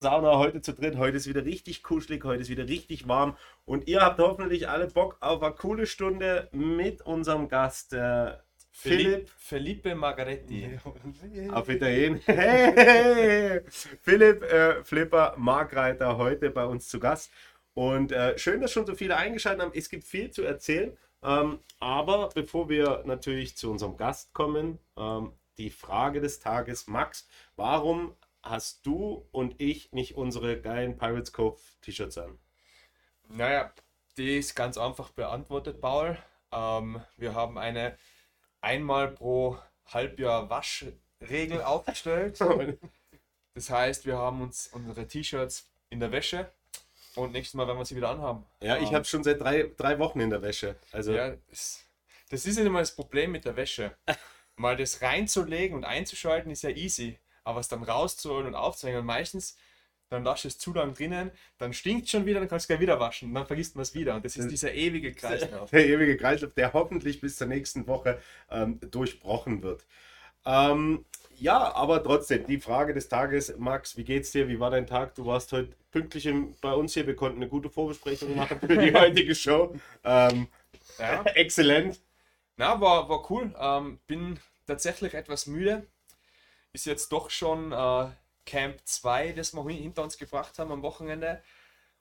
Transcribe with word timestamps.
Sauna 0.00 0.38
heute 0.38 0.60
zu 0.60 0.74
dritt. 0.74 0.96
Heute 0.96 1.16
ist 1.16 1.26
wieder 1.26 1.44
richtig 1.44 1.82
kuschelig, 1.82 2.22
heute 2.22 2.42
ist 2.42 2.50
wieder 2.50 2.68
richtig 2.68 3.08
warm. 3.08 3.36
Und 3.64 3.88
ihr 3.88 4.00
habt 4.00 4.20
hoffentlich 4.20 4.68
alle 4.68 4.86
Bock 4.86 5.16
auf 5.18 5.42
eine 5.42 5.54
coole 5.56 5.86
Stunde 5.86 6.48
mit 6.52 7.02
unserem 7.02 7.48
Gast 7.48 7.94
äh, 7.94 8.34
Philipp. 8.70 9.28
Felipe 9.36 9.96
Margaretti. 9.96 10.78
Auf 11.50 11.68
Italien. 11.68 12.20
Hey, 12.26 13.60
Philipp 14.02 14.44
äh, 14.44 14.84
Flipper 14.84 15.34
Markreiter 15.36 16.16
heute 16.16 16.50
bei 16.50 16.64
uns 16.64 16.86
zu 16.86 17.00
Gast. 17.00 17.32
Und 17.74 18.12
äh, 18.12 18.38
schön, 18.38 18.60
dass 18.60 18.70
schon 18.70 18.86
so 18.86 18.94
viele 18.94 19.16
eingeschaltet 19.16 19.62
haben. 19.62 19.72
Es 19.74 19.88
gibt 19.88 20.04
viel 20.04 20.30
zu 20.30 20.42
erzählen. 20.44 20.96
Ähm, 21.24 21.58
aber 21.80 22.28
bevor 22.32 22.68
wir 22.68 23.02
natürlich 23.04 23.56
zu 23.56 23.68
unserem 23.68 23.96
Gast 23.96 24.32
kommen, 24.32 24.78
ähm, 24.96 25.32
die 25.58 25.70
Frage 25.70 26.20
des 26.20 26.38
Tages, 26.38 26.86
Max, 26.86 27.28
warum 27.56 28.14
hast 28.50 28.86
du 28.86 29.26
und 29.32 29.60
ich 29.60 29.92
nicht 29.92 30.16
unsere 30.16 30.60
geilen 30.60 30.96
Pirates 30.98 31.32
Cove 31.32 31.60
T-Shirts 31.82 32.18
an? 32.18 32.38
Naja, 33.28 33.72
die 34.16 34.38
ist 34.38 34.54
ganz 34.54 34.78
einfach 34.78 35.10
beantwortet, 35.10 35.80
Paul. 35.80 36.18
Ähm, 36.52 37.02
wir 37.16 37.34
haben 37.34 37.58
eine 37.58 37.96
einmal 38.60 39.08
pro 39.08 39.58
Halbjahr 39.86 40.50
Waschregel 40.50 41.62
aufgestellt. 41.62 42.38
Das 43.54 43.70
heißt, 43.70 44.06
wir 44.06 44.16
haben 44.16 44.40
uns 44.40 44.68
unsere 44.68 45.08
T-Shirts 45.08 45.66
in 45.90 45.98
der 45.98 46.12
Wäsche 46.12 46.52
und 47.16 47.32
nächstes 47.32 47.54
Mal 47.54 47.66
werden 47.66 47.78
wir 47.78 47.84
sie 47.84 47.96
wieder 47.96 48.10
anhaben. 48.10 48.46
Ja, 48.62 48.76
ich 48.76 48.90
Ähm, 48.90 48.94
habe 48.94 49.04
schon 49.04 49.24
seit 49.24 49.40
drei, 49.40 49.72
drei 49.76 49.98
Wochen 49.98 50.20
in 50.20 50.30
der 50.30 50.42
Wäsche. 50.42 50.76
Also, 50.92 51.12
Ja, 51.12 51.34
das, 51.48 51.84
das 52.30 52.46
ist 52.46 52.56
ja 52.56 52.64
immer 52.64 52.78
das 52.78 52.94
Problem 52.94 53.32
mit 53.32 53.44
der 53.44 53.56
Wäsche. 53.56 53.96
Mal 54.56 54.76
das 54.76 55.02
reinzulegen 55.02 55.76
und 55.76 55.84
einzuschalten 55.84 56.52
ist 56.52 56.62
ja 56.62 56.70
easy, 56.70 57.18
aber 57.44 57.60
es 57.60 57.68
dann 57.68 57.82
rauszuholen 57.82 58.46
und 58.46 58.54
aufzuhängen, 58.54 59.00
und 59.00 59.06
meistens 59.06 59.56
dann 60.10 60.24
du 60.24 60.30
es 60.30 60.58
zu 60.58 60.72
lang 60.72 60.94
drinnen, 60.94 61.30
dann 61.58 61.72
stinkt 61.72 62.06
es 62.06 62.10
schon 62.10 62.24
wieder, 62.24 62.40
dann 62.40 62.48
kannst 62.48 62.64
du 62.64 62.72
es 62.72 62.78
gleich 62.78 62.80
wieder 62.80 62.98
waschen, 62.98 63.34
dann 63.34 63.46
vergisst 63.46 63.76
man 63.76 63.82
es 63.82 63.94
wieder. 63.94 64.14
Und 64.14 64.24
das 64.24 64.36
ist 64.36 64.50
dieser 64.50 64.72
ewige 64.72 65.12
Kreislauf. 65.12 65.70
der 65.72 65.86
ewige 65.86 66.16
Kreislauf, 66.16 66.54
der 66.54 66.72
hoffentlich 66.72 67.20
bis 67.20 67.36
zur 67.36 67.46
nächsten 67.46 67.86
Woche 67.86 68.18
ähm, 68.50 68.80
durchbrochen 68.90 69.62
wird. 69.62 69.84
Ähm, 70.46 71.04
ja, 71.36 71.74
aber 71.74 72.02
trotzdem, 72.02 72.46
die 72.46 72.58
Frage 72.58 72.94
des 72.94 73.08
Tages, 73.08 73.54
Max, 73.58 73.96
wie 73.96 74.04
geht's 74.04 74.32
dir? 74.32 74.48
Wie 74.48 74.58
war 74.58 74.70
dein 74.70 74.86
Tag? 74.86 75.14
Du 75.14 75.26
warst 75.26 75.52
heute 75.52 75.72
pünktlich 75.90 76.26
im, 76.26 76.54
bei 76.60 76.72
uns 76.72 76.94
hier. 76.94 77.06
Wir 77.06 77.14
konnten 77.14 77.36
eine 77.36 77.48
gute 77.48 77.68
Vorbesprechung 77.68 78.34
machen 78.34 78.58
für 78.60 78.78
die 78.78 78.92
heutige 78.94 79.34
Show. 79.34 79.74
Ähm, 80.04 80.48
Ja. 80.98 81.22
exzellent. 81.34 82.00
Na, 82.56 82.80
war, 82.80 83.08
war 83.08 83.30
cool. 83.30 83.54
Ähm, 83.60 83.98
bin 84.06 84.40
tatsächlich 84.66 85.14
etwas 85.14 85.46
müde. 85.46 85.86
Ist 86.72 86.86
jetzt 86.86 87.12
doch 87.12 87.30
schon 87.30 87.72
äh, 87.72 88.08
Camp 88.46 88.80
2, 88.84 89.32
das 89.32 89.54
wir 89.54 89.62
hin- 89.68 89.82
hinter 89.82 90.02
uns 90.02 90.18
gebracht 90.18 90.58
haben 90.58 90.72
am 90.72 90.82
Wochenende. 90.82 91.42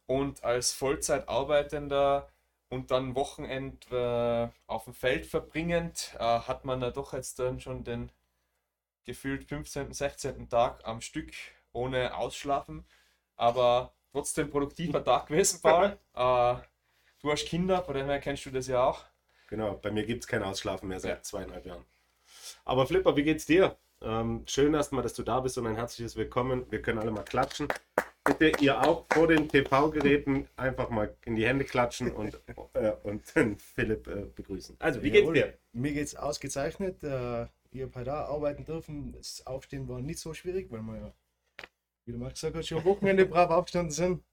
Und 0.07 0.43
als 0.43 0.73
Vollzeit 0.73 1.27
arbeitender 1.29 2.29
und 2.69 2.91
dann 2.91 3.15
Wochenend 3.15 3.91
äh, 3.91 4.49
auf 4.67 4.85
dem 4.85 4.93
Feld 4.93 5.25
verbringend, 5.25 6.15
äh, 6.19 6.23
hat 6.23 6.65
man 6.65 6.81
da 6.81 6.91
doch 6.91 7.13
jetzt 7.13 7.39
dann 7.39 7.59
schon 7.61 7.83
den 7.83 8.11
gefühlt 9.05 9.45
15., 9.45 9.93
16. 9.93 10.49
Tag 10.49 10.85
am 10.85 11.01
Stück 11.01 11.31
ohne 11.73 12.15
Ausschlafen. 12.17 12.85
Aber 13.37 13.93
trotzdem 14.11 14.49
produktiver 14.49 15.03
Tag 15.03 15.27
gewesen, 15.27 15.61
Paul. 15.61 15.97
Äh, 16.15 16.55
du 17.21 17.31
hast 17.31 17.45
Kinder, 17.47 17.83
von 17.83 17.95
dem 17.95 18.07
her 18.07 18.19
kennst 18.19 18.45
du 18.45 18.51
das 18.51 18.67
ja 18.67 18.83
auch. 18.83 19.05
Genau, 19.47 19.73
bei 19.75 19.91
mir 19.91 20.05
gibt 20.05 20.23
es 20.23 20.27
kein 20.27 20.41
Ausschlafen 20.43 20.87
mehr 20.89 20.99
seit 21.01 21.17
Ja. 21.17 21.21
zweieinhalb 21.21 21.65
Jahren. 21.65 21.85
Aber 22.65 22.87
Flipper, 22.87 23.15
wie 23.17 23.23
geht's 23.23 23.45
dir? 23.45 23.77
Ähm, 24.01 24.43
schön 24.47 24.73
erstmal, 24.73 25.01
dass 25.01 25.13
du 25.13 25.23
da 25.23 25.39
bist 25.39 25.57
und 25.57 25.65
ein 25.65 25.75
herzliches 25.75 26.15
Willkommen. 26.15 26.69
Wir 26.69 26.81
können 26.81 26.99
alle 26.99 27.11
mal 27.11 27.23
klatschen. 27.23 27.67
Bitte 28.23 28.51
ihr 28.61 28.79
auch 28.81 29.05
vor 29.11 29.27
den 29.27 29.49
TV-Geräten 29.49 30.47
einfach 30.55 30.89
mal 30.89 31.15
in 31.25 31.35
die 31.35 31.45
Hände 31.45 31.65
klatschen 31.65 32.11
und, 32.11 32.39
äh, 32.73 32.91
und 33.03 33.35
den 33.35 33.57
Philipp 33.57 34.07
äh, 34.07 34.25
begrüßen. 34.35 34.75
Also, 34.79 35.01
wie 35.01 35.09
geht's 35.09 35.21
Jawohl. 35.21 35.33
dir? 35.33 35.57
Mir 35.71 35.93
geht's 35.93 36.15
ausgezeichnet. 36.15 37.03
Äh, 37.03 37.47
ich 37.71 37.81
habe 37.81 38.13
auch 38.13 38.35
arbeiten 38.35 38.65
dürfen. 38.65 39.13
Das 39.13 39.45
Aufstehen 39.47 39.87
war 39.87 39.99
nicht 39.99 40.19
so 40.19 40.33
schwierig, 40.33 40.71
weil 40.71 40.81
wir 40.81 40.97
ja, 40.97 41.13
wie 42.05 42.11
der 42.11 42.19
Max 42.19 42.35
gesagt 42.35 42.55
hat, 42.55 42.65
schon 42.65 42.79
am 42.79 42.85
Wochenende 42.85 43.25
brav 43.27 43.49
aufgestanden 43.49 43.91
sind. 43.91 44.23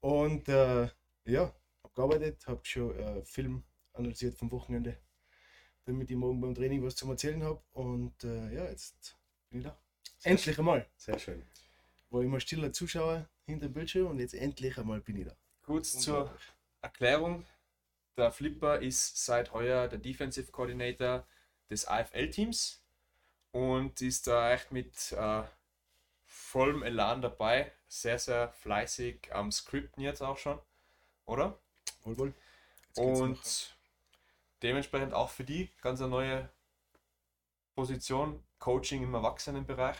Und 0.00 0.48
äh, 0.48 0.88
ja, 1.24 1.52
habe 1.82 1.94
gearbeitet, 1.94 2.46
habe 2.46 2.60
schon 2.62 2.96
äh, 2.96 3.24
Film 3.24 3.64
analysiert 3.94 4.34
vom 4.34 4.52
Wochenende, 4.52 4.98
damit 5.84 6.10
ich 6.10 6.16
morgen 6.16 6.40
beim 6.40 6.54
Training 6.54 6.84
was 6.84 6.96
zum 6.96 7.10
Erzählen 7.10 7.42
habe. 7.42 7.60
Und 7.72 8.24
äh, 8.24 8.54
ja, 8.54 8.64
jetzt 8.64 9.16
bin 9.50 9.60
ich 9.60 9.66
da. 9.66 9.76
Endlich 10.22 10.58
einmal. 10.58 10.86
Sehr 10.96 11.18
schön. 11.18 11.42
War 12.10 12.22
immer 12.22 12.40
stiller 12.40 12.72
Zuschauer 12.72 13.28
hinter 13.46 13.68
dem 13.68 13.74
Bildschirm 13.74 14.06
und 14.06 14.18
jetzt 14.18 14.34
endlich 14.34 14.78
einmal 14.78 15.00
bin 15.00 15.16
ich 15.16 15.26
da. 15.26 15.36
Kurz 15.62 15.98
zur 15.98 16.34
Erklärung. 16.80 17.44
Der 18.16 18.30
Flipper 18.30 18.80
ist 18.80 19.24
seit 19.24 19.52
heuer 19.52 19.88
der 19.88 19.98
Defensive 19.98 20.52
Coordinator 20.52 21.26
des 21.68 21.86
AFL-Teams 21.86 22.80
und 23.50 24.00
ist 24.00 24.26
da 24.26 24.52
echt 24.52 24.70
mit 24.72 25.12
äh, 25.12 25.42
vollem 26.26 26.82
Elan 26.82 27.22
dabei. 27.22 27.72
Sehr, 27.88 28.18
sehr 28.18 28.50
fleißig 28.50 29.34
am 29.34 29.50
Skripten 29.50 30.02
jetzt 30.02 30.22
auch 30.22 30.38
schon, 30.38 30.58
oder? 31.26 31.58
Wohl, 32.02 32.18
wohl. 32.18 32.34
Jetzt 32.88 32.96
geht's 32.96 33.20
Und. 33.20 33.74
Dementsprechend 34.64 35.14
auch 35.14 35.30
für 35.30 35.44
die 35.44 35.70
ganz 35.82 36.00
eine 36.00 36.10
neue 36.10 36.48
Position, 37.76 38.42
Coaching 38.58 39.02
im 39.02 39.14
Erwachsenenbereich. 39.14 39.96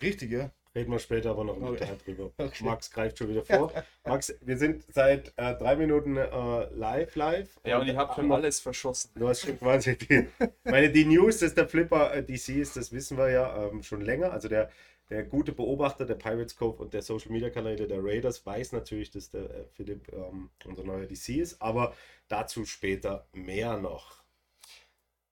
Richtig, 0.00 0.30
ja. 0.30 0.50
Reden 0.74 0.90
wir 0.90 0.98
später 0.98 1.30
aber 1.30 1.44
noch 1.44 1.56
im 1.56 1.64
Okay. 1.64 1.86
Drüber. 2.02 2.30
Okay. 2.38 2.64
Max 2.64 2.90
greift 2.90 3.18
schon 3.18 3.28
wieder 3.28 3.44
vor. 3.44 3.70
Max, 4.06 4.34
wir 4.40 4.56
sind 4.56 4.86
seit 4.88 5.34
äh, 5.36 5.54
drei 5.56 5.76
Minuten 5.76 6.16
äh, 6.16 6.64
live, 6.72 7.14
live. 7.14 7.60
Ja, 7.64 7.78
und 7.78 7.88
ich 7.88 7.96
habe 7.96 8.14
schon 8.14 8.24
haben 8.24 8.32
alles 8.32 8.60
verschossen. 8.60 9.10
Du 9.14 9.28
hast 9.28 9.42
schon 9.42 9.58
quasi 9.58 9.98
die, 9.98 10.26
meine, 10.64 10.90
die 10.90 11.04
News, 11.04 11.40
dass 11.40 11.54
der 11.54 11.68
Flipper 11.68 12.14
äh, 12.14 12.22
DC 12.22 12.48
ist, 12.56 12.76
das 12.76 12.90
wissen 12.90 13.18
wir 13.18 13.30
ja 13.30 13.66
ähm, 13.66 13.82
schon 13.82 14.00
länger. 14.00 14.32
Also 14.32 14.48
der, 14.48 14.70
der 15.10 15.24
gute 15.24 15.52
Beobachter 15.52 16.06
der 16.06 16.14
Pirates 16.14 16.56
Cove 16.56 16.82
und 16.82 16.94
der 16.94 17.02
Social 17.02 17.32
Media 17.32 17.50
Kanäle 17.50 17.86
der 17.86 18.02
Raiders 18.02 18.44
weiß 18.46 18.72
natürlich, 18.72 19.10
dass 19.10 19.30
der 19.30 19.50
äh, 19.50 19.64
Philipp 19.74 20.12
ähm, 20.12 20.50
unser 20.64 20.84
neuer 20.84 21.06
DC 21.06 21.30
ist, 21.30 21.60
aber 21.60 21.94
dazu 22.28 22.64
später 22.64 23.26
mehr 23.32 23.78
noch. 23.78 24.22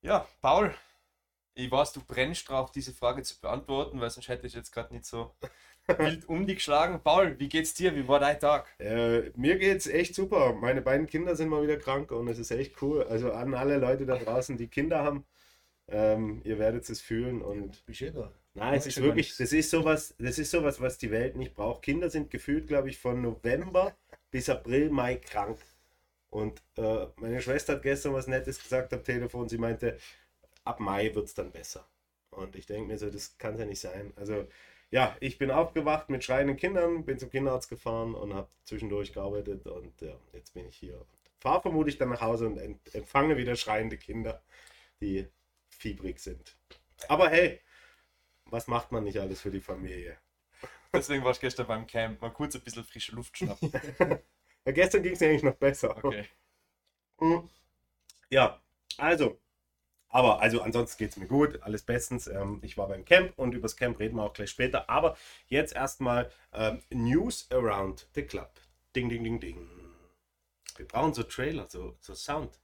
Ja, 0.02 0.26
Paul, 0.40 0.74
ich 1.54 1.70
weiß, 1.70 1.92
du 1.92 2.00
brennst 2.02 2.48
drauf, 2.48 2.70
diese 2.72 2.92
Frage 2.92 3.22
zu 3.22 3.38
beantworten, 3.40 4.00
weil 4.00 4.10
sonst 4.10 4.28
hätte 4.28 4.46
ich 4.46 4.54
jetzt 4.54 4.72
gerade 4.72 4.94
nicht 4.94 5.04
so 5.04 5.34
wild 5.98 6.28
um 6.28 6.46
dich 6.46 6.56
geschlagen. 6.56 7.00
Paul, 7.02 7.38
wie 7.38 7.48
geht's 7.48 7.74
dir? 7.74 7.94
Wie 7.96 8.08
war 8.08 8.20
dein 8.20 8.38
Tag? 8.40 8.68
Äh, 8.78 9.30
mir 9.36 9.58
geht's 9.58 9.86
echt 9.86 10.14
super. 10.14 10.54
Meine 10.54 10.82
beiden 10.82 11.06
Kinder 11.06 11.36
sind 11.36 11.48
mal 11.48 11.62
wieder 11.62 11.76
krank 11.76 12.12
und 12.12 12.28
es 12.28 12.38
ist 12.38 12.50
echt 12.50 12.80
cool. 12.82 13.04
Also 13.04 13.32
an 13.32 13.54
alle 13.54 13.78
Leute 13.78 14.06
da 14.06 14.16
draußen, 14.16 14.56
die 14.56 14.68
Kinder 14.68 15.02
haben, 15.02 15.26
ähm, 15.88 16.42
ihr 16.44 16.58
werdet 16.58 16.88
es 16.90 17.00
fühlen 17.00 17.42
und 17.42 17.84
Bist 17.86 18.02
eh 18.02 18.10
da. 18.12 18.32
Nein, 18.54 18.74
es 18.74 18.86
ist 18.86 19.00
wirklich, 19.00 19.36
das 19.36 19.52
ist 19.52 19.70
sowas, 19.70 20.14
das 20.18 20.38
ist 20.38 20.50
sowas, 20.50 20.80
was 20.80 20.98
die 20.98 21.10
Welt 21.10 21.36
nicht 21.36 21.54
braucht. 21.54 21.82
Kinder 21.82 22.10
sind 22.10 22.30
gefühlt, 22.30 22.66
glaube 22.66 22.88
ich, 22.88 22.98
von 22.98 23.22
November 23.22 23.96
bis 24.30 24.48
April, 24.48 24.90
Mai 24.90 25.16
krank. 25.16 25.58
Und 26.30 26.62
äh, 26.76 27.06
meine 27.16 27.40
Schwester 27.40 27.74
hat 27.74 27.82
gestern 27.82 28.14
was 28.14 28.26
Nettes 28.26 28.62
gesagt 28.62 28.92
am 28.92 29.04
Telefon. 29.04 29.48
Sie 29.48 29.58
meinte, 29.58 29.98
ab 30.64 30.80
Mai 30.80 31.14
wird 31.14 31.26
es 31.26 31.34
dann 31.34 31.52
besser. 31.52 31.86
Und 32.30 32.56
ich 32.56 32.66
denke 32.66 32.88
mir 32.88 32.98
so, 32.98 33.10
das 33.10 33.38
kann 33.38 33.58
ja 33.58 33.64
nicht 33.64 33.80
sein. 33.80 34.12
Also, 34.16 34.46
ja, 34.90 35.16
ich 35.20 35.38
bin 35.38 35.50
aufgewacht 35.50 36.10
mit 36.10 36.24
schreienden 36.24 36.56
Kindern, 36.56 37.04
bin 37.04 37.18
zum 37.18 37.30
Kinderarzt 37.30 37.68
gefahren 37.68 38.14
und 38.14 38.34
habe 38.34 38.48
zwischendurch 38.64 39.12
gearbeitet. 39.12 39.66
Und 39.66 40.00
ja, 40.00 40.14
jetzt 40.32 40.54
bin 40.54 40.66
ich 40.68 40.76
hier. 40.76 41.04
Fahre 41.38 41.62
vermutlich 41.62 41.98
dann 41.98 42.10
nach 42.10 42.20
Hause 42.20 42.46
und 42.46 42.58
empfange 42.94 43.36
wieder 43.36 43.56
schreiende 43.56 43.96
Kinder, 43.96 44.42
die 45.00 45.26
fiebrig 45.68 46.20
sind. 46.20 46.56
Aber 47.08 47.30
hey, 47.30 47.60
was 48.50 48.66
macht 48.66 48.92
man 48.92 49.04
nicht 49.04 49.18
alles 49.18 49.40
für 49.40 49.50
die 49.50 49.60
Familie? 49.60 50.16
Deswegen 50.92 51.24
warst 51.24 51.40
du 51.40 51.46
gestern 51.46 51.66
beim 51.66 51.86
Camp. 51.86 52.20
Mal 52.20 52.30
kurz 52.32 52.54
ein 52.56 52.62
bisschen 52.62 52.84
frische 52.84 53.14
Luft 53.14 53.36
schnappen. 53.38 53.72
Ja, 54.66 54.72
gestern 54.72 55.02
ging 55.02 55.12
es 55.14 55.22
eigentlich 55.22 55.42
noch 55.42 55.54
besser. 55.54 55.96
Okay. 56.04 56.26
Mhm. 57.18 57.48
Ja, 58.28 58.60
also, 58.98 59.40
aber 60.10 60.42
also 60.42 60.60
ansonsten 60.60 60.98
geht 60.98 61.10
es 61.12 61.16
mir 61.16 61.26
gut, 61.26 61.62
alles 61.62 61.82
bestens. 61.82 62.26
Ähm, 62.26 62.58
ich 62.62 62.76
war 62.76 62.86
beim 62.88 63.06
Camp 63.06 63.32
und 63.38 63.54
übers 63.54 63.74
Camp 63.76 63.98
reden 63.98 64.16
wir 64.16 64.24
auch 64.24 64.34
gleich 64.34 64.50
später. 64.50 64.90
Aber 64.90 65.16
jetzt 65.46 65.74
erstmal 65.74 66.30
ähm, 66.52 66.82
News 66.90 67.50
around 67.50 68.06
the 68.14 68.22
club. 68.22 68.52
Ding, 68.94 69.08
ding, 69.08 69.24
ding, 69.24 69.40
ding. 69.40 69.66
Wir 70.76 70.86
brauchen 70.86 71.14
so 71.14 71.22
Trailer, 71.22 71.66
so, 71.70 71.96
so 72.00 72.14
Sound. 72.14 72.60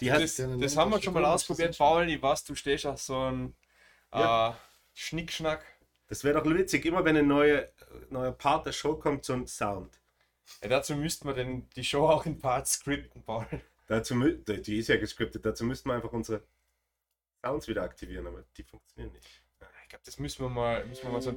Die 0.00 0.10
hat, 0.10 0.20
Das, 0.20 0.38
ja 0.38 0.46
einen 0.46 0.60
das 0.60 0.76
haben 0.76 0.90
wir 0.90 1.00
schon 1.00 1.14
mal 1.14 1.24
ausprobiert, 1.24 1.68
das 1.68 1.74
ist 1.74 1.76
schon- 1.76 1.86
Paul. 1.86 2.10
Ich 2.10 2.20
weiß, 2.20 2.44
du 2.44 2.56
stehst 2.56 2.84
auf 2.84 3.00
so 3.00 3.16
ein 3.16 3.54
Ja. 4.12 4.50
äh, 4.50 4.54
Schnickschnack. 4.98 5.64
das 6.08 6.24
wäre 6.24 6.42
doch 6.42 6.50
witzig, 6.50 6.84
immer 6.84 7.04
wenn 7.04 7.16
ein 7.16 7.28
neuer, 7.28 7.68
neuer 8.10 8.32
Part 8.32 8.66
der 8.66 8.72
Show 8.72 8.96
kommt, 8.96 9.24
so 9.24 9.32
ein 9.32 9.46
Sound. 9.46 10.00
Ja, 10.60 10.68
dazu 10.68 10.96
müssten 10.96 11.28
wir 11.28 11.34
den, 11.34 11.68
die 11.76 11.84
Show 11.84 12.08
auch 12.08 12.26
in 12.26 12.38
Parts 12.38 12.72
skripten, 12.74 13.22
Paul. 13.22 13.46
Dazu, 13.86 14.14
die 14.20 14.78
ist 14.78 14.88
ja 14.88 14.96
gescriptet, 14.96 15.46
dazu 15.46 15.64
müssten 15.64 15.88
wir 15.88 15.94
einfach 15.94 16.12
unsere 16.12 16.42
Sounds 17.40 17.68
wieder 17.68 17.82
aktivieren, 17.82 18.26
aber 18.26 18.44
die 18.56 18.64
funktionieren 18.64 19.12
nicht. 19.12 19.26
Ich 19.84 19.88
glaube, 19.88 20.04
das 20.04 20.18
müssen 20.18 20.44
wir 20.44 20.50
mal, 20.50 20.84
müssen 20.84 21.04
wir 21.04 21.10
mal 21.10 21.22
so 21.22 21.32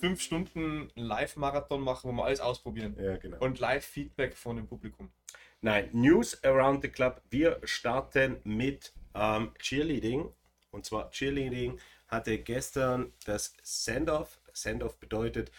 fünf 0.00 0.20
Stunden 0.20 0.90
Live-Marathon 0.94 1.82
machen, 1.82 2.10
wo 2.10 2.16
wir 2.16 2.24
alles 2.24 2.40
ausprobieren. 2.40 2.96
Ja, 2.98 3.18
genau. 3.18 3.38
Und 3.38 3.60
Live-Feedback 3.60 4.34
von 4.36 4.56
dem 4.56 4.66
Publikum. 4.66 5.12
Nein, 5.60 5.90
News 5.92 6.42
around 6.42 6.82
the 6.82 6.88
club. 6.88 7.22
Wir 7.30 7.60
starten 7.62 8.40
mit 8.42 8.92
ähm, 9.14 9.52
Cheerleading. 9.58 10.32
Und 10.72 10.86
zwar 10.86 11.10
Cheerleading 11.10 11.78
hatte 12.12 12.38
gestern 12.38 13.12
das 13.24 13.54
Send-off. 13.62 14.38
Send-off 14.52 14.98
bedeutet, 14.98 15.50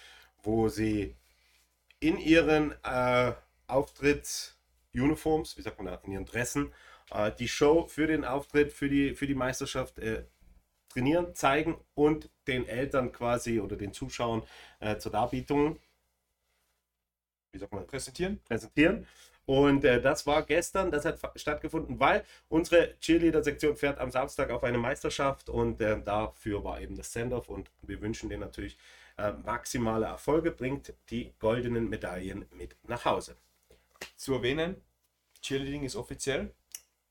wo 0.43 0.69
sie 0.69 1.15
in 1.99 2.17
ihren 2.19 2.73
äh, 2.83 3.33
Auftrittsuniforms, 3.67 5.57
wie 5.57 5.61
sagt 5.63 5.77
man 5.79 5.87
da, 5.87 5.99
in 6.03 6.11
ihren 6.11 6.25
Dressen, 6.25 6.71
äh, 7.11 7.31
die 7.31 7.47
Show 7.47 7.87
für 7.87 8.07
den 8.07 8.23
Auftritt, 8.23 8.71
für 8.71 8.87
die, 8.87 9.15
für 9.15 9.25
die 9.25 9.35
Meisterschaft 9.35 9.97
äh, 9.97 10.25
trainieren, 10.89 11.33
zeigen 11.33 11.75
und 11.95 12.29
den 12.47 12.67
Eltern 12.67 13.11
quasi 13.11 13.59
oder 13.59 13.75
den 13.75 13.93
Zuschauern 13.93 14.43
äh, 14.79 14.97
zur 14.97 15.11
Darbietung, 15.11 15.79
wie 17.51 17.57
sagt 17.59 17.73
man, 17.73 17.87
Präsentieren? 17.87 18.39
präsentieren. 18.45 19.07
Und 19.45 19.83
äh, 19.83 20.01
das 20.01 20.25
war 20.25 20.43
gestern, 20.43 20.89
das 20.89 21.03
hat 21.03 21.19
stattgefunden, 21.35 21.99
weil 21.99 22.23
unsere 22.47 22.97
Cheerleader-Sektion 22.99 23.75
fährt 23.75 23.99
am 23.99 24.09
Samstag 24.09 24.49
auf 24.51 24.63
eine 24.63 24.77
Meisterschaft 24.77 25.49
und 25.49 25.81
äh, 25.81 26.01
dafür 26.01 26.63
war 26.63 26.79
eben 26.79 26.95
das 26.95 27.11
Send-off 27.11 27.49
und 27.49 27.69
wir 27.81 27.99
wünschen 28.01 28.29
denen 28.29 28.41
natürlich 28.41 28.77
äh, 29.17 29.31
maximale 29.31 30.05
Erfolge, 30.05 30.51
bringt 30.51 30.93
die 31.09 31.33
goldenen 31.39 31.89
Medaillen 31.89 32.45
mit 32.51 32.75
nach 32.87 33.03
Hause. 33.03 33.35
Zu 34.15 34.35
erwähnen, 34.35 34.81
Cheerleading 35.41 35.83
ist 35.83 35.95
offiziell. 35.95 36.51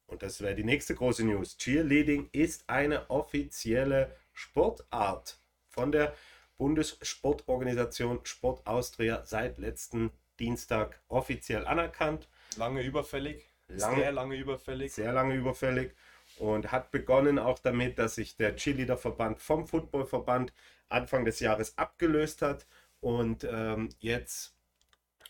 Und 0.06 0.22
das 0.22 0.40
wäre 0.40 0.54
die 0.54 0.64
nächste 0.64 0.94
große 0.94 1.24
News. 1.24 1.56
Cheerleading 1.56 2.28
ist 2.32 2.68
eine 2.68 3.08
offizielle 3.10 4.14
Sportart 4.32 5.38
von 5.70 5.92
der 5.92 6.14
Bundessportorganisation 6.58 8.20
Sport 8.24 8.66
Austria 8.66 9.24
seit 9.24 9.58
letzten 9.58 10.10
Dienstag 10.42 11.00
offiziell 11.08 11.66
anerkannt. 11.66 12.28
Lange 12.56 12.82
überfällig. 12.82 13.48
Lange- 13.68 13.96
Sehr 13.96 14.12
lange 14.12 14.36
überfällig. 14.36 14.92
sehr 14.92 15.12
lange 15.12 15.34
überfällig 15.36 15.94
und 16.38 16.72
hat 16.72 16.90
begonnen 16.90 17.38
auch 17.38 17.58
damit, 17.60 17.98
dass 17.98 18.16
sich 18.16 18.36
der 18.36 18.56
Cheerleader-Verband 18.56 19.38
vom 19.38 19.66
Footballverband 19.68 20.52
Anfang 20.88 21.24
des 21.24 21.38
Jahres 21.40 21.78
abgelöst 21.78 22.42
hat 22.42 22.66
und 23.00 23.44
ähm, 23.44 23.88
jetzt 24.00 24.54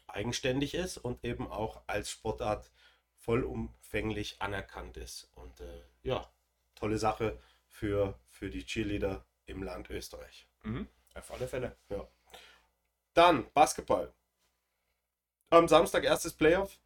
eigenständig 0.06 0.75
ist 0.75 0.97
und 0.99 1.23
eben 1.25 1.47
auch 1.47 1.82
als 1.87 2.11
Sportart 2.11 2.70
vollumfänglich 3.19 4.41
anerkannt 4.41 4.97
ist. 4.97 5.31
Und 5.35 5.61
äh, 5.61 5.82
ja, 6.03 6.29
tolle 6.75 6.99
Sache 6.99 7.38
für, 7.69 8.19
für 8.31 8.50
die 8.50 8.64
Cheerleader 8.64 9.25
im 9.47 9.62
Land 9.62 9.91
Österreich. 9.91 10.49
Mhm. 10.62 10.88
Auf 11.14 11.31
alle 11.32 11.47
Fälle. 11.47 11.76
Dann 13.14 13.47
Basketball. 13.53 14.12
Am 15.52 15.69
Samstag 15.69 16.04
erstes 16.04 16.32
Playoff, 16.32 16.78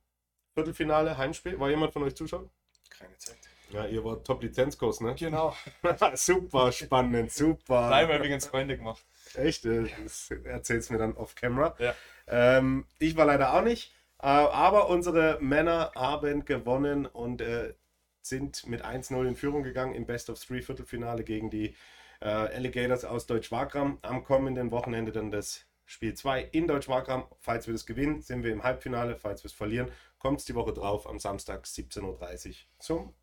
Viertelfinale, 0.55 1.17
Heimspiel. 1.17 1.61
War 1.61 1.71
jemand 1.71 1.93
von 1.93 2.03
euch 2.03 2.17
zuschauen? 2.17 2.51
Keine 2.91 3.17
Zeit. 3.17 3.37
Ja, 3.71 3.87
ihr 3.87 4.03
wart 4.05 4.27
Top-Lizenzkurs, 4.27 5.01
ne? 5.03 5.15
Genau. 5.17 5.55
super 6.15 6.73
spannend, 6.73 7.31
super. 7.31 7.89
Dreimal 7.89 8.17
übrigens 8.17 8.47
Freunde 8.47 8.77
gemacht. 8.77 9.05
Echt? 9.35 9.65
Das 9.67 10.33
erzählst 10.43 10.91
mir 10.91 10.99
dann 10.99 11.15
off 11.15 11.37
camera. 11.37 11.77
Ja. 11.79 11.95
Ähm, 12.27 12.87
ich 12.99 13.17
war 13.17 13.27
leider 13.27 13.55
auch 13.55 13.63
nicht, 13.63 13.93
äh, 14.21 14.27
aber 14.27 14.89
unsere 14.89 15.39
Männer 15.41 15.93
haben 15.95 16.45
gewonnen 16.45 17.07
und 17.07 17.43
äh, 17.43 17.73
sind 18.21 18.67
mit 18.67 18.85
1-0 18.85 19.29
in 19.29 19.37
Führung 19.37 19.63
gegangen 19.63 19.95
im 19.95 20.07
Best 20.07 20.29
of 20.29 20.45
Three 20.45 20.61
Viertelfinale 20.61 21.23
gegen 21.23 21.51
die 21.51 21.77
äh, 22.19 22.27
Alligators 22.27 23.05
aus 23.05 23.27
Deutsch-Wagram. 23.27 24.01
Am 24.03 24.25
kommenden 24.25 24.73
Wochenende 24.73 25.13
dann 25.13 25.31
das 25.31 25.67
Spiel 25.87 26.15
2 26.15 26.43
in 26.53 26.67
Deutsch-Wagram. 26.67 27.27
Falls 27.39 27.67
wir 27.67 27.73
das 27.73 27.87
gewinnen, 27.87 28.21
sind 28.21 28.43
wir 28.43 28.53
im 28.53 28.63
Halbfinale. 28.63 29.17
Falls 29.17 29.43
wir 29.43 29.49
es 29.49 29.55
verlieren, 29.55 29.91
kommt 30.19 30.41
es 30.41 30.45
die 30.45 30.55
Woche 30.55 30.73
drauf 30.73 31.09
am 31.09 31.19
Samstag 31.19 31.65
17.30 31.65 32.49
Uhr 32.49 32.55
zum 32.79 33.15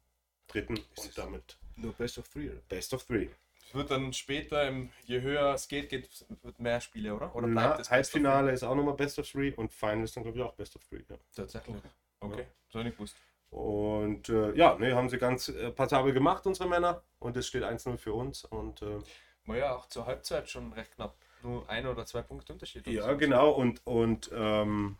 dritten 0.47 0.77
und 0.77 1.17
damit 1.17 1.57
Nur 1.75 1.93
Best 1.93 2.17
of 2.17 2.27
Three. 2.29 2.49
oder? 2.49 2.59
Best 2.69 2.93
of 2.93 3.03
Three. 3.03 3.27
Es 3.67 3.73
wird 3.73 3.91
dann 3.91 4.13
später, 4.13 4.67
im, 4.67 4.89
je 5.05 5.21
höher 5.21 5.53
es 5.53 5.67
geht, 5.67 5.89
geht 5.89 6.07
wird 6.41 6.59
mehr 6.59 6.79
Spiele, 6.79 7.15
oder? 7.15 7.35
Oder 7.35 7.47
Na, 7.47 7.67
bleibt 7.67 7.81
es 7.81 7.91
Halbfinale 7.91 8.51
ist 8.51 8.63
auch 8.63 8.75
nochmal 8.75 8.93
Best 8.95 9.19
of 9.19 9.29
Three 9.29 9.51
und 9.55 9.73
Final 9.73 10.03
ist 10.03 10.15
dann, 10.15 10.23
glaube 10.23 10.37
ich, 10.37 10.43
auch 10.43 10.53
Best 10.53 10.75
of 10.75 10.83
Three. 10.85 11.01
Ja. 11.09 11.15
Tatsächlich. 11.35 11.75
Okay, 12.19 12.45
so 12.69 12.81
nicht 12.81 12.95
gewusst. 12.95 13.17
Und 13.49 14.29
äh, 14.29 14.53
ja, 14.55 14.75
ne, 14.79 14.95
haben 14.95 15.09
sie 15.09 15.17
ganz 15.17 15.49
äh, 15.49 15.69
passabel 15.71 16.11
gemacht, 16.13 16.45
unsere 16.47 16.67
Männer. 16.67 17.03
Und 17.19 17.37
es 17.37 17.47
steht 17.47 17.63
1-0 17.63 17.97
für 17.97 18.13
uns. 18.13 18.45
Und 18.45 18.81
äh, 18.81 18.99
War 19.45 19.57
ja 19.57 19.75
auch 19.75 19.87
zur 19.87 20.05
Halbzeit 20.05 20.49
schon 20.49 20.73
recht 20.73 20.95
knapp. 20.95 21.15
Nur 21.43 21.69
ein 21.69 21.85
oder 21.85 22.05
zwei 22.05 22.21
Punkte 22.21 22.53
Unterschied. 22.53 22.87
ja, 22.87 23.09
so. 23.09 23.17
genau. 23.17 23.51
Und, 23.51 23.85
und 23.85 24.31
ähm, 24.33 24.97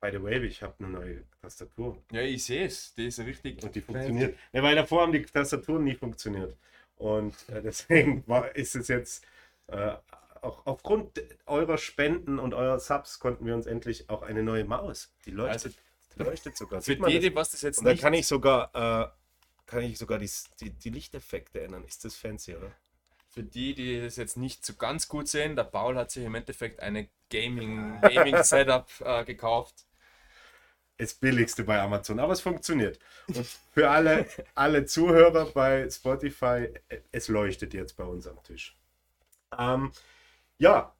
by 0.00 0.10
the 0.10 0.22
way, 0.22 0.44
ich 0.44 0.62
habe 0.62 0.74
eine 0.80 0.88
neue 0.88 1.24
Tastatur. 1.40 2.02
Ja, 2.10 2.20
ich 2.20 2.44
sehe 2.44 2.66
es. 2.66 2.94
Die 2.94 3.06
ist 3.06 3.20
richtig. 3.20 3.62
Und 3.62 3.74
die 3.74 3.80
funktioniert. 3.80 4.36
Ne, 4.52 4.62
weil 4.62 4.74
davor 4.74 5.02
haben 5.02 5.12
die 5.12 5.22
Tastaturen 5.22 5.84
nie 5.84 5.94
funktioniert. 5.94 6.56
Und 6.96 7.34
äh, 7.48 7.62
deswegen 7.62 8.22
war, 8.26 8.54
ist 8.54 8.74
es 8.76 8.88
jetzt 8.88 9.24
äh, 9.68 9.94
auch 10.42 10.66
aufgrund 10.66 11.22
eurer 11.46 11.78
Spenden 11.78 12.38
und 12.38 12.52
eurer 12.54 12.78
Subs 12.78 13.18
konnten 13.18 13.46
wir 13.46 13.54
uns 13.54 13.66
endlich 13.66 14.10
auch 14.10 14.22
eine 14.22 14.42
neue 14.42 14.64
Maus. 14.64 15.12
Die 15.24 15.30
leuchtet, 15.30 15.74
die 16.16 16.22
leuchtet 16.22 16.56
sogar. 16.56 16.80
Für 16.80 16.86
Sieht 16.86 17.00
man 17.00 17.10
die, 17.10 17.18
die 17.20 17.34
was 17.34 17.52
das 17.52 17.62
jetzt 17.62 17.78
Und 17.78 17.86
nicht. 17.86 18.02
kann 18.02 18.12
ich 18.14 18.26
sogar, 18.26 18.70
äh, 18.74 19.08
kann 19.66 19.82
ich 19.82 19.96
sogar 19.96 20.18
die, 20.18 20.30
die, 20.60 20.70
die 20.70 20.90
Lichteffekte 20.90 21.62
ändern. 21.62 21.84
Ist 21.84 22.04
das 22.04 22.16
fancy, 22.16 22.56
oder? 22.56 22.70
Für 23.34 23.42
die, 23.42 23.74
die 23.74 24.00
das 24.00 24.14
jetzt 24.16 24.36
nicht 24.36 24.64
so 24.64 24.74
ganz 24.74 25.08
gut 25.08 25.26
sehen, 25.28 25.56
der 25.56 25.64
Paul 25.64 25.96
hat 25.96 26.12
sich 26.12 26.24
im 26.24 26.36
Endeffekt 26.36 26.78
eine 26.80 27.08
Gaming, 27.30 28.00
Gaming 28.00 28.42
Setup 28.44 28.86
äh, 29.00 29.24
gekauft. 29.24 29.86
Das 30.98 31.14
billigste 31.14 31.64
bei 31.64 31.80
Amazon, 31.80 32.20
aber 32.20 32.32
es 32.32 32.40
funktioniert. 32.40 33.00
Und 33.26 33.44
für 33.72 33.90
alle, 33.90 34.26
alle 34.54 34.84
Zuhörer 34.86 35.46
bei 35.46 35.90
Spotify, 35.90 36.68
es 37.10 37.26
leuchtet 37.26 37.74
jetzt 37.74 37.96
bei 37.96 38.04
uns 38.04 38.28
am 38.28 38.40
Tisch. 38.44 38.76
Ähm, 39.58 39.90
ja, 40.58 40.94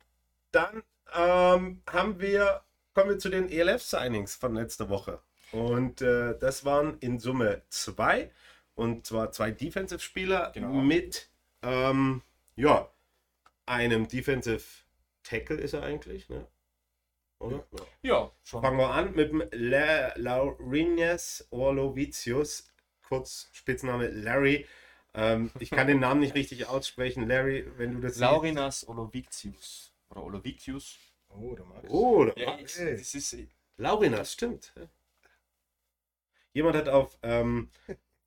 dann 0.50 0.82
ähm, 1.14 1.82
haben 1.88 2.20
wir, 2.20 2.62
kommen 2.94 3.10
wir 3.10 3.18
zu 3.20 3.28
den 3.28 3.48
ELF-Signings 3.48 4.34
von 4.34 4.54
letzter 4.56 4.88
Woche. 4.88 5.20
Und 5.52 6.02
äh, 6.02 6.36
das 6.36 6.64
waren 6.64 6.98
in 6.98 7.20
Summe 7.20 7.62
zwei. 7.68 8.32
Und 8.74 9.06
zwar 9.06 9.30
zwei 9.30 9.52
Defensive-Spieler 9.52 10.50
Genau. 10.52 10.70
mit 10.72 11.28
ähm, 11.64 12.22
ja, 12.56 12.88
einem 13.66 14.06
Defensive 14.08 14.62
Tackle 15.22 15.56
ist 15.56 15.72
er 15.72 15.82
eigentlich, 15.82 16.28
ne? 16.28 16.46
Oder? 17.40 17.66
Ja. 17.72 17.84
Ja, 18.02 18.32
schon. 18.42 18.62
Fangen 18.62 18.78
wir 18.78 18.90
an 18.90 19.14
mit 19.14 19.30
dem 19.30 19.42
La 19.52 20.12
Laurinius 20.16 21.46
Orlovicius, 21.50 22.68
kurz 23.02 23.48
Spitzname 23.52 24.08
Larry. 24.08 24.66
Ähm, 25.14 25.50
ich 25.60 25.70
kann 25.70 25.86
den 25.86 26.00
Namen 26.00 26.20
nicht 26.20 26.34
richtig 26.34 26.66
aussprechen. 26.66 27.26
Larry, 27.28 27.66
wenn 27.76 27.94
du 27.94 28.00
das 28.00 28.18
Laurinas 28.18 28.86
Olovicius. 28.88 29.92
Oder 30.10 30.22
Olovicius. 30.24 30.98
Oh, 31.28 31.54
der 31.54 31.64
Max. 31.64 31.82
siehst. 31.82 31.92
Oh, 31.92 32.24
da- 32.24 32.32
Ja, 32.36 32.58
ich, 32.58 32.74
okay. 32.76 32.96
das 32.96 33.14
ist. 33.14 33.36
Laurinas, 33.76 34.32
stimmt. 34.32 34.72
Jemand 36.52 36.76
hat 36.76 36.88
auf 36.88 37.18
ähm, 37.22 37.70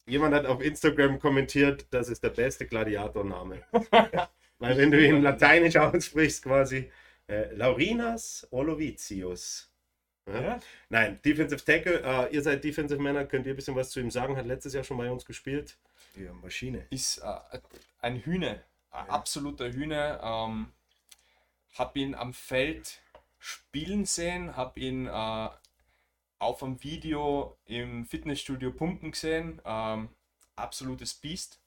jemand 0.07 0.33
hat 0.33 0.45
auf 0.45 0.61
Instagram 0.61 1.19
kommentiert, 1.19 1.85
das 1.91 2.09
ist 2.09 2.23
der 2.23 2.29
beste 2.29 2.65
Gladiatorname. 2.65 3.63
Weil 4.59 4.77
wenn 4.77 4.91
du 4.91 5.05
ihn 5.05 5.21
lateinisch 5.21 5.75
aussprichst, 5.75 6.43
quasi 6.43 6.91
äh, 7.27 7.53
Laurinas 7.53 8.47
Orlovicius. 8.51 9.71
Ja? 10.25 10.41
Ja. 10.41 10.59
Nein, 10.89 11.19
Defensive 11.23 11.63
Tackle, 11.63 12.01
äh, 12.03 12.33
ihr 12.33 12.41
seid 12.41 12.63
Defensive 12.63 13.01
Männer, 13.01 13.25
könnt 13.25 13.45
ihr 13.45 13.53
ein 13.53 13.55
bisschen 13.55 13.75
was 13.75 13.91
zu 13.91 13.99
ihm 13.99 14.09
sagen? 14.09 14.35
Hat 14.35 14.45
letztes 14.45 14.73
Jahr 14.73 14.83
schon 14.83 14.97
bei 14.97 15.11
uns 15.11 15.25
gespielt. 15.25 15.77
Die 16.15 16.27
Maschine. 16.41 16.87
ist 16.89 17.19
äh, 17.19 17.59
ein 18.01 18.17
Hühne, 18.17 18.63
ein 18.91 19.09
absoluter 19.09 19.71
Hühne. 19.71 20.19
Ähm, 20.23 20.71
hab 21.75 21.95
ihn 21.95 22.15
am 22.15 22.33
Feld 22.33 23.01
spielen 23.37 24.05
sehen, 24.05 24.57
hab 24.57 24.77
ihn 24.77 25.05
äh, 25.05 25.49
auf 26.39 26.59
dem 26.59 26.81
Video 26.83 27.57
im 27.65 28.05
Fitnessstudio 28.05 28.71
pumpen 28.71 29.11
gesehen. 29.11 29.61
Ähm, 29.65 30.09
absolutes 30.55 31.13
Biest 31.13 31.59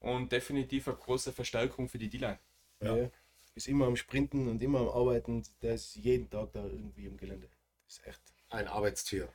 und 0.00 0.32
definitiv 0.32 0.88
eine 0.88 0.96
große 0.96 1.32
Verstärkung 1.32 1.88
für 1.88 1.98
die 1.98 2.08
D-Line. 2.08 2.38
Ja. 2.80 2.96
Ja. 2.96 3.10
Ist 3.54 3.68
immer 3.68 3.86
am 3.86 3.96
Sprinten 3.96 4.48
und 4.48 4.62
immer 4.62 4.80
am 4.80 4.88
Arbeiten. 4.88 5.42
Der 5.60 5.74
ist 5.74 5.94
jeden 5.96 6.30
Tag 6.30 6.52
da 6.52 6.64
irgendwie 6.64 7.06
im 7.06 7.16
Gelände. 7.18 7.48
Ist 7.86 8.06
echt, 8.06 8.20
Ein 8.48 8.66
Arbeitstier. 8.66 9.28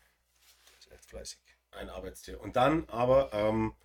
ist 0.80 0.92
echt 0.92 1.06
fleißig. 1.06 1.40
Ein 1.72 1.90
Arbeitstier. 1.90 2.42
Und 2.42 2.56
dann 2.56 2.90
aber 2.90 3.32
ähm, 3.34 3.76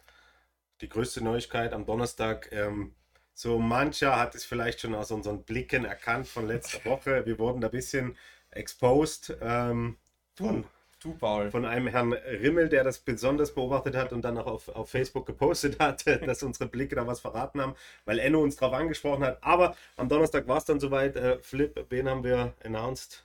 die 0.80 0.88
größte 0.88 1.22
Neuigkeit 1.22 1.72
am 1.72 1.84
Donnerstag. 1.84 2.50
Ähm, 2.52 2.94
so 3.34 3.58
mancher 3.58 4.18
hat 4.18 4.34
es 4.34 4.44
vielleicht 4.44 4.80
schon 4.80 4.94
aus 4.94 5.11
unseren 5.11 5.44
Blicken 5.44 5.84
erkannt 5.84 6.28
von 6.28 6.46
letzter 6.46 6.84
Woche. 6.90 7.26
Wir 7.26 7.38
wurden 7.38 7.61
da 7.61 7.68
ein 7.68 7.72
bisschen 7.72 8.16
exposed 8.50 9.37
ähm, 9.40 9.99
von, 10.34 10.64
Du, 11.02 11.12
Paul. 11.14 11.50
von 11.50 11.64
einem 11.64 11.88
Herrn 11.88 12.12
Rimmel, 12.12 12.68
der 12.68 12.85
das 12.85 12.99
besonders 13.00 13.52
beobachtet 13.54 13.97
hat 13.97 14.12
und 14.12 14.23
dann 14.23 14.38
auch 14.38 14.47
auf, 14.47 14.68
auf 14.68 14.90
Facebook 14.90 15.26
gepostet 15.26 15.80
hat, 15.80 16.04
dass 16.26 16.42
unsere 16.42 16.68
Blicke 16.68 16.94
da 16.94 17.06
was 17.06 17.21
verraten 17.21 17.61
haben, 17.61 17.75
weil 18.04 18.18
Enno 18.18 18.40
uns 18.40 18.56
darauf 18.56 18.75
angesprochen 18.76 19.25
hat. 19.25 19.38
Aber 19.42 19.76
am 19.97 20.09
Donnerstag 20.09 20.47
war 20.47 20.59
es 20.59 20.64
dann 20.64 20.78
soweit. 20.80 21.16
Äh, 21.16 21.38
Flip, 21.40 21.87
wen 21.88 22.09
haben 22.09 22.23
wir 22.25 22.52
announced? 22.64 23.25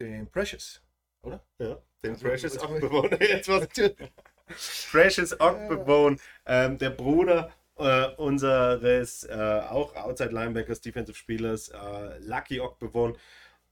Den 0.00 0.26
Precious. 0.30 0.80
Ja, 1.26 1.40
den 2.02 2.12
Also, 2.12 2.26
Precious 2.26 2.56
was- 2.56 2.62
Ogbewohner. 2.64 3.20
Jetzt 3.28 3.48
was 3.48 3.68
Precious 4.90 5.40
Ogbewohn, 5.40 6.20
ähm, 6.46 6.76
der 6.78 6.90
Bruder 6.90 7.50
äh, 7.76 8.08
unseres 8.16 9.24
äh, 9.24 9.62
auch 9.68 9.94
Outside 9.96 10.30
Linebackers, 10.30 10.80
Defensive 10.80 11.16
Spielers, 11.16 11.68
äh, 11.70 12.18
Lucky 12.20 12.60
Ogbewohn. 12.60 13.16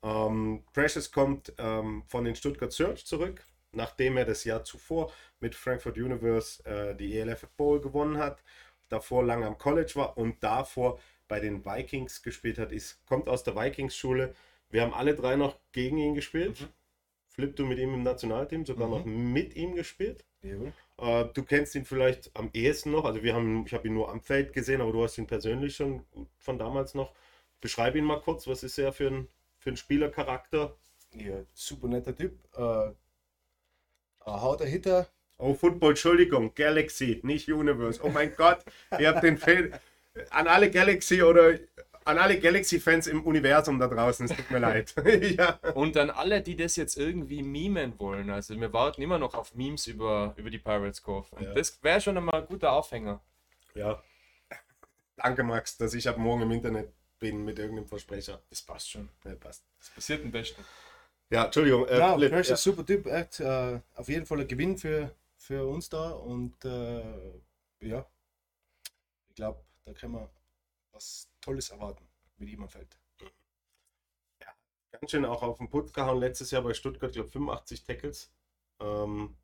Ähm, 0.03 0.65
Precious 0.73 1.11
kommt 1.13 1.53
ähm, 1.59 2.03
von 2.07 2.25
den 2.25 2.35
Stuttgart 2.35 2.73
Search 2.73 3.07
zurück, 3.07 3.45
nachdem 3.73 4.17
er 4.17 4.25
das 4.25 4.45
Jahr 4.45 4.65
zuvor 4.65 5.13
mit 5.41 5.55
Frankfurt 5.55 5.97
Universe 5.97 6.65
äh, 6.65 6.95
die 6.97 7.17
ELF 7.19 7.47
Bowl 7.57 7.81
gewonnen 7.81 8.19
hat, 8.19 8.43
davor 8.89 9.25
lange 9.25 9.47
am 9.47 9.59
College 9.59 9.93
war 9.95 10.19
und 10.19 10.43
davor 10.43 10.99
bei 11.29 11.41
den 11.41 11.65
Vikings 11.65 12.23
gespielt 12.23 12.59
hat, 12.59 12.73
ist, 12.73 13.05
kommt 13.07 13.29
aus 13.29 13.43
der 13.45 13.57
Vikings-Schule. 13.57 14.35
Wir 14.71 14.83
haben 14.83 14.93
alle 14.93 15.15
drei 15.15 15.37
noch 15.37 15.57
gegen 15.73 15.99
ihn 15.99 16.15
gespielt. 16.15 16.61
Mhm. 16.61 16.69
Flip, 17.29 17.57
du 17.57 17.65
mit 17.65 17.79
ihm 17.79 17.95
im 17.95 18.03
Nationalteam, 18.03 18.67
sogar 18.67 18.89
Mhm. 18.89 18.95
noch 18.95 19.05
mit 19.07 19.57
ihm 19.57 19.75
gespielt. 19.75 20.25
Jawohl. 20.43 20.73
Äh, 20.99 21.25
du 21.33 21.43
kennst 21.45 21.75
ihn 21.75 21.85
vielleicht 21.87 22.31
am 22.37 22.51
ehesten 22.53 22.91
noch. 22.91 23.05
Also 23.07 23.23
wir 23.23 23.35
haben, 23.35 23.65
ich 23.67 23.73
habe 23.73 23.89
ihn 23.89 23.95
nur 23.95 24.11
am 24.11 24.21
Feld 24.21 24.53
gesehen, 24.53 24.81
aber 24.83 24.93
du 24.93 25.03
hast 25.03 25.17
ihn 25.17 25.27
persönlich 25.27 25.77
schon 25.77 26.05
von 26.39 26.59
damals 26.59 26.95
noch. 26.95 27.13
Beschreib 27.61 27.95
ihn 27.95 28.05
mal 28.05 28.21
kurz. 28.21 28.47
Was 28.47 28.63
ist 28.63 28.77
er 28.79 28.93
für 28.93 29.09
ein, 29.09 29.29
für 29.63 29.71
ein 29.71 29.77
Spielercharakter? 29.77 30.77
Ja, 31.15 31.37
super 31.55 31.89
netter 31.89 32.15
Typ. 32.17 32.39
Äh, 32.57 32.61
ein 34.25 34.41
harter 34.41 34.67
Hitter. 34.67 35.09
Oh, 35.39 35.55
Football, 35.55 35.91
Entschuldigung, 35.91 36.55
Galaxy, 36.55 37.21
nicht 37.25 37.49
Universe. 37.49 38.01
Oh 38.03 38.09
mein 38.11 38.35
Gott, 38.37 38.65
ihr 38.99 39.09
habt 39.09 39.23
den 39.23 39.39
Fan. 39.39 39.73
An 40.31 40.47
alle 40.47 40.71
Galaxy 40.71 41.23
oder 41.23 41.59
an 42.05 42.19
alle 42.19 42.39
Galaxy-Fans 42.39 43.07
im 43.07 43.25
Universum 43.25 43.79
da 43.79 43.87
draußen, 43.89 44.27
es 44.27 44.37
tut 44.37 44.51
mir 44.51 44.59
leid. 44.59 44.95
ja. 45.39 45.59
Und 45.75 45.97
an 45.97 46.11
alle, 46.11 46.43
die 46.43 46.57
das 46.57 46.77
jetzt 46.77 46.97
irgendwie 46.97 47.43
memen 47.43 47.99
wollen. 47.99 48.29
Also 48.31 48.59
wir 48.61 48.73
warten 48.73 49.03
immer 49.03 49.19
noch 49.19 49.35
auf 49.35 49.55
Memes 49.55 49.87
über, 49.87 50.35
über 50.37 50.51
die 50.51 50.59
Pirates 50.59 51.03
Cove. 51.03 51.27
Und 51.33 51.43
Ja. 51.43 51.55
das 51.55 51.83
wäre 51.83 52.01
schon 52.01 52.17
einmal 52.17 52.43
ein 52.43 52.47
guter 52.47 52.73
Aufhänger. 52.73 53.21
ja. 53.75 54.03
Danke, 55.17 55.45
Max, 55.45 55.77
dass 55.77 55.95
ich 55.95 56.09
ab 56.09 56.17
morgen 56.19 56.43
im 56.43 56.51
Internet 56.51 56.93
bin 57.23 57.45
mit 57.45 57.57
irgendeinem 57.61 57.87
Versprecher. 57.87 58.43
Das 58.51 58.61
passt 58.63 58.91
schon. 58.91 59.09
Ja, 59.25 59.37
passt. 59.37 59.65
Das 59.79 59.91
passiert 59.91 60.25
am 60.25 60.33
besten. 60.33 60.65
Ja, 61.31 61.45
Entschuldigung. 61.45 61.87
Äh, 61.87 61.99
ja, 61.99 62.17
Precious, 62.17 62.49
ja. 62.49 62.57
super 62.57 62.85
Typ. 62.85 63.07
Echt, 63.07 63.39
äh, 63.39 63.81
auf 63.95 64.09
jeden 64.09 64.27
Fall 64.27 64.41
ein 64.41 64.49
Gewinn 64.49 64.77
für, 64.77 65.15
für 65.37 65.65
uns 65.65 65.89
da. 65.89 66.11
Und 66.11 66.65
äh, 66.65 67.01
ja, 67.81 68.05
ich 69.29 69.37
glaube, 69.37 69.61
da 69.85 69.93
können 69.93 70.15
wir 70.15 70.29
was 70.91 71.29
Tolles 71.41 71.71
erwarten 71.71 72.05
mit 72.39 72.49
ihm 72.49 72.65
am 72.65 72.69
Feld. 72.69 72.89
ganz 74.91 75.11
schön 75.13 75.25
auch 75.25 75.45
auf 75.45 75.59
den 75.59 75.71
Putz 75.71 75.93
gehauen. 75.93 76.19
Letztes 76.19 76.51
Jahr 76.51 76.63
bei 76.63 76.75
Stuttgart, 76.75 77.13
glaube 77.13 77.31
85 77.31 77.85
Tackles. 77.85 78.33
Ähm, 78.81 79.37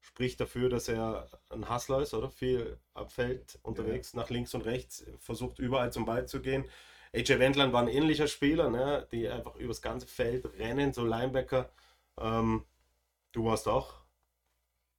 spricht 0.00 0.40
dafür, 0.40 0.68
dass 0.68 0.88
er 0.88 1.26
ein 1.48 1.70
Hustler 1.70 2.02
ist, 2.02 2.12
oder? 2.12 2.30
Viel 2.30 2.78
am 2.92 3.08
Feld 3.08 3.58
unterwegs, 3.62 4.12
nach 4.12 4.28
links 4.28 4.54
und 4.54 4.66
rechts, 4.66 5.06
versucht 5.20 5.58
überall 5.58 5.90
zum 5.90 6.04
Ball 6.04 6.28
zu 6.28 6.42
gehen. 6.42 6.68
AJ 7.18 7.38
Wendland 7.40 7.72
war 7.72 7.82
ein 7.82 7.88
ähnlicher 7.88 8.28
Spieler, 8.28 8.70
ne? 8.70 9.06
die 9.10 9.28
einfach 9.28 9.56
übers 9.56 9.82
ganze 9.82 10.06
Feld 10.06 10.44
rennen, 10.58 10.92
so 10.92 11.04
Linebacker. 11.04 11.68
Ähm, 12.20 12.64
du 13.32 13.44
warst 13.44 13.66
auch 13.66 13.94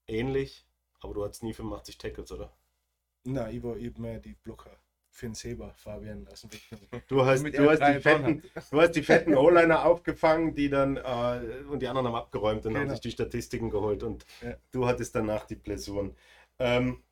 ähnlich, 0.07 0.67
aber 0.99 1.13
du 1.13 1.23
hattest 1.23 1.43
nie 1.43 1.53
85 1.53 1.97
Tackles, 1.97 2.31
oder? 2.31 2.51
Na, 3.23 3.49
ich 3.49 3.63
war 3.63 3.77
eben 3.77 4.01
mehr 4.01 4.19
die 4.19 4.33
Blocker 4.33 4.71
den 5.21 5.33
Seber, 5.33 5.73
Fabian, 5.73 6.27
aus 6.31 6.41
dem 6.41 6.53
Weg. 6.53 6.61
Du 7.07 7.25
hast, 7.25 7.43
du 7.43 7.69
hast, 7.69 7.79
die, 7.81 7.99
fetten, 7.99 8.43
du 8.71 8.81
hast 8.81 8.91
die 8.95 9.03
fetten 9.03 9.35
O-Liner 9.35 9.85
aufgefangen, 9.85 10.55
die 10.55 10.69
dann 10.69 10.97
äh, 10.97 11.63
und 11.69 11.81
die 11.81 11.88
anderen 11.88 12.07
haben 12.07 12.15
abgeräumt 12.15 12.65
und 12.65 12.73
haben 12.75 12.83
Genau. 12.83 12.93
sich 12.93 13.01
die 13.01 13.11
Statistiken 13.11 13.69
geholt 13.69 14.03
und 14.03 14.25
Ja. 14.41 14.55
du 14.71 14.85
hattest 14.88 15.15
danach 15.15 15.45
die 15.45 15.55
Blessuren. 15.55 16.15
Ähm, 16.59 17.03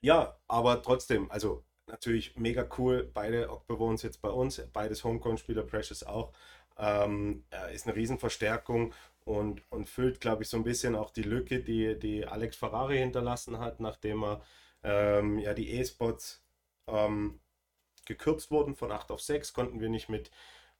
ja, 0.00 0.36
aber 0.48 0.82
trotzdem, 0.82 1.30
also 1.30 1.64
natürlich 1.96 2.36
mega 2.36 2.66
cool. 2.78 3.10
Beide 3.12 3.50
Ogbewohns 3.50 4.02
jetzt 4.02 4.20
bei 4.20 4.28
uns, 4.28 4.60
beides 4.72 5.02
Homegrown-Spieler, 5.02 5.62
Precious 5.62 6.04
auch. 6.04 6.32
Ähm, 6.78 7.44
er 7.50 7.70
ist 7.70 7.86
eine 7.86 7.96
Riesenverstärkung 7.96 8.92
und, 9.24 9.62
und 9.70 9.88
füllt, 9.88 10.20
glaube 10.20 10.42
ich, 10.42 10.48
so 10.50 10.58
ein 10.58 10.64
bisschen 10.64 10.94
auch 10.94 11.10
die 11.10 11.22
Lücke, 11.22 11.60
die, 11.60 11.98
die 11.98 12.26
Alex 12.26 12.56
Ferrari 12.56 12.98
hinterlassen 12.98 13.58
hat, 13.58 13.80
nachdem 13.80 14.22
er 14.24 14.42
ähm, 14.84 15.38
ja 15.38 15.54
die 15.54 15.70
E-Spots 15.70 16.42
ähm, 16.86 17.40
gekürzt 18.04 18.50
wurden 18.50 18.76
von 18.76 18.92
8 18.92 19.10
auf 19.10 19.22
6, 19.22 19.54
konnten 19.54 19.80
wir 19.80 19.88
nicht 19.88 20.10
mit, 20.10 20.30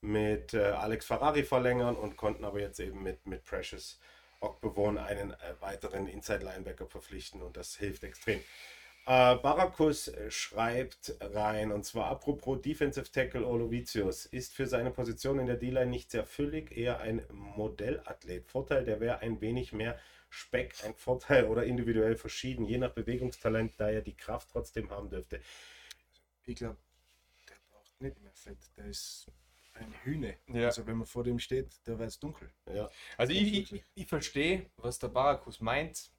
mit 0.02 0.52
äh, 0.52 0.72
Alex 0.72 1.06
Ferrari 1.06 1.44
verlängern 1.44 1.96
und 1.96 2.16
konnten 2.18 2.44
aber 2.44 2.60
jetzt 2.60 2.78
eben 2.78 3.02
mit, 3.02 3.26
mit 3.26 3.42
Precious 3.44 3.98
Ogbewohn 4.40 4.98
einen 4.98 5.30
äh, 5.32 5.54
weiteren 5.60 6.06
Inside-Linebacker 6.06 6.86
verpflichten 6.86 7.40
und 7.40 7.56
das 7.56 7.76
hilft 7.76 8.04
extrem. 8.04 8.40
Äh, 9.08 9.36
Barakus 9.36 10.08
äh, 10.08 10.32
schreibt 10.32 11.14
rein, 11.20 11.70
und 11.70 11.84
zwar 11.84 12.06
apropos 12.06 12.60
Defensive 12.60 13.08
Tackle 13.10 13.46
Olovicius, 13.46 14.26
ist 14.26 14.52
für 14.52 14.66
seine 14.66 14.90
Position 14.90 15.38
in 15.38 15.46
der 15.46 15.56
D-Line 15.56 15.86
nicht 15.86 16.10
sehr 16.10 16.24
füllig, 16.24 16.76
eher 16.76 16.98
ein 16.98 17.24
Modellathlet. 17.30 18.48
Vorteil, 18.48 18.84
der 18.84 18.98
wäre 18.98 19.20
ein 19.20 19.40
wenig 19.40 19.72
mehr 19.72 19.96
Speck, 20.28 20.74
ein 20.84 20.94
Vorteil 20.96 21.46
oder 21.46 21.62
individuell 21.62 22.16
verschieden, 22.16 22.64
je 22.64 22.78
nach 22.78 22.90
Bewegungstalent, 22.90 23.74
da 23.78 23.88
er 23.90 24.02
die 24.02 24.16
Kraft 24.16 24.48
trotzdem 24.50 24.90
haben 24.90 25.08
dürfte. 25.08 25.40
Ich 26.44 26.56
glaube, 26.56 26.76
der 27.48 27.54
braucht 27.70 28.00
nicht 28.00 28.20
mehr 28.20 28.34
Fett. 28.34 28.58
Der 28.76 28.86
ist 28.86 29.30
ein 29.74 29.94
Hühne. 30.02 30.36
Ja. 30.48 30.66
Also 30.66 30.84
wenn 30.84 30.96
man 30.96 31.06
vor 31.06 31.22
dem 31.22 31.38
steht, 31.38 31.68
da 31.84 31.96
wird 31.96 32.08
es 32.08 32.18
dunkel. 32.18 32.50
Ja, 32.74 32.90
Also 33.16 33.32
ich, 33.32 33.72
ich, 33.72 33.84
ich 33.94 34.06
verstehe, 34.08 34.68
was 34.78 34.98
der 34.98 35.08
Barakus 35.08 35.60
meint. 35.60 36.10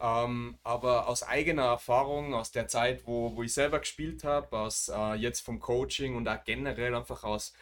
Ähm, 0.00 0.58
aber 0.62 1.08
aus 1.08 1.22
eigener 1.22 1.64
Erfahrung, 1.64 2.34
aus 2.34 2.52
der 2.52 2.68
Zeit, 2.68 3.06
wo, 3.06 3.36
wo 3.36 3.42
ich 3.42 3.52
selber 3.52 3.80
gespielt 3.80 4.24
habe, 4.24 4.56
aus 4.58 4.88
äh, 4.88 5.14
jetzt 5.14 5.40
vom 5.40 5.60
Coaching 5.60 6.16
und 6.16 6.26
auch 6.28 6.42
generell 6.44 6.94
einfach 6.94 7.22
aus, 7.24 7.52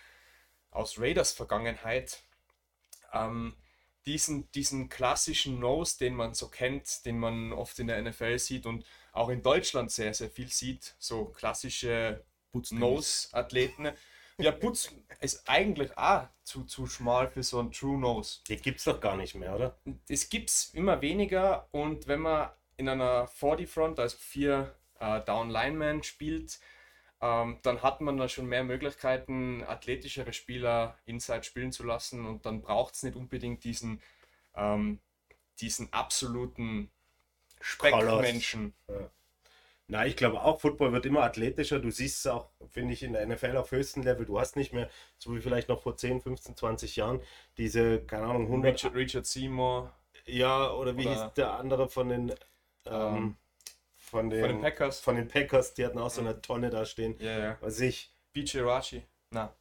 aus 0.70 0.98
Raiders 1.00 1.32
Vergangenheit, 1.32 2.22
ähm, 3.12 3.56
diesen, 4.06 4.50
diesen 4.52 4.88
klassischen 4.88 5.58
Nose, 5.58 5.98
den 5.98 6.14
man 6.14 6.34
so 6.34 6.48
kennt, 6.48 7.04
den 7.04 7.18
man 7.18 7.52
oft 7.52 7.78
in 7.78 7.88
der 7.88 8.00
NFL 8.00 8.38
sieht 8.38 8.66
und 8.66 8.84
auch 9.12 9.28
in 9.28 9.42
Deutschland 9.42 9.90
sehr, 9.90 10.14
sehr 10.14 10.30
viel 10.30 10.50
sieht, 10.50 10.94
so 10.98 11.26
klassische. 11.26 12.24
Nose-Athleten. 12.70 13.92
Ja, 14.40 14.52
Putz 14.52 14.94
ist 15.20 15.48
eigentlich 15.48 15.96
auch 15.98 16.28
zu, 16.44 16.64
zu 16.64 16.86
schmal 16.86 17.28
für 17.28 17.42
so 17.42 17.58
einen 17.58 17.72
True 17.72 17.98
Nose. 17.98 18.38
die 18.48 18.56
gibt 18.56 18.78
es 18.78 18.84
doch 18.84 19.00
gar 19.00 19.16
nicht 19.16 19.34
mehr, 19.34 19.54
oder? 19.54 19.78
Es 20.08 20.28
gibt 20.28 20.50
es 20.50 20.72
immer 20.74 21.00
weniger 21.02 21.68
und 21.72 22.06
wenn 22.06 22.20
man 22.20 22.50
in 22.76 22.88
einer 22.88 23.26
40 23.26 23.68
Front, 23.68 23.98
also 23.98 24.16
vier 24.16 24.76
äh, 25.00 25.20
Down 25.22 25.50
Linemen 25.50 26.04
spielt, 26.04 26.60
ähm, 27.20 27.58
dann 27.62 27.82
hat 27.82 28.00
man 28.00 28.16
da 28.16 28.28
schon 28.28 28.46
mehr 28.46 28.62
Möglichkeiten, 28.62 29.64
athletischere 29.64 30.32
Spieler 30.32 30.96
inside 31.04 31.42
spielen 31.42 31.72
zu 31.72 31.84
lassen 31.84 32.24
und 32.24 32.46
dann 32.46 32.62
braucht 32.62 32.94
es 32.94 33.02
nicht 33.02 33.16
unbedingt 33.16 33.64
diesen, 33.64 34.00
ähm, 34.54 35.00
diesen 35.58 35.92
absoluten 35.92 36.92
Speckmenschen. 37.60 38.72
Na, 39.90 40.04
ich 40.06 40.16
glaube 40.16 40.42
auch, 40.42 40.60
Football 40.60 40.92
wird 40.92 41.06
immer 41.06 41.22
athletischer. 41.22 41.78
Du 41.80 41.90
siehst 41.90 42.18
es 42.18 42.26
auch, 42.26 42.50
finde 42.68 42.92
ich, 42.92 43.02
in 43.02 43.14
der 43.14 43.26
NFL 43.26 43.56
auf 43.56 43.70
höchstem 43.70 44.02
Level. 44.02 44.26
Du 44.26 44.38
hast 44.38 44.54
nicht 44.54 44.74
mehr, 44.74 44.90
so 45.16 45.34
wie 45.34 45.40
vielleicht 45.40 45.70
noch 45.70 45.80
vor 45.82 45.96
10, 45.96 46.20
15, 46.20 46.56
20 46.56 46.96
Jahren, 46.96 47.22
diese, 47.56 48.00
keine 48.02 48.26
Ahnung, 48.26 48.42
100. 48.46 48.74
Richard, 48.74 48.94
Richard 48.94 49.26
Seymour 49.26 49.90
Ja, 50.26 50.70
oder 50.72 50.94
wie 50.98 51.06
Oder- 51.06 51.24
hieß 51.24 51.32
der 51.34 51.52
andere 51.54 51.88
von 51.88 52.10
den, 52.10 52.28
ähm, 52.84 53.16
Ähm, 53.16 53.36
von, 53.96 54.28
den 54.28 54.40
von 54.40 54.48
den 54.50 54.60
Packers. 54.60 55.00
Von 55.00 55.16
den 55.16 55.28
Packers, 55.28 55.72
die 55.72 55.86
hatten 55.86 55.98
auch 55.98 56.10
so 56.10 56.20
eine 56.20 56.40
Tonne 56.42 56.68
da 56.68 56.84
stehen. 56.84 57.16
Ja, 57.18 57.38
ja. 57.38 57.56
Was 57.62 57.80
ich, 57.80 58.10
BJ 58.34 58.58
Rachi. 58.60 59.02
Na, 59.30 59.54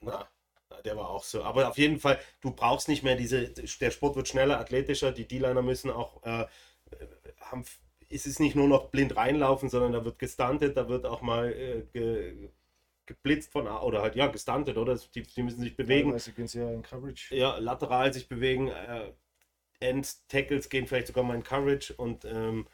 na, 0.00 0.26
na, 0.70 0.80
der 0.80 0.96
war 0.96 1.10
auch 1.10 1.24
so. 1.24 1.42
Aber 1.44 1.68
auf 1.68 1.76
jeden 1.76 1.98
Fall, 2.00 2.18
du 2.40 2.52
brauchst 2.52 2.88
nicht 2.88 3.02
mehr 3.02 3.16
diese, 3.16 3.48
der 3.50 3.90
Sport 3.90 4.16
wird 4.16 4.28
schneller, 4.28 4.58
athletischer. 4.58 5.12
Die 5.12 5.28
D-Liner 5.28 5.60
müssen 5.62 5.90
auch, 5.90 6.22
äh, 6.24 6.46
haben, 7.40 7.64
es 8.10 8.26
ist 8.26 8.40
nicht 8.40 8.56
nur 8.56 8.68
noch 8.68 8.90
blind 8.90 9.16
reinlaufen, 9.16 9.68
sondern 9.68 9.92
da 9.92 10.04
wird 10.04 10.18
gestuntet, 10.18 10.76
da 10.76 10.88
wird 10.88 11.06
auch 11.06 11.20
mal 11.20 11.52
äh, 11.52 11.82
ge, 11.92 12.50
geblitzt 13.06 13.52
von, 13.52 13.66
oder 13.66 14.02
halt, 14.02 14.16
ja, 14.16 14.26
gestuntet, 14.26 14.76
oder? 14.76 14.98
Die, 15.14 15.22
die 15.22 15.42
müssen 15.42 15.60
sich 15.60 15.76
bewegen. 15.76 16.10
Teilweise 16.10 16.32
gehen 16.32 16.46
sie 16.46 16.60
ja 16.60 16.70
in 16.70 16.82
Coverage. 16.82 17.34
ja, 17.34 17.58
lateral 17.58 18.12
sich 18.12 18.28
bewegen, 18.28 18.68
äh, 18.68 19.12
End-Tackles 19.80 20.68
gehen 20.68 20.86
vielleicht 20.86 21.08
sogar 21.08 21.24
mal 21.24 21.36
in 21.36 21.44
Coverage 21.44 21.94
und 21.94 22.24
ähm, 22.24 22.66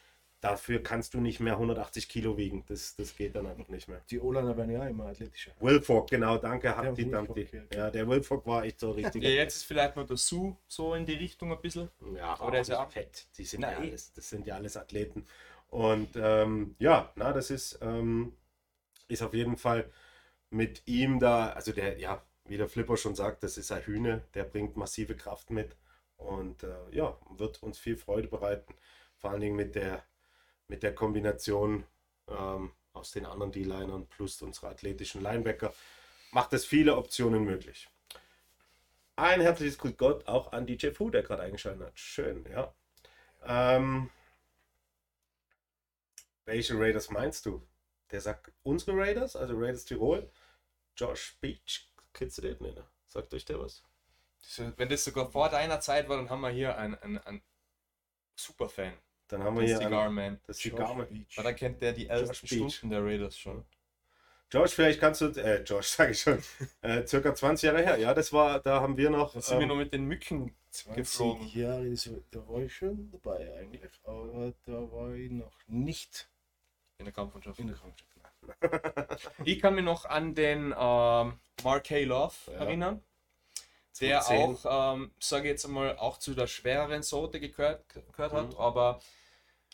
dafür 0.45 0.83
kannst 0.83 1.15
du 1.15 1.21
nicht 1.21 1.41
mehr 1.41 1.55
180 1.55 2.07
Kilo 2.07 2.37
wiegen. 2.37 2.65
Das, 2.69 2.95
das 2.97 3.17
geht 3.17 3.35
dann 3.35 3.47
einfach 3.47 3.69
nicht 3.69 3.89
mehr. 3.89 4.03
Die 4.11 4.21
O-Liner 4.21 4.57
werden 4.59 4.71
ja 4.73 4.87
immer 4.87 5.07
athletischer. 5.07 5.53
Wilfog, 5.59 6.11
genau, 6.11 6.37
danke, 6.37 6.69
Der 6.69 6.77
Humpty 6.77 7.11
Dumpty. 7.11 7.49
ja. 7.75 7.91
Der 7.91 8.07
Wilfog 8.07 8.47
war 8.47 8.65
echt 8.65 8.79
so 8.79 8.91
richtig. 8.91 9.23
Ja, 9.23 9.31
jetzt 9.31 9.57
ist 9.57 9.65
vielleicht 9.65 9.97
noch 9.97 10.07
der 10.07 10.19
Sue 10.19 10.55
so 10.69 10.95
in 10.95 11.07
die 11.07 11.15
Richtung 11.15 11.51
ein 11.51 11.61
bisschen. 11.63 11.89
Ja, 12.15 12.39
Aber 12.39 12.51
der 12.51 12.61
ist 12.61 12.69
ja 12.69 12.85
auch 12.85 12.91
fett. 12.91 13.27
Die 13.39 13.45
sind 13.45 13.61
Na, 13.61 13.73
ja 13.73 13.79
eh. 13.79 13.89
alles, 13.89 14.13
das 14.13 14.29
sind 14.29 14.47
ja 14.47 14.57
alles 14.57 14.77
Athleten. 14.77 15.25
Und 15.69 16.11
ähm, 16.17 16.77
ja, 16.79 17.11
na, 17.17 17.33
das 17.33 17.51
ist, 17.51 17.79
ähm, 17.81 18.37
ist 19.09 19.23
auf 19.23 19.33
jeden 19.33 19.57
Fall 19.57 19.91
mit 20.51 20.83
ihm 20.87 21.19
da, 21.21 21.49
also 21.51 21.73
der, 21.73 21.99
ja, 21.99 22.23
wie 22.45 22.59
der 22.59 22.69
Flipper 22.69 22.99
schon 22.99 23.15
sagt, 23.15 23.43
das 23.43 23.57
ist 23.57 23.73
ein 23.73 23.83
Hühne, 23.83 24.25
der 24.35 24.45
bringt 24.45 24.77
massive 24.77 25.17
Kraft 25.17 25.49
mit 25.51 25.75
und 26.19 26.63
äh, 26.65 26.75
ja, 26.91 27.19
wird 27.31 27.63
uns 27.63 27.79
viel 27.79 27.97
Freude 27.97 28.29
bereiten. 28.29 28.75
Vor 29.17 29.31
allen 29.31 29.41
Dingen 29.41 29.57
mit 29.57 29.75
der, 29.75 30.05
mit 30.68 30.83
der 30.83 30.94
Kombination 30.94 31.85
ähm, 32.28 32.73
aus 32.92 33.11
den 33.11 33.26
anderen 33.26 33.52
D-Linern 33.52 34.06
plus 34.06 34.40
unserer 34.42 34.71
athletischen 34.71 35.21
Linebacker 35.21 35.75
macht 36.30 36.52
es 36.52 36.64
viele 36.64 36.97
Optionen 36.97 37.44
möglich. 37.44 37.88
Ein 39.16 39.40
herzliches 39.40 39.78
Grüß 39.78 39.97
Gott 39.97 40.26
auch 40.26 40.52
an 40.52 40.66
DJ 40.66 40.90
Fu, 40.90 41.11
der 41.11 41.23
gerade 41.23 41.42
eingeschaltet 41.42 41.87
hat. 41.87 41.99
Schön, 41.99 42.44
ja. 42.50 42.75
Ähm, 43.44 44.11
welche 46.44 46.78
Raiders 46.78 47.11
meinst 47.11 47.47
du? 47.47 47.62
Der 48.11 48.21
sagt 48.21 48.50
unsere 48.62 48.97
Raiders, 48.97 49.37
also 49.37 49.54
Raiders 49.56 49.85
Tirol. 49.85 50.30
Josh 50.97 51.37
Beach, 51.40 51.88
kennst 52.12 52.38
du 52.38 52.42
den? 52.42 52.56
Ne? 52.61 52.85
Sagt 53.09 53.33
euch 53.35 53.44
der 53.44 53.61
was? 53.61 53.83
Wenn 54.76 54.88
das 54.88 55.04
sogar 55.04 55.30
vor 55.30 55.49
deiner 55.49 55.80
Zeit 55.80 56.09
war, 56.09 56.16
dann 56.16 56.28
haben 56.28 56.40
wir 56.40 56.50
hier 56.50 56.76
einen, 56.76 56.94
einen, 56.97 57.18
einen 57.18 57.42
Superfan. 58.37 58.92
Dann 59.28 59.43
haben 59.43 59.57
wir 59.57 59.62
Den 59.62 59.69
hier 59.69 59.76
einen, 59.78 59.88
Cigarman. 59.88 60.40
das 60.47 60.62
Garme. 60.62 61.04
Beach. 61.07 61.37
Weil 61.37 61.45
da 61.45 61.52
kennt 61.52 61.83
der 61.83 61.93
die 61.93 62.04
Beach. 62.07 62.37
Stunden 62.37 62.90
der 62.90 63.04
Raiders 63.04 63.38
schon. 63.38 63.64
Josh, 64.52 64.73
vielleicht 64.73 65.00
kannst 65.00 65.21
du, 65.21 65.26
äh, 65.40 65.62
Josh, 65.62 65.87
sage 65.88 66.12
ich 66.12 66.21
schon, 66.21 66.38
äh, 66.83 67.04
circa 67.07 67.35
20 67.35 67.66
Jahre 67.66 67.83
her. 67.83 67.97
Ja, 67.99 68.14
das 68.14 68.33
war, 68.33 68.61
da 68.61 68.81
haben 68.81 68.97
wir 68.97 69.11
noch, 69.11 69.33
Da 69.35 69.40
sind 69.40 69.57
wir 69.59 69.62
ähm, 69.62 69.69
noch 69.69 69.76
mit 69.76 69.93
den 69.93 70.04
Mücken 70.04 70.54
20 70.71 70.97
geflogen. 70.97 71.49
Jahre, 71.49 71.93
da 72.31 72.49
war 72.49 72.61
ich 72.62 72.75
schon 72.75 73.11
dabei 73.11 73.52
eigentlich, 73.59 73.90
aber 74.04 74.52
da 74.66 74.73
war 74.93 75.12
ich 75.14 75.31
noch 75.31 75.52
nicht 75.66 76.28
in 76.99 77.07
der 77.07 77.14
Kampfmannschaft. 77.14 77.59
in 77.59 77.69
der 77.69 77.76
Krankheit. 77.76 79.21
Ich 79.45 79.59
kann 79.61 79.75
mich 79.75 79.85
noch 79.85 80.04
an 80.04 80.35
den 80.35 80.66
ähm, 80.76 81.38
Mark 81.64 81.85
K. 81.85 82.04
Love 82.04 82.35
Ja. 82.49 82.52
erinnern, 82.59 83.02
der 84.01 84.21
2010. 84.21 84.69
auch, 84.71 84.95
ähm, 84.95 85.11
sage 85.19 85.45
ich 85.45 85.51
jetzt 85.53 85.65
einmal, 85.65 85.97
auch 85.99 86.19
zu 86.19 86.35
der 86.35 86.47
schwereren 86.47 87.03
Sorte 87.03 87.41
gehört, 87.41 87.85
gehört 88.13 88.33
hat, 88.33 88.51
Mhm. 88.53 88.57
aber 88.59 89.01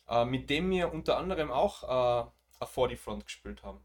äh, 0.08 0.24
mit 0.24 0.50
dem 0.50 0.70
wir 0.70 0.92
unter 0.92 1.16
anderem 1.16 1.50
auch 1.50 1.82
äh, 1.84 2.30
eine 2.60 2.66
40 2.68 2.98
Front 3.00 3.24
gespielt 3.26 3.62
haben. 3.62 3.82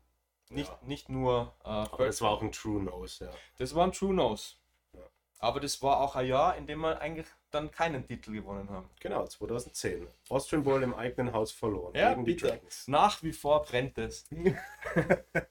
Nicht, 0.49 0.69
Ja. 0.69 0.79
nicht 0.83 1.09
nur 1.09 1.53
äh, 1.63 1.67
aber 1.69 2.05
das 2.05 2.21
war 2.21 2.31
auch 2.31 2.41
ein 2.41 2.51
True 2.51 2.81
Nose, 2.83 3.25
ja. 3.25 3.31
das 3.57 3.73
war 3.75 3.85
ein 3.87 3.91
True 3.91 4.13
Nose. 4.13 4.55
Ja. 4.93 5.01
Aber 5.39 5.59
das 5.59 5.81
war 5.81 5.99
auch 6.01 6.15
ein 6.15 6.27
Jahr, 6.27 6.55
in 6.55 6.67
dem 6.67 6.81
wir 6.81 6.99
eigentlich 7.01 7.25
dann 7.51 7.71
keinen 7.71 8.05
Titel 8.05 8.33
gewonnen 8.33 8.69
haben. 8.69 8.89
Genau, 8.99 9.25
2010. 9.25 10.07
Austrian 10.29 10.63
Bowl 10.63 10.83
im 10.83 10.93
eigenen 10.93 11.31
Haus 11.33 11.51
verloren. 11.53 11.95
Ja, 11.95 12.09
gegen 12.09 12.25
die 12.25 12.33
bitte. 12.33 12.47
Dragons. 12.49 12.87
Nach 12.87 13.23
wie 13.23 13.31
vor 13.31 13.63
brennt 13.63 13.97
es. 13.97 14.27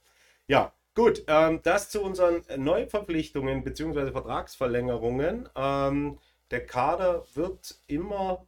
Ja, 0.47 0.73
gut. 0.95 1.25
Ähm, 1.27 1.61
das 1.63 1.91
zu 1.91 2.03
unseren 2.03 2.43
Neuverpflichtungen 2.57 3.65
bzw. 3.65 4.13
Vertragsverlängerungen. 4.13 5.49
Ähm, 5.55 6.19
der 6.51 6.67
Kader 6.67 7.27
wird 7.35 7.77
immer 7.87 8.47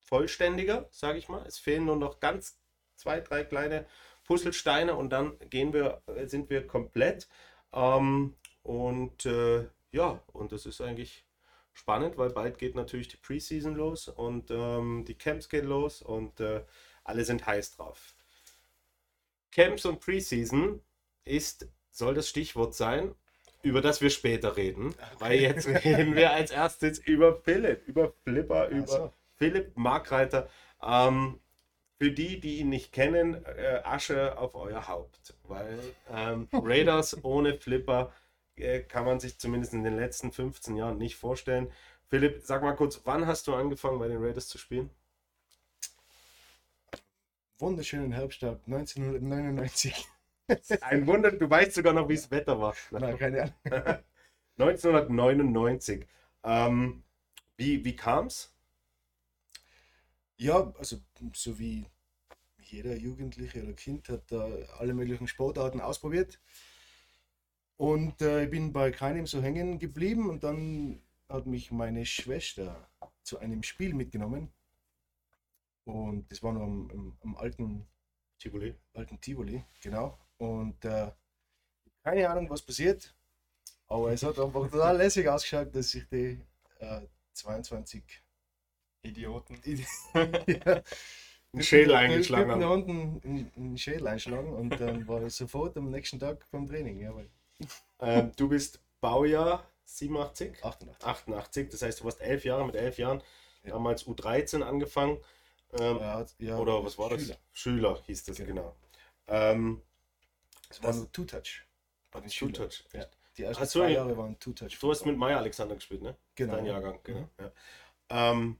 vollständiger, 0.00 0.88
sage 0.90 1.18
ich 1.18 1.28
mal. 1.28 1.44
Es 1.46 1.58
fehlen 1.58 1.84
nur 1.84 1.96
noch 1.96 2.20
ganz 2.20 2.60
zwei, 2.96 3.20
drei 3.20 3.44
kleine 3.44 3.86
Puzzlesteine 4.24 4.94
und 4.94 5.10
dann 5.10 5.38
gehen 5.50 5.72
wir, 5.72 6.02
äh, 6.06 6.26
sind 6.26 6.50
wir 6.50 6.66
komplett. 6.66 7.28
Ähm, 7.72 8.34
und 8.62 9.26
äh, 9.26 9.66
ja, 9.92 10.22
und 10.32 10.52
das 10.52 10.66
ist 10.66 10.80
eigentlich 10.80 11.24
spannend, 11.72 12.18
weil 12.18 12.30
bald 12.30 12.58
geht 12.58 12.74
natürlich 12.74 13.08
die 13.08 13.16
Preseason 13.16 13.74
los 13.74 14.08
und 14.08 14.50
ähm, 14.50 15.04
die 15.06 15.14
Camps 15.14 15.48
gehen 15.48 15.66
los 15.66 16.02
und 16.02 16.40
äh, 16.40 16.62
alle 17.04 17.24
sind 17.24 17.46
heiß 17.46 17.76
drauf. 17.76 18.14
Camps 19.50 19.86
und 19.86 20.00
Preseason 20.00 20.82
ist, 21.28 21.68
soll 21.90 22.14
das 22.14 22.28
Stichwort 22.28 22.74
sein, 22.74 23.14
über 23.62 23.80
das 23.80 24.00
wir 24.00 24.10
später 24.10 24.56
reden. 24.56 24.94
Weil 25.18 25.40
jetzt 25.40 25.66
reden 25.66 26.14
wir 26.14 26.32
als 26.32 26.50
erstes 26.50 26.98
über 26.98 27.40
Philipp, 27.42 27.86
über 27.86 28.12
Flipper, 28.24 28.68
über 28.68 28.86
so. 28.86 29.12
Philipp 29.36 29.76
Markreiter. 29.76 30.48
Ähm, 30.82 31.40
für 31.98 32.12
die, 32.12 32.38
die 32.38 32.58
ihn 32.58 32.68
nicht 32.68 32.92
kennen, 32.92 33.44
äh, 33.44 33.80
Asche 33.84 34.38
auf 34.38 34.54
euer 34.54 34.86
Haupt. 34.86 35.34
Weil 35.44 35.78
ähm, 36.10 36.48
Raiders 36.52 37.16
ohne 37.24 37.58
Flipper 37.58 38.12
äh, 38.56 38.80
kann 38.80 39.04
man 39.04 39.18
sich 39.18 39.38
zumindest 39.38 39.74
in 39.74 39.82
den 39.82 39.96
letzten 39.96 40.30
15 40.30 40.76
Jahren 40.76 40.98
nicht 40.98 41.16
vorstellen. 41.16 41.72
Philipp, 42.08 42.42
sag 42.44 42.62
mal 42.62 42.76
kurz, 42.76 43.00
wann 43.04 43.26
hast 43.26 43.48
du 43.48 43.54
angefangen 43.54 43.98
bei 43.98 44.08
den 44.08 44.22
Raiders 44.22 44.48
zu 44.48 44.58
spielen? 44.58 44.90
Wunderschönen 47.58 48.12
Herbsttag 48.12 48.60
1999. 48.66 50.06
Ein 50.80 51.06
Wunder, 51.06 51.32
du 51.32 51.48
weißt 51.48 51.74
sogar 51.74 51.92
noch, 51.92 52.08
wie 52.08 52.14
das 52.14 52.30
Wetter 52.30 52.60
war. 52.60 52.74
Nein, 52.90 53.18
keine 53.18 53.42
Ahnung. 53.42 53.54
1999. 54.58 56.06
Ähm, 56.44 57.02
wie 57.56 57.84
wie 57.84 57.96
kam 57.96 58.26
es? 58.26 58.52
Ja, 60.38 60.72
also 60.78 60.96
so 61.34 61.58
wie 61.58 61.84
jeder 62.62 62.96
Jugendliche 62.96 63.62
oder 63.62 63.72
Kind 63.74 64.08
hat 64.08 64.30
da 64.32 64.46
alle 64.78 64.94
möglichen 64.94 65.28
Sportarten 65.28 65.80
ausprobiert. 65.80 66.40
Und 67.78 68.20
äh, 68.20 68.44
ich 68.44 68.50
bin 68.50 68.72
bei 68.74 68.90
keinem 68.90 69.26
so 69.26 69.40
hängen 69.42 69.78
geblieben 69.78 70.28
und 70.28 70.44
dann 70.44 71.00
hat 71.30 71.46
mich 71.46 71.70
meine 71.72 72.04
Schwester 72.04 72.88
zu 73.22 73.38
einem 73.38 73.62
Spiel 73.62 73.94
mitgenommen. 73.94 74.52
Und 75.84 76.30
das 76.30 76.42
war 76.42 76.52
noch 76.52 76.62
am, 76.62 76.88
am, 76.90 77.18
am 77.22 77.36
alten, 77.36 77.86
Tivoli. 78.38 78.74
alten 78.94 79.20
Tivoli, 79.20 79.64
genau. 79.80 80.18
Und 80.38 80.84
äh, 80.84 81.10
keine 82.02 82.28
Ahnung, 82.30 82.48
was 82.50 82.62
passiert. 82.62 83.14
Aber 83.88 84.12
es 84.12 84.22
hat 84.22 84.38
einfach 84.38 84.70
total 84.70 84.96
lässig 84.98 85.28
ausgeschaut, 85.28 85.74
dass 85.74 85.90
sich 85.90 86.06
die 86.08 86.40
äh, 86.80 87.00
22 87.32 88.02
Idioten. 89.02 89.58
ja, 90.14 90.82
Ein 91.54 91.62
Schädel 91.62 91.94
eingeschlagen 91.94 92.50
haben. 92.50 92.62
unten 92.64 93.50
einen 93.56 93.78
Schädel 93.78 94.06
einschlagen 94.06 94.52
und 94.52 94.70
dann 94.80 95.06
war 95.08 95.22
ich 95.22 95.34
sofort 95.34 95.76
am 95.76 95.90
nächsten 95.90 96.18
Tag 96.18 96.44
beim 96.50 96.66
Training. 96.66 97.00
Ja, 97.00 97.14
Ähm, 98.00 98.32
du 98.36 98.48
bist 98.48 98.80
Baujahr 99.00 99.64
87, 99.84 100.62
88. 100.62 101.06
88. 101.06 101.68
Das 101.70 101.82
heißt, 101.82 102.00
du 102.00 102.04
warst 102.04 102.20
elf 102.20 102.44
Jahre 102.44 102.66
mit 102.66 102.76
elf 102.76 102.98
Jahren. 102.98 103.22
Ja. 103.64 103.70
Damals 103.72 104.06
U13 104.06 104.62
angefangen. 104.62 105.18
Ähm, 105.78 106.00
hat- 106.00 106.34
ja, 106.38 106.58
oder 106.58 106.84
was 106.84 106.98
war 106.98 107.08
das? 107.10 107.22
Schüler. 107.22 107.38
Schüler 107.52 108.02
hieß 108.06 108.24
das, 108.24 108.36
Genau. 108.36 108.48
genau. 108.48 108.76
Ähm, 109.28 109.82
Es 110.68 110.82
war 110.82 110.88
Das- 110.88 110.96
nur 110.98 111.12
Two-Touch. 111.12 111.64
Two-Touch. 112.12 112.84
Ja. 112.92 113.06
Die 113.36 113.42
ersten 113.44 113.62
Ach 113.62 113.66
so, 113.68 113.80
zwei 113.80 113.90
ja. 113.90 113.98
Jahre 113.98 114.16
waren 114.16 114.38
Two-Touch. 114.38 114.78
du 114.80 114.90
hast 114.90 115.06
mit 115.06 115.16
Maya 115.16 115.38
Alexander 115.38 115.74
gespielt, 115.76 116.02
ne? 116.02 116.16
genau. 116.34 116.56
Dein 116.56 116.66
Jahrgang, 116.66 116.98
genau. 117.02 117.20
Mhm. 117.20 117.28
Ja. 117.38 117.52
Ähm, 118.10 118.58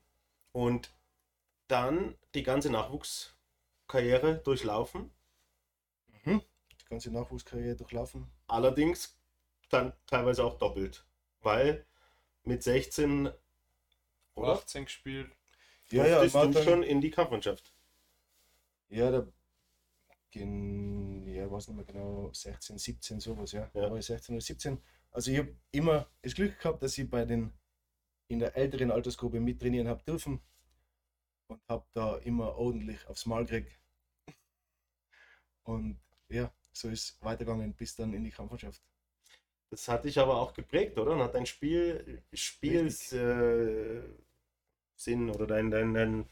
und 0.53 0.93
dann 1.67 2.17
die 2.35 2.43
ganze 2.43 2.71
Nachwuchskarriere 2.71 4.39
durchlaufen. 4.39 5.11
Mhm. 6.25 6.43
Die 6.81 6.85
ganze 6.89 7.11
Nachwuchskarriere 7.11 7.77
durchlaufen. 7.77 8.31
Allerdings 8.47 9.17
dann 9.69 9.93
teilweise 10.07 10.45
auch 10.45 10.59
doppelt. 10.59 11.05
Weil 11.41 11.85
mit 12.45 12.63
16 12.63 13.31
oder? 14.35 14.53
18 14.53 14.85
gespielt. 14.85 15.31
Ja, 15.91 16.07
ja, 16.07 16.23
du 16.25 16.63
schon 16.63 16.83
in 16.83 17.01
die 17.01 17.11
Kampfmannschaft. 17.11 17.73
Ja, 18.91 19.11
da 19.11 19.27
gehen, 20.31 21.27
ja, 21.27 21.51
weiß 21.51 21.69
nicht 21.69 21.77
mehr 21.77 21.85
genau, 21.85 22.33
16, 22.33 22.79
17, 22.79 23.21
sowas, 23.21 23.53
ja. 23.53 23.71
Ja. 23.75 23.91
War 23.91 23.97
ich 23.97 24.07
16 24.07 24.35
oder 24.35 24.43
17. 24.43 24.79
Also 25.11 25.31
ich 25.31 25.39
habe 25.39 25.57
immer 25.71 26.09
das 26.23 26.35
Glück 26.35 26.59
gehabt, 26.59 26.83
dass 26.83 26.99
ich 26.99 27.09
bei 27.09 27.25
den 27.25 27.53
in 28.29 28.39
der 28.39 28.57
älteren 28.57 28.91
Altersgruppe 28.91 29.41
mittrainieren 29.41 29.89
habe 29.89 30.03
dürfen 30.05 30.41
und 31.49 31.61
habe 31.69 31.87
da 31.95 32.17
immer 32.19 32.57
ordentlich 32.57 33.07
aufs 33.07 33.27
Mal 33.27 33.47
gekriegt. 33.47 33.81
Und 35.63 35.99
ja, 36.29 36.53
so 36.73 36.89
ist 36.89 37.23
weitergegangen 37.23 37.75
bis 37.75 37.97
dann 37.97 38.13
in 38.13 38.25
die 38.25 38.31
Kampfmannschaft. 38.31 38.83
Das 39.71 39.89
hat 39.89 40.05
dich 40.05 40.19
aber 40.19 40.41
auch 40.41 40.55
geprägt, 40.55 40.99
oder? 40.99 41.13
Und 41.13 41.21
hat 41.21 41.35
dein 41.35 41.47
Spiel, 41.47 42.23
Spielsinn 42.33 43.19
äh, 43.19 44.03
Sinn 44.97 45.31
oder 45.31 45.47
dein, 45.47 45.71
dein, 45.71 45.95
dein, 45.95 46.29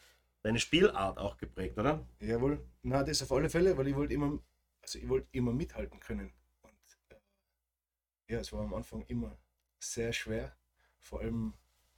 deine 0.46 0.60
Spielart 0.60 1.18
auch 1.18 1.36
geprägt, 1.38 1.76
oder? 1.76 2.06
Jawohl, 2.20 2.64
na, 2.82 3.02
das 3.02 3.20
auf 3.20 3.32
alle 3.32 3.50
Fälle, 3.50 3.76
weil 3.76 3.88
ich 3.88 3.96
wollte 3.96 4.14
immer, 4.14 4.38
also 4.80 4.96
ich 4.98 5.08
wollte 5.08 5.26
immer 5.32 5.52
mithalten 5.52 5.98
können. 5.98 6.32
Und 6.62 6.72
äh, 7.10 8.32
ja, 8.32 8.38
es 8.38 8.52
war 8.52 8.60
am 8.60 8.72
Anfang 8.74 9.02
immer 9.08 9.36
sehr 9.80 10.12
schwer. 10.12 10.56
Vor 11.00 11.20
allem, 11.20 11.54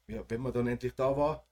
ja, 0.06 0.24
wenn 0.28 0.40
man 0.40 0.54
dann 0.54 0.66
endlich 0.66 0.94
da 0.94 1.14
war 1.14 1.46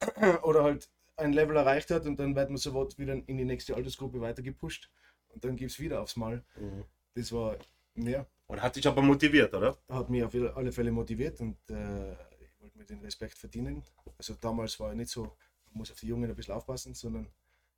oder 0.42 0.64
halt 0.64 0.90
ein 1.16 1.32
Level 1.32 1.56
erreicht 1.56 1.90
hat 1.90 2.04
und 2.04 2.18
dann 2.18 2.36
wird 2.36 2.50
man 2.50 2.58
sofort 2.58 2.98
wieder 2.98 3.14
in 3.14 3.38
die 3.38 3.46
nächste 3.46 3.74
Altersgruppe 3.74 4.20
weiter 4.20 4.42
gepusht 4.42 4.90
und 5.28 5.42
dann 5.42 5.56
gibt 5.56 5.70
es 5.70 5.80
wieder 5.80 6.02
aufs 6.02 6.16
Mal. 6.16 6.44
Mhm. 6.56 6.84
Das 7.14 7.32
war, 7.32 7.56
ja, 7.94 8.26
Und 8.48 8.60
hat 8.60 8.76
dich 8.76 8.86
aber 8.86 9.00
motiviert, 9.00 9.54
oder? 9.54 9.78
hat 9.88 10.10
mich 10.10 10.22
auf 10.22 10.34
alle 10.34 10.70
Fälle 10.70 10.92
motiviert 10.92 11.40
und 11.40 11.56
äh, 11.70 12.12
ich 12.12 12.60
wollte 12.60 12.76
mir 12.76 12.84
den 12.84 13.00
Respekt 13.00 13.38
verdienen. 13.38 13.82
Also 14.18 14.34
damals 14.34 14.78
war 14.80 14.90
ich 14.90 14.98
nicht 14.98 15.10
so, 15.10 15.34
muss 15.74 15.90
auf 15.90 16.00
die 16.00 16.06
Jungen 16.06 16.30
ein 16.30 16.36
bisschen 16.36 16.54
aufpassen, 16.54 16.94
sondern 16.94 17.28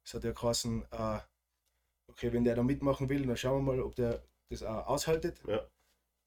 es 0.05 0.15
hat 0.15 0.25
ja 0.25 0.33
geheißen, 0.33 0.85
äh, 0.91 1.19
okay, 2.09 2.33
wenn 2.33 2.45
der 2.45 2.55
da 2.55 2.63
mitmachen 2.63 3.09
will, 3.09 3.27
dann 3.27 3.37
schauen 3.37 3.65
wir 3.65 3.73
mal, 3.73 3.83
ob 3.83 3.95
der 3.95 4.23
das 4.49 4.63
auch 4.63 4.87
aushaltet. 4.87 5.43
Ja. 5.47 5.67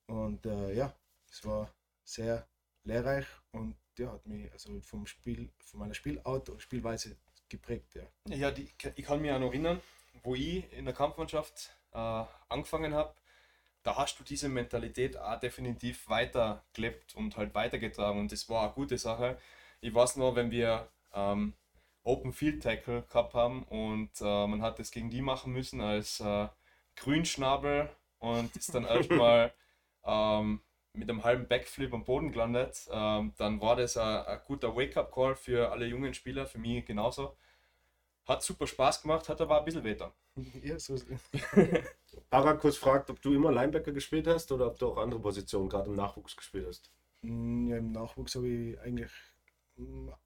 Und 0.07 0.45
äh, 0.45 0.73
ja, 0.73 0.93
es 1.29 1.45
war 1.45 1.73
sehr 2.03 2.47
lehrreich 2.83 3.25
und 3.51 3.75
ja, 3.97 4.11
hat 4.11 4.25
mich 4.25 4.51
also 4.51 4.79
vom 4.81 5.05
Spiel, 5.05 5.49
von 5.59 5.81
meiner 5.81 5.93
Spielart 5.93 6.49
und 6.49 6.61
Spielweise 6.61 7.17
geprägt, 7.49 7.95
ja. 7.95 8.03
Ja, 8.35 8.51
die, 8.51 8.69
ich 8.95 9.05
kann 9.05 9.21
mich 9.21 9.31
auch 9.31 9.39
noch 9.39 9.49
erinnern, 9.49 9.81
wo 10.23 10.35
ich 10.35 10.71
in 10.73 10.85
der 10.85 10.93
Kampfmannschaft 10.93 11.75
äh, 11.91 12.23
angefangen 12.47 12.93
habe, 12.93 13.13
da 13.83 13.95
hast 13.95 14.19
du 14.19 14.23
diese 14.23 14.49
Mentalität 14.49 15.17
auch 15.17 15.39
definitiv 15.39 16.09
weitergelebt 16.09 17.15
und 17.15 17.37
halt 17.37 17.53
weitergetragen 17.55 18.19
und 18.19 18.31
das 18.31 18.49
war 18.49 18.63
eine 18.63 18.73
gute 18.73 18.97
Sache. 18.97 19.39
Ich 19.81 19.93
weiß 19.93 20.17
noch, 20.17 20.35
wenn 20.35 20.51
wir 20.51 20.89
ähm, 21.13 21.53
Open 22.03 22.33
Field 22.33 22.63
Tackle 22.63 23.03
gehabt 23.03 23.33
haben 23.33 23.63
und 23.63 24.09
äh, 24.21 24.47
man 24.47 24.61
hat 24.61 24.79
das 24.79 24.91
gegen 24.91 25.09
die 25.09 25.21
machen 25.21 25.53
müssen 25.53 25.81
als 25.81 26.19
äh, 26.19 26.47
Grünschnabel 26.95 27.89
und 28.19 28.55
ist 28.55 28.73
dann 28.73 28.85
erstmal 28.85 29.53
ähm, 30.05 30.61
mit 30.93 31.09
einem 31.09 31.23
halben 31.23 31.47
Backflip 31.47 31.93
am 31.93 32.03
Boden 32.03 32.31
gelandet, 32.31 32.87
ähm, 32.91 33.33
dann 33.37 33.61
war 33.61 33.75
das 33.75 33.97
ein, 33.97 34.25
ein 34.25 34.39
guter 34.45 34.75
Wake-up-Call 34.75 35.35
für 35.35 35.71
alle 35.71 35.85
jungen 35.85 36.13
Spieler, 36.13 36.45
für 36.45 36.57
mich 36.57 36.85
genauso. 36.85 37.37
Hat 38.27 38.43
super 38.43 38.67
Spaß 38.67 39.01
gemacht, 39.01 39.29
hat 39.29 39.41
aber 39.41 39.59
ein 39.59 39.65
bisschen 39.65 39.83
weh 39.83 39.95
dann. 39.95 40.11
ja 40.63 40.79
so, 40.79 40.95
Parakus 42.29 42.77
fragt, 42.77 43.09
ob 43.09 43.21
du 43.21 43.33
immer 43.33 43.51
Linebacker 43.51 43.91
gespielt 43.91 44.27
hast 44.27 44.51
oder 44.51 44.67
ob 44.67 44.79
du 44.79 44.87
auch 44.87 44.97
andere 44.97 45.19
Positionen 45.19 45.69
gerade 45.69 45.89
im 45.89 45.95
Nachwuchs 45.95 46.35
gespielt 46.35 46.67
hast. 46.67 46.91
Mm, 47.21 47.67
ja, 47.67 47.77
Im 47.77 47.91
Nachwuchs 47.91 48.35
habe 48.35 48.47
ich 48.47 48.79
eigentlich 48.79 49.11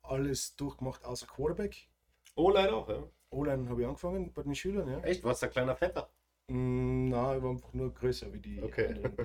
alles 0.02 0.56
durchgemacht 0.56 1.04
außer 1.06 1.28
Quarterback. 1.28 1.88
Leider 2.36 2.76
auch, 2.76 2.90
ja. 2.90 3.04
O-Line 3.32 3.70
habe 3.70 3.82
ich 3.82 3.88
angefangen 3.88 4.32
bei 4.34 4.44
den 4.44 4.56
Schülern, 4.56 4.88
ja. 4.90 5.00
Echt? 5.02 5.24
Warst 5.24 5.42
du 5.42 5.48
ein 5.48 5.52
kleiner 5.52 5.76
Vetter? 5.76 6.10
Mm, 6.48 7.10
Nein, 7.10 7.38
ich 7.38 7.44
war 7.44 7.52
einfach 7.52 7.74
nur 7.74 7.94
größer 7.94 8.32
wie 8.34 8.40
die 8.40 8.62
Okay. 8.64 8.88
anderen. 8.88 9.18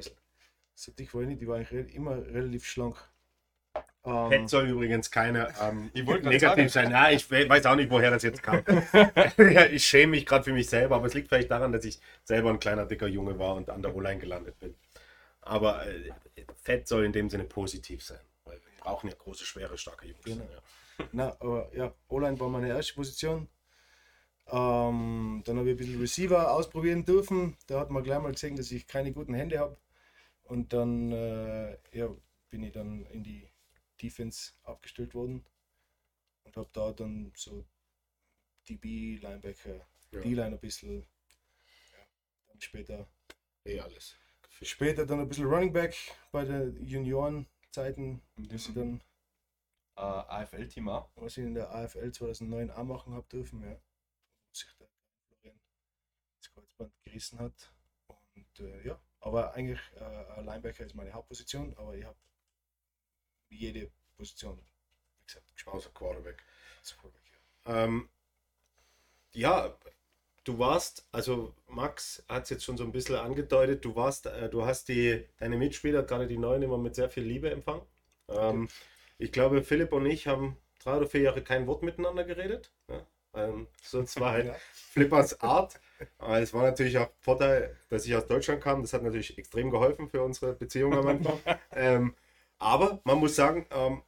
So 0.75 0.93
dick 0.93 1.13
war 1.15 1.23
ich 1.23 1.29
nicht, 1.29 1.43
ich 1.43 1.49
war 1.49 1.57
eigentlich 1.57 1.95
immer 1.95 2.17
relativ 2.27 2.65
schlank. 2.67 2.97
Ähm, 4.05 4.31
Fett 4.31 4.49
soll 4.49 4.69
übrigens 4.69 5.11
keine 5.11 5.49
ähm, 5.61 5.91
negativ 5.95 6.41
sagen. 6.41 6.69
sein. 6.71 6.91
Ja, 6.91 7.11
ich 7.11 7.31
we- 7.31 7.49
weiß 7.49 7.67
auch 7.67 7.77
nicht, 7.77 7.91
woher 7.91 8.11
das 8.11 8.23
jetzt 8.23 8.43
kam. 8.43 8.63
ja, 9.39 9.67
ich 9.67 9.85
schäme 9.87 10.13
mich 10.13 10.27
gerade 10.27 10.45
für 10.45 10.53
mich 10.53 10.69
selber, 10.69 10.97
aber 10.97 11.07
es 11.07 11.15
liegt 11.15 11.29
vielleicht 11.29 11.51
daran, 11.51 11.73
dass 11.73 11.85
ich 11.85 12.01
selber 12.25 12.51
ein 12.51 12.61
kleiner, 12.61 12.87
dicker 12.87 13.07
Junge 13.07 13.39
war 13.39 13.55
und 13.57 13.71
an 13.71 13.83
der 13.83 13.95
O-Line 13.95 14.21
gelandet 14.21 14.59
bin. 14.61 14.75
Aber 15.43 15.87
äh, 15.87 16.13
Fett 16.63 16.89
soll 16.89 17.05
in 17.07 17.13
dem 17.13 17.31
Sinne 17.31 17.45
positiv 17.45 18.05
sein, 18.05 18.21
brauchen 18.79 19.09
ja 19.09 19.15
große, 19.17 19.45
schwere, 19.45 19.77
starke 19.79 20.07
Jungs. 20.07 20.25
Genau. 20.25 20.45
Ja. 20.45 20.63
Na, 21.13 21.37
aber 21.41 21.75
ja, 21.77 21.95
O-Line 22.09 22.41
war 22.41 22.49
meine 22.49 22.69
erste 22.69 22.95
Position. 22.95 23.49
Ähm, 24.47 25.43
dann 25.45 25.59
habe 25.59 25.69
ich 25.71 25.75
ein 25.75 25.77
bisschen 25.77 26.01
Receiver 26.01 26.51
ausprobieren 26.53 27.05
dürfen. 27.05 27.57
Da 27.67 27.81
hat 27.81 27.91
man 27.91 28.03
gleich 28.03 28.19
mal 28.21 28.33
gesehen, 28.33 28.57
dass 28.57 28.71
ich 28.73 28.87
keine 28.87 29.13
guten 29.13 29.35
Hände 29.35 29.59
habe. 29.59 29.77
Und 30.45 30.73
dann 30.73 31.13
äh, 31.13 31.77
ja, 31.93 32.09
bin 32.49 32.63
ich 32.63 32.73
dann 32.73 33.05
in 33.07 33.23
die 33.23 33.47
Defense 34.01 34.53
abgestellt 34.63 35.15
worden 35.15 35.45
und 36.45 36.57
habe 36.57 36.71
da 36.73 36.93
dann 36.93 37.33
so 37.37 37.67
DB, 38.69 39.17
Linebacker, 39.21 39.87
Ja. 40.13 40.21
D-Line 40.21 40.57
ein 40.57 40.59
bisschen. 40.59 41.07
Ja, 41.93 41.99
dann 42.49 42.61
später, 42.61 43.07
Eh 43.65 43.81
alles. 43.81 44.17
später 44.63 45.05
dann 45.05 45.21
ein 45.21 45.29
bisschen 45.29 45.45
Running 45.47 45.73
Back 45.73 45.95
bei 46.33 46.45
Juniorenzeiten, 47.75 48.23
bis 48.37 48.69
ich 48.69 48.75
dann 48.75 49.01
Äh, 49.97 50.01
AFL-Team 50.01 50.89
auch. 50.89 51.11
was 51.17 51.37
ich 51.37 51.45
in 51.45 51.55
der 51.55 51.75
AFL 51.75 52.13
2009 52.13 52.71
auch 52.71 52.85
machen 52.85 53.15
habe 53.15 53.27
dürfen, 53.29 53.63
ja. 53.65 53.73
Wo 53.75 54.55
sich 54.55 54.69
der 54.79 54.87
Florian 55.27 55.61
das 56.41 56.53
Kreuzband 56.53 56.93
gerissen 57.05 57.41
hat. 57.41 57.73
Und 58.07 58.61
äh, 58.61 58.87
ja, 58.87 59.01
aber 59.21 59.55
eigentlich 59.55 59.81
äh, 59.97 60.41
Linebacker 60.41 60.85
ist 60.87 60.95
meine 60.95 61.13
Hauptposition, 61.13 61.77
aber 61.77 61.97
ich 61.97 62.05
habe 62.05 62.17
jede 63.49 63.91
Position, 64.17 64.57
wie 65.19 65.25
gesagt, 65.27 65.51
gespielt. 65.53 65.75
Außer 65.75 65.91
Quarterback. 65.91 66.45
Quarterback, 67.01 67.23
ja. 67.67 67.85
Ähm, 67.85 68.09
ja, 69.33 69.77
du 70.49 70.59
warst, 70.59 71.07
also 71.13 71.55
Max 71.69 72.25
hat 72.29 72.45
es 72.45 72.51
jetzt 72.51 72.65
schon 72.65 72.79
so 72.79 72.85
ein 72.85 72.93
bisschen 72.93 73.17
angedeutet, 73.17 73.85
du 73.85 73.95
warst, 73.95 74.27
äh, 74.27 74.49
du 74.49 74.65
hast 74.65 74.89
die, 74.89 75.25
deine 75.39 75.59
Mitspieler, 75.59 76.03
gerade 76.03 76.27
die 76.27 76.39
Neuen, 76.39 76.63
immer 76.63 76.79
mit 76.79 76.95
sehr 76.95 77.11
viel 77.11 77.25
Liebe 77.25 77.51
empfangen. 77.51 77.83
Ähm, 78.29 78.69
ich 79.19 79.31
glaube, 79.31 79.63
Philipp 79.63 79.93
und 79.93 80.07
ich 80.07 80.27
haben 80.27 80.57
drei 80.83 80.97
oder 80.97 81.07
vier 81.07 81.21
Jahre 81.21 81.43
kein 81.43 81.67
Wort 81.67 81.83
miteinander 81.83 82.25
geredet. 82.25 82.73
Ja? 82.89 83.07
Ähm, 83.35 83.67
sonst 83.83 84.19
war 84.19 84.33
halt 84.33 84.47
Ja. 84.47 84.57
Flippers 84.73 85.41
Art. 85.41 85.79
Aber 86.19 86.41
es 86.41 86.55
war 86.55 86.63
natürlich 86.63 86.97
auch 86.97 87.11
Vorteil, 87.21 87.77
dass 87.91 88.07
ich 88.07 88.15
aus 88.17 88.27
Deutschland 88.27 88.63
kam. 88.63 88.83
Das 88.83 88.93
hat 88.93 89.03
natürlich 89.03 89.37
extrem 89.37 89.71
geholfen 89.71 90.09
für 90.09 90.23
unsere 90.23 90.55
Beziehung 90.55 90.95
am 90.95 91.07
Anfang. 91.09 91.39
ähm, 91.73 92.15
aber 92.59 93.01
man 93.05 93.19
muss 93.19 93.37
sagen, 93.37 93.67
ähm, 93.71 94.03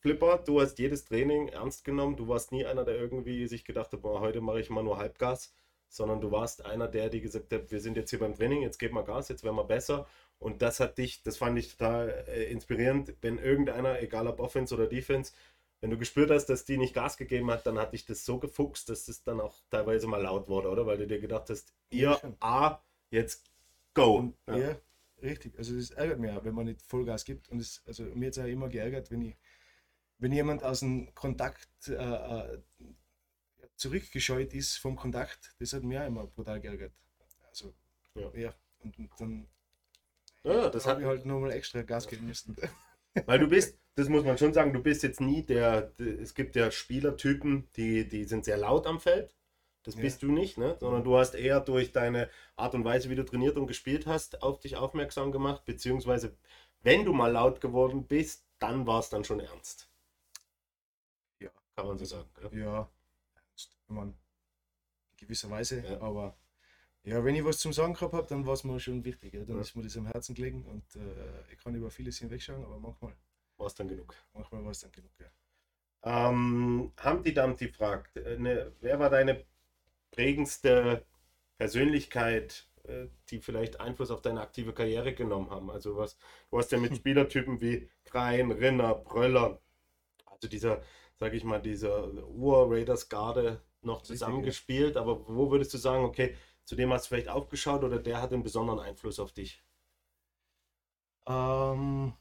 Flipper, 0.00 0.38
du 0.38 0.60
hast 0.60 0.78
jedes 0.78 1.04
Training 1.04 1.48
ernst 1.48 1.84
genommen. 1.84 2.16
Du 2.16 2.28
warst 2.28 2.50
nie 2.50 2.64
einer, 2.64 2.84
der 2.84 2.96
irgendwie 2.96 3.46
sich 3.46 3.64
gedacht 3.64 3.92
hat, 3.92 4.02
boah, 4.02 4.20
heute 4.20 4.40
mache 4.40 4.60
ich 4.60 4.70
mal 4.70 4.82
nur 4.82 4.98
Halbgas, 4.98 5.52
sondern 5.92 6.22
du 6.22 6.30
warst 6.30 6.64
einer, 6.64 6.88
der 6.88 7.10
dir 7.10 7.20
gesagt 7.20 7.52
hat, 7.52 7.70
wir 7.70 7.80
sind 7.80 7.96
jetzt 7.98 8.10
hier 8.10 8.18
beim 8.18 8.34
Training, 8.34 8.62
jetzt 8.62 8.78
geben 8.78 8.94
wir 8.94 9.02
Gas, 9.02 9.28
jetzt 9.28 9.44
werden 9.44 9.56
wir 9.56 9.64
besser. 9.64 10.06
Und 10.38 10.62
das 10.62 10.80
hat 10.80 10.96
dich, 10.96 11.22
das 11.22 11.36
fand 11.36 11.58
ich 11.58 11.76
total 11.76 12.24
äh, 12.28 12.50
inspirierend, 12.50 13.14
wenn 13.20 13.38
irgendeiner, 13.38 14.00
egal 14.00 14.26
ob 14.26 14.40
Offense 14.40 14.74
oder 14.74 14.86
Defense, 14.86 15.32
wenn 15.82 15.90
du 15.90 15.98
gespürt 15.98 16.30
hast, 16.30 16.46
dass 16.46 16.64
die 16.64 16.78
nicht 16.78 16.94
Gas 16.94 17.18
gegeben 17.18 17.50
hat, 17.50 17.66
dann 17.66 17.78
hat 17.78 17.92
dich 17.92 18.06
das 18.06 18.24
so 18.24 18.38
gefuchst, 18.38 18.88
dass 18.88 19.04
das 19.04 19.22
dann 19.22 19.40
auch 19.40 19.54
teilweise 19.68 20.06
mal 20.06 20.22
laut 20.22 20.48
wurde, 20.48 20.70
oder? 20.70 20.86
Weil 20.86 20.96
du 20.96 21.06
dir 21.06 21.20
gedacht 21.20 21.50
hast, 21.50 21.74
ihr 21.90 22.18
Ja. 22.22 22.32
A, 22.40 22.80
jetzt 23.10 23.44
go. 23.92 24.16
Und 24.16 24.36
ja. 24.46 24.76
richtig. 25.20 25.58
Also 25.58 25.76
das 25.76 25.90
ärgert 25.90 26.20
mich 26.20 26.30
auch, 26.30 26.44
wenn 26.44 26.54
man 26.54 26.66
nicht 26.66 26.80
Vollgas 26.80 27.24
gibt. 27.24 27.50
Und 27.50 27.60
es, 27.60 27.82
also 27.86 28.04
mir 28.04 28.28
hat 28.28 28.36
es 28.36 28.42
auch 28.42 28.48
immer 28.48 28.68
geärgert, 28.68 29.10
wenn 29.10 29.20
ich, 29.20 29.36
wenn 30.18 30.32
jemand 30.32 30.64
aus 30.64 30.80
dem 30.80 31.14
Kontakt 31.14 31.68
äh, 31.88 31.94
äh, 31.94 32.58
zurückgescheut 33.76 34.54
ist 34.54 34.76
vom 34.78 34.96
Kontakt, 34.96 35.54
das 35.58 35.72
hat 35.72 35.82
mich 35.82 35.98
auch 35.98 36.06
immer 36.06 36.26
brutal 36.26 36.60
geärgert. 36.60 36.92
Also 37.48 37.74
Ja. 38.14 38.30
ja, 38.34 38.54
und, 38.80 38.98
und 38.98 39.10
dann 39.20 39.48
Ja, 40.44 40.68
das 40.70 40.86
hat 40.86 40.92
habe 40.94 41.02
ich 41.02 41.06
halt 41.08 41.26
nochmal 41.26 41.52
extra 41.52 41.82
Gas 41.82 42.06
geben 42.08 42.26
müssen. 42.26 42.56
Weil 43.26 43.38
du 43.38 43.48
bist, 43.48 43.78
das 43.94 44.08
muss 44.08 44.24
man 44.24 44.38
schon 44.38 44.52
sagen, 44.54 44.72
du 44.72 44.82
bist 44.82 45.02
jetzt 45.02 45.20
nie 45.20 45.42
der, 45.44 45.92
es 45.98 46.34
gibt 46.34 46.56
ja 46.56 46.70
Spielertypen, 46.70 47.68
die, 47.76 48.08
die 48.08 48.24
sind 48.24 48.44
sehr 48.44 48.56
laut 48.56 48.86
am 48.86 49.00
Feld. 49.00 49.34
Das 49.84 49.94
Ja. 49.96 50.02
bist 50.02 50.22
du 50.22 50.30
nicht, 50.32 50.58
ne? 50.58 50.76
sondern 50.80 51.04
du 51.04 51.16
hast 51.16 51.34
eher 51.34 51.60
durch 51.60 51.92
deine 51.92 52.30
Art 52.56 52.74
und 52.74 52.84
Weise, 52.84 53.10
wie 53.10 53.16
du 53.16 53.24
trainiert 53.24 53.56
und 53.56 53.66
gespielt 53.66 54.06
hast, 54.06 54.42
auf 54.42 54.60
dich 54.60 54.76
aufmerksam 54.76 55.32
gemacht, 55.32 55.64
beziehungsweise 55.64 56.36
wenn 56.82 57.04
du 57.04 57.12
mal 57.12 57.32
laut 57.32 57.60
geworden 57.60 58.06
bist, 58.06 58.46
dann 58.58 58.86
war 58.86 59.00
es 59.00 59.08
dann 59.10 59.24
schon 59.24 59.40
ernst. 59.40 59.88
Ja. 61.40 61.50
Kann 61.76 61.86
man 61.86 61.98
so 61.98 62.04
sagen. 62.04 62.30
Ja? 62.42 62.50
Ja, 62.58 62.90
wenn 63.92 64.06
man 64.06 64.08
in 65.12 65.16
gewisser 65.18 65.50
Weise, 65.50 65.80
Ja. 65.86 66.00
aber 66.00 66.36
ja, 67.04 67.24
wenn 67.24 67.34
ich 67.34 67.44
was 67.44 67.58
zum 67.58 67.72
Sagen 67.72 67.94
gehabt 67.94 68.14
habe, 68.14 68.26
dann 68.28 68.46
war 68.46 68.54
es 68.54 68.64
mir 68.64 68.78
schon 68.80 69.04
wichtig. 69.04 69.34
Ja. 69.34 69.44
Dann 69.44 69.56
Ja. 69.56 69.62
ist 69.62 69.74
mir 69.76 69.82
das 69.82 69.96
am 69.96 70.06
Herzen 70.06 70.34
gelegen 70.34 70.64
und 70.66 70.96
äh, 70.96 71.52
ich 71.52 71.58
kann 71.58 71.74
über 71.74 71.90
vieles 71.90 72.18
hinwegschauen, 72.18 72.64
aber 72.64 72.78
manchmal, 72.78 73.14
War 73.56 73.66
es 73.66 73.74
dann 73.74 73.88
genug. 73.88 74.14
manchmal 74.32 74.64
war 74.64 74.70
es 74.70 74.80
dann 74.80 74.92
genug. 74.92 75.10
Ja. 75.20 75.30
Ähm, 76.04 76.92
Humpty 77.04 77.34
Dumpty 77.34 77.68
fragt, 77.68 78.16
äh, 78.16 78.38
ne, 78.38 78.72
wer 78.80 78.98
war 78.98 79.10
deine 79.10 79.44
prägendste 80.10 81.04
Persönlichkeit, 81.58 82.68
äh, 82.84 83.06
die 83.30 83.40
vielleicht 83.40 83.80
Einfluss 83.80 84.10
auf 84.10 84.22
deine 84.22 84.40
aktive 84.40 84.72
Karriere 84.72 85.14
genommen 85.14 85.50
haben? 85.50 85.70
Also 85.70 85.96
was, 85.96 86.16
du 86.50 86.58
hast 86.58 86.72
ja 86.72 86.78
mit 86.78 86.96
Spielertypen 86.96 87.60
wie 87.60 87.88
Krein, 88.04 88.50
Rinner, 88.52 88.94
Bröller, 88.96 89.60
also 90.26 90.48
dieser, 90.48 90.82
sag 91.16 91.34
ich 91.34 91.44
mal, 91.44 91.60
dieser 91.62 92.12
Ur-Raiders-Garde 92.28 93.62
noch 93.84 94.02
zusammengespielt, 94.02 94.96
aber 94.96 95.26
wo 95.28 95.50
würdest 95.50 95.74
du 95.74 95.78
sagen, 95.78 96.04
okay, 96.04 96.36
zu 96.64 96.76
dem 96.76 96.92
hast 96.92 97.04
du 97.04 97.08
vielleicht 97.08 97.28
aufgeschaut 97.28 97.82
oder 97.84 97.98
der 97.98 98.20
hat 98.20 98.32
einen 98.32 98.42
besonderen 98.42 98.80
Einfluss 98.80 99.18
auf 99.18 99.32
dich? 99.32 99.62
Ähm, 101.26 102.12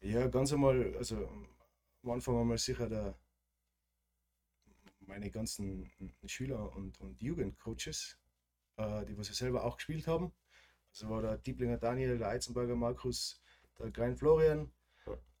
ja, 0.00 0.26
ganz 0.28 0.52
einmal, 0.52 0.96
also 0.96 1.28
am 2.02 2.10
Anfang 2.10 2.40
einmal 2.40 2.58
sicher 2.58 2.88
der, 2.88 3.18
meine 5.00 5.30
ganzen 5.30 5.90
Schüler 6.26 6.74
und, 6.76 7.00
und 7.00 7.20
Jugendcoaches, 7.22 8.18
äh, 8.76 9.04
die 9.06 9.18
was 9.18 9.28
ja 9.28 9.34
selber 9.34 9.64
auch 9.64 9.76
gespielt 9.76 10.06
haben. 10.06 10.32
Also 10.92 11.08
war 11.08 11.22
der 11.22 11.38
Dieblinger 11.38 11.78
Daniel, 11.78 12.18
der 12.18 12.28
Eizenberger 12.28 12.76
Markus, 12.76 13.40
der 13.78 13.90
Klein 13.90 14.16
Florian, 14.16 14.72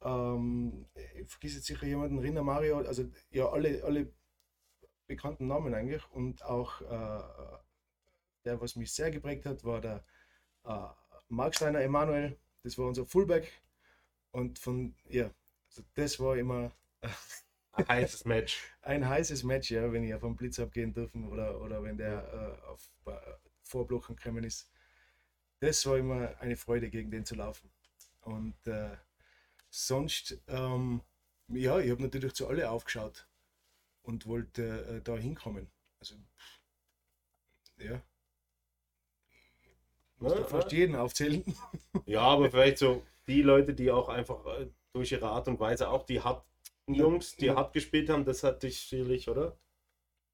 ähm, 0.02 0.86
ich 0.94 1.28
vergesse 1.28 1.56
jetzt 1.56 1.66
sicher 1.66 1.86
jemanden, 1.86 2.18
Rinner 2.18 2.42
Mario, 2.42 2.78
also 2.78 3.04
ja, 3.30 3.48
alle, 3.48 3.82
alle 3.84 4.12
bekannten 5.10 5.48
Namen 5.48 5.74
eigentlich. 5.74 6.02
Und 6.12 6.44
auch 6.44 6.80
äh, 6.82 7.22
der, 8.44 8.60
was 8.60 8.76
mich 8.76 8.92
sehr 8.92 9.10
geprägt 9.10 9.44
hat, 9.44 9.64
war 9.64 9.80
der 9.80 10.04
äh, 10.64 10.86
Marksteiner 11.28 11.80
Emanuel. 11.80 12.38
Das 12.62 12.78
war 12.78 12.86
unser 12.86 13.04
Fullback. 13.04 13.50
Und 14.30 14.60
von, 14.60 14.94
ja, 15.08 15.30
also 15.68 15.82
das 15.94 16.20
war 16.20 16.36
immer 16.36 16.70
Ein 17.72 17.88
heißes 17.88 18.24
Match. 18.24 18.62
ein 18.82 19.08
heißes 19.08 19.42
Match, 19.42 19.70
ja, 19.70 19.92
wenn 19.92 20.04
ich 20.04 20.14
auf 20.14 20.24
einen 20.24 20.36
Blitz 20.36 20.60
abgehen 20.60 20.92
dürfen 20.92 21.28
oder, 21.28 21.60
oder 21.60 21.82
wenn 21.82 21.96
der 21.96 22.58
äh, 22.64 22.68
auf 22.68 22.88
äh, 23.06 23.12
Vorblocken 23.64 24.16
gekommen 24.16 24.44
ist. 24.44 24.70
Das 25.60 25.84
war 25.86 25.98
immer 25.98 26.34
eine 26.40 26.56
Freude, 26.56 26.88
gegen 26.88 27.10
den 27.10 27.24
zu 27.24 27.34
laufen. 27.34 27.68
Und 28.22 28.54
äh, 28.66 28.96
sonst, 29.70 30.38
ähm, 30.48 31.02
ja, 31.48 31.80
ich 31.80 31.90
habe 31.90 32.02
natürlich 32.02 32.34
zu 32.34 32.48
alle 32.48 32.70
aufgeschaut 32.70 33.26
und 34.02 34.26
wollte 34.26 34.62
äh, 34.86 35.02
da 35.02 35.16
hinkommen. 35.16 35.70
Also, 36.00 36.14
ja. 37.78 38.00
Muss 40.18 40.34
Ja, 40.34 40.44
fast 40.44 40.72
jeden 40.72 40.96
aufzählen. 40.96 41.44
Ja, 42.06 42.20
aber 42.22 42.50
vielleicht 42.50 42.78
so 42.78 43.02
die 43.26 43.42
Leute, 43.42 43.74
die 43.74 43.90
auch 43.90 44.08
einfach 44.08 44.44
äh, 44.58 44.68
durch 44.92 45.12
ihre 45.12 45.28
Art 45.28 45.48
und 45.48 45.60
Weise 45.60 45.88
auch 45.88 46.04
die 46.04 46.20
harten 46.20 46.44
Jungs, 46.88 47.36
die 47.36 47.46
Ja. 47.46 47.56
hart 47.56 47.72
gespielt 47.72 48.10
haben, 48.10 48.24
das 48.24 48.42
hat 48.42 48.62
dich 48.62 48.80
sicherlich, 48.80 49.28
oder? 49.28 49.56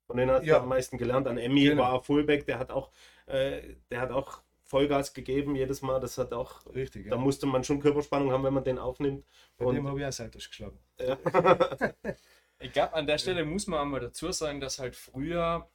Von 0.07 0.17
denen 0.17 0.31
hast 0.31 0.45
Ja. 0.47 0.57
du 0.57 0.63
am 0.63 0.69
meisten 0.69 0.99
gelernt. 0.99 1.27
An 1.29 1.39
Emmy 1.39 1.65
Genau. 1.65 1.83
war 1.83 2.03
Fullback, 2.03 2.47
der 2.47 2.59
hat 2.59 2.71
auch, 2.71 2.91
äh, 3.27 3.75
der 3.91 4.01
hat 4.01 4.11
auch 4.11 4.43
Vollgas 4.65 5.13
gegeben 5.15 5.55
jedes 5.55 5.83
Mal. 5.83 6.01
Das 6.01 6.19
hat 6.19 6.33
auch, 6.33 6.67
Richtig, 6.75 7.05
da 7.09 7.17
ja. 7.17 7.21
musste 7.21 7.47
man 7.47 7.63
schon 7.63 7.81
Körperspannung 7.81 8.33
haben, 8.33 8.43
wenn 8.45 8.55
man 8.55 8.65
den 8.65 8.79
aufnimmt. 8.79 9.25
Bei 9.57 9.67
Und- 9.67 9.75
dem 9.77 9.87
habe 9.87 10.01
ich 10.01 10.07
auch 10.07 10.13
Seitlich 10.13 10.49
geschlagen. 10.49 10.79
Ja. 10.99 11.17
Ich 12.59 12.73
glaube, 12.73 12.95
an 12.95 13.07
der 13.07 13.19
Stelle 13.19 13.45
muss 13.45 13.67
man 13.67 13.81
einmal 13.81 14.01
dazu 14.01 14.33
sagen, 14.33 14.61
dass 14.61 14.79
halt 14.79 14.97
früher 14.97 15.69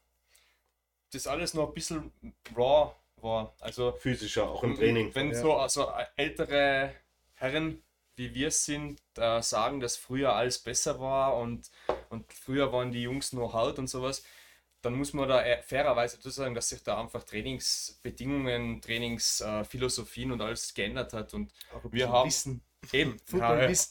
das 1.13 1.27
alles 1.27 1.53
noch 1.53 1.67
ein 1.69 1.73
bisschen 1.73 2.11
raw 2.55 2.93
war. 3.17 3.53
Also 3.59 3.91
Physischer, 3.91 4.49
auch 4.49 4.63
im 4.63 4.75
Training. 4.75 5.13
Wenn 5.13 5.31
Ja. 5.31 5.39
so 5.41 5.53
also 5.55 5.91
ältere 6.15 6.95
Herren 7.35 7.83
wie 8.17 8.35
wir 8.35 8.49
es 8.49 8.65
sind, 8.65 9.01
äh, 9.17 9.41
sagen, 9.41 9.79
dass 9.79 9.95
früher 9.95 10.33
alles 10.35 10.59
besser 10.59 10.99
war 10.99 11.37
und, 11.37 11.71
und 12.09 12.31
früher 12.31 12.71
waren 12.71 12.91
die 12.91 13.01
Jungs 13.03 13.31
nur 13.33 13.51
hart 13.53 13.79
und 13.79 13.87
sowas, 13.87 14.23
dann 14.81 14.93
muss 14.95 15.13
man 15.13 15.27
da 15.29 15.41
äh, 15.43 15.61
fairerweise 15.63 16.17
dazu 16.17 16.29
sagen, 16.29 16.53
dass 16.53 16.69
sich 16.69 16.83
da 16.83 16.99
einfach 16.99 17.23
Trainingsbedingungen, 17.23 18.81
Trainingsphilosophien 18.81 20.31
und 20.33 20.41
alles 20.41 20.73
geändert 20.73 21.13
hat. 21.13 21.33
Und 21.33 21.51
Wir 21.89 22.09
haben- 22.09 22.27
Wissen. 22.27 22.61
Eben, 22.91 23.17
ja, 23.33 23.49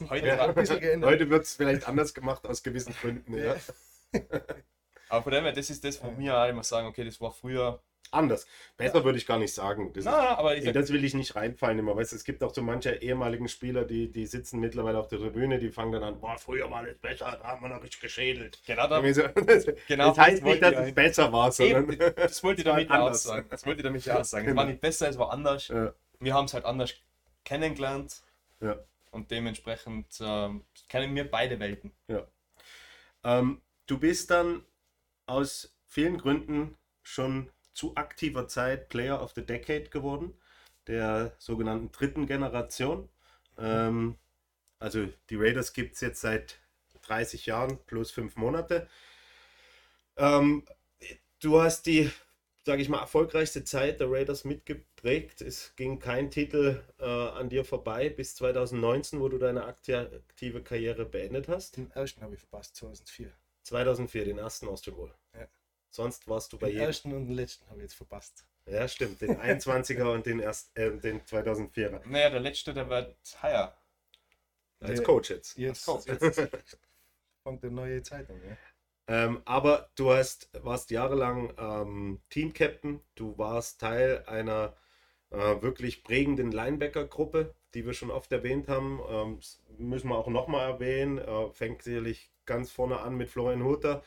heute, 0.08 0.26
Ja. 0.26 1.00
Heute 1.02 1.30
wird 1.30 1.44
es 1.44 1.54
vielleicht 1.56 1.86
anders 1.88 2.14
gemacht 2.14 2.46
aus 2.46 2.62
gewissen 2.62 2.94
Gründen. 3.00 3.36
Ja. 3.36 3.56
aber 5.08 5.22
von 5.22 5.32
dem 5.32 5.44
her, 5.44 5.52
das 5.52 5.70
ist 5.70 5.84
das, 5.84 6.02
wo 6.02 6.16
wir 6.18 6.36
auch 6.36 6.48
immer 6.48 6.64
sagen, 6.64 6.86
okay, 6.88 7.04
das 7.04 7.20
war 7.20 7.30
früher. 7.32 7.80
Anders. 8.12 8.44
Besser 8.76 9.04
würde 9.04 9.18
ich 9.18 9.26
gar 9.26 9.38
nicht 9.38 9.54
sagen. 9.54 9.92
Das, 9.92 10.04
Nein, 10.04 10.14
nein, 10.14 10.26
aber 10.34 10.54
ich 10.54 10.62
ist, 10.62 10.66
in 10.66 10.72
das 10.74 10.92
will 10.92 11.04
ich 11.04 11.14
nicht 11.14 11.36
reinfallen 11.36 11.78
immer. 11.78 11.94
Weißt, 11.94 12.12
es 12.12 12.24
gibt 12.24 12.42
auch 12.42 12.52
so 12.52 12.60
manche 12.60 12.90
ehemaligen 12.96 13.46
Spieler, 13.46 13.84
die, 13.84 14.10
die 14.10 14.26
sitzen 14.26 14.58
mittlerweile 14.58 14.98
auf 14.98 15.06
der 15.06 15.20
Tribüne, 15.20 15.60
die 15.60 15.70
fangen 15.70 15.92
dann 15.92 16.02
an, 16.02 16.20
boah, 16.20 16.36
früher 16.36 16.68
war 16.72 16.84
das 16.84 16.98
besser, 16.98 17.38
da 17.40 17.46
haben 17.46 17.62
wir 17.62 17.68
noch 17.68 17.80
richtig 17.84 18.00
geschädelt. 18.00 18.60
genau 18.66 18.88
da, 18.88 19.00
so, 19.14 19.22
das, 19.46 19.66
genau 19.86 20.08
das 20.08 20.18
heißt 20.18 20.42
nicht, 20.42 20.60
dass 20.60 20.72
es 20.72 20.76
eigentlich- 20.78 20.94
besser 20.96 21.32
war, 21.32 21.52
sondern 21.52 21.92
Eben, 21.92 22.12
das 22.16 22.42
wollte 22.42 22.62
ich 22.62 22.64
damit 22.66 22.88
ja 22.88 22.96
auch 22.96 23.00
anders. 23.04 23.22
sagen. 23.22 23.46
Das 23.48 23.64
wollte 23.64 23.78
ich 23.78 23.84
damit 23.84 24.04
ja 24.04 24.18
auch 24.18 24.24
sagen. 24.24 24.48
Es 24.48 24.56
war 24.56 24.62
Genau. 24.64 24.70
nicht 24.72 24.80
besser, 24.80 25.08
es 25.08 25.16
war 25.18 25.30
anders. 25.30 25.68
Ja. 25.68 25.94
Wir 26.18 26.34
haben 26.34 26.46
es 26.46 26.54
halt 26.54 26.64
anders 26.64 26.92
kennengelernt 27.44 28.22
Ja. 28.60 28.76
und 29.10 29.30
dementsprechend 29.30 30.06
ähm, 30.20 30.64
kennen 30.88 31.14
wir 31.14 31.30
beide 31.30 31.58
Welten. 31.58 31.92
Ähm, 33.24 33.60
du 33.86 33.98
bist 33.98 34.30
dann 34.30 34.64
aus 35.26 35.74
vielen 35.88 36.18
Gründen 36.18 36.76
schon 37.02 37.50
zu 37.72 37.96
aktiver 37.96 38.48
Zeit 38.48 38.88
Player 38.88 39.22
of 39.22 39.32
the 39.34 39.44
Decade 39.44 39.88
geworden, 39.88 40.34
der 40.86 41.34
sogenannten 41.38 41.90
dritten 41.92 42.26
Generation. 42.26 43.08
Ähm, 43.58 44.16
also 44.78 45.06
die 45.28 45.36
Raiders 45.36 45.72
gibt 45.72 45.94
es 45.94 46.00
jetzt 46.00 46.20
seit 46.20 46.58
30 47.02 47.46
Jahren 47.46 47.78
plus 47.86 48.10
fünf 48.10 48.36
Monate. 48.36 48.88
Ähm, 50.16 50.64
du 51.40 51.60
hast 51.60 51.86
die, 51.86 52.10
sage 52.66 52.82
ich 52.82 52.88
mal, 52.88 53.00
erfolgreichste 53.00 53.64
Zeit 53.64 54.00
der 54.00 54.10
Raiders 54.10 54.44
mitgeprägt. 54.44 55.40
Es 55.40 55.74
ging 55.76 55.98
kein 55.98 56.30
Titel 56.30 56.82
äh, 56.98 57.04
an 57.04 57.48
dir 57.48 57.64
vorbei 57.64 58.08
bis 58.10 58.34
2019, 58.36 59.20
wo 59.20 59.28
du 59.28 59.38
deine 59.38 59.64
akti- 59.66 59.94
aktive 60.14 60.62
Karriere 60.62 61.04
beendet 61.06 61.48
hast. 61.48 61.76
Den 61.76 61.90
ersten 61.92 62.20
habe 62.22 62.34
ich 62.34 62.40
verpasst, 62.40 62.76
2004. 62.76 63.32
2004, 63.62 64.24
den 64.26 64.38
ersten 64.38 64.68
Austrian 64.68 64.96
Bowl. 64.96 65.14
Ja. 65.34 65.46
Sonst 65.90 66.28
warst 66.28 66.52
du 66.52 66.58
bei 66.58 66.66
Den 66.66 66.74
jedem. 66.74 66.86
ersten 66.88 67.12
und 67.14 67.26
den 67.26 67.34
letzten 67.34 67.66
habe 67.68 67.78
ich 67.78 67.82
jetzt 67.84 67.94
verpasst. 67.94 68.44
Ja, 68.66 68.86
stimmt. 68.88 69.20
Den 69.20 69.36
21er 69.40 70.12
und 70.14 70.26
den, 70.26 70.38
erst, 70.40 70.76
äh, 70.76 70.96
den 70.98 71.20
2004er. 71.22 72.06
Naja, 72.06 72.30
der 72.30 72.40
letzte, 72.40 72.72
der 72.74 72.88
wird 72.88 73.16
heuer. 73.42 73.74
Als 74.80 75.02
Coach 75.02 75.30
jetzt. 75.30 75.58
Jetzt, 75.58 75.88
Als 75.88 76.06
Coach. 76.06 76.20
jetzt 76.38 76.78
fängt 77.42 77.62
eine 77.64 77.72
neue 77.72 78.02
Zeit 78.02 78.30
an. 78.30 78.40
Ja. 78.46 78.56
Ähm, 79.10 79.42
aber 79.44 79.90
du 79.96 80.12
hast, 80.12 80.48
warst 80.62 80.92
jahrelang 80.92 81.52
ähm, 81.58 82.20
Team-Captain. 82.30 83.00
Du 83.16 83.36
warst 83.36 83.80
Teil 83.80 84.22
einer 84.28 84.76
äh, 85.30 85.60
wirklich 85.60 86.04
prägenden 86.04 86.52
Linebacker-Gruppe, 86.52 87.52
die 87.74 87.84
wir 87.84 87.92
schon 87.92 88.12
oft 88.12 88.30
erwähnt 88.30 88.68
haben. 88.68 89.00
Ähm, 89.10 89.36
das 89.38 89.60
müssen 89.78 90.10
wir 90.10 90.16
auch 90.16 90.28
nochmal 90.28 90.70
erwähnen. 90.70 91.18
Äh, 91.18 91.50
fängt 91.50 91.82
sicherlich 91.82 92.30
ganz 92.46 92.70
vorne 92.70 93.00
an 93.00 93.16
mit 93.16 93.28
Florian 93.28 93.64
Hutter, 93.64 94.04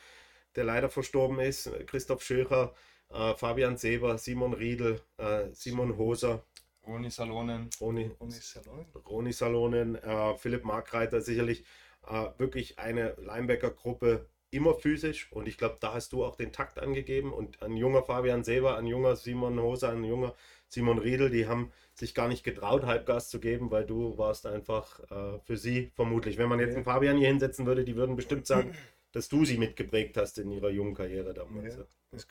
der 0.56 0.64
leider 0.64 0.88
verstorben 0.88 1.38
ist. 1.38 1.70
Christoph 1.86 2.22
Schöcher, 2.22 2.72
äh, 3.10 3.34
Fabian 3.34 3.76
Seber, 3.76 4.16
Simon 4.16 4.54
Riedel, 4.54 5.02
äh, 5.18 5.48
Simon 5.52 5.98
Hoser, 5.98 6.46
Roni 6.86 7.10
Salonen. 7.10 7.68
Roni, 7.78 8.10
Und 8.18 8.30
ist 8.30 8.52
Salon. 8.52 8.86
Roni 9.06 9.34
Salonen, 9.34 9.96
äh, 9.96 10.34
Philipp 10.38 10.64
Markreiter, 10.64 11.20
sicherlich 11.20 11.62
äh, 12.06 12.28
wirklich 12.38 12.78
eine 12.78 13.16
Linebacker-Gruppe, 13.18 14.26
immer 14.54 14.74
physisch. 14.74 15.30
Und 15.32 15.48
ich 15.48 15.58
glaube, 15.58 15.76
da 15.80 15.94
hast 15.94 16.12
du 16.12 16.24
auch 16.24 16.36
den 16.36 16.52
Takt 16.52 16.78
angegeben. 16.78 17.32
Und 17.32 17.62
ein 17.62 17.76
junger 17.76 18.02
Fabian 18.02 18.44
Seber, 18.44 18.76
ein 18.76 18.86
junger 18.86 19.16
Simon 19.16 19.58
Hoser, 19.60 19.90
ein 19.90 20.04
junger 20.04 20.34
Simon 20.68 20.98
Riedel, 20.98 21.30
die 21.30 21.46
haben 21.46 21.70
sich 21.94 22.14
gar 22.14 22.28
nicht 22.28 22.42
getraut, 22.44 22.84
Halbgas 22.84 23.28
zu 23.28 23.38
geben, 23.38 23.70
weil 23.70 23.84
du 23.86 24.18
warst 24.18 24.46
einfach 24.46 25.00
äh, 25.10 25.38
für 25.44 25.56
sie 25.56 25.92
vermutlich. 25.94 26.38
Wenn 26.38 26.48
man 26.48 26.58
jetzt 26.58 26.74
einen 26.74 26.84
Fabian 26.84 27.16
hier 27.18 27.28
hinsetzen 27.28 27.66
würde, 27.66 27.84
die 27.84 27.96
würden 27.96 28.16
bestimmt 28.16 28.46
sagen, 28.46 28.74
dass 29.12 29.28
du 29.28 29.44
sie 29.44 29.58
mitgeprägt 29.58 30.16
hast 30.16 30.38
in 30.38 30.50
ihrer 30.50 30.70
jungen 30.70 30.94
Karriere 30.94 31.34
damals. 31.34 31.76
Ja, 31.76 31.84
das 32.10 32.26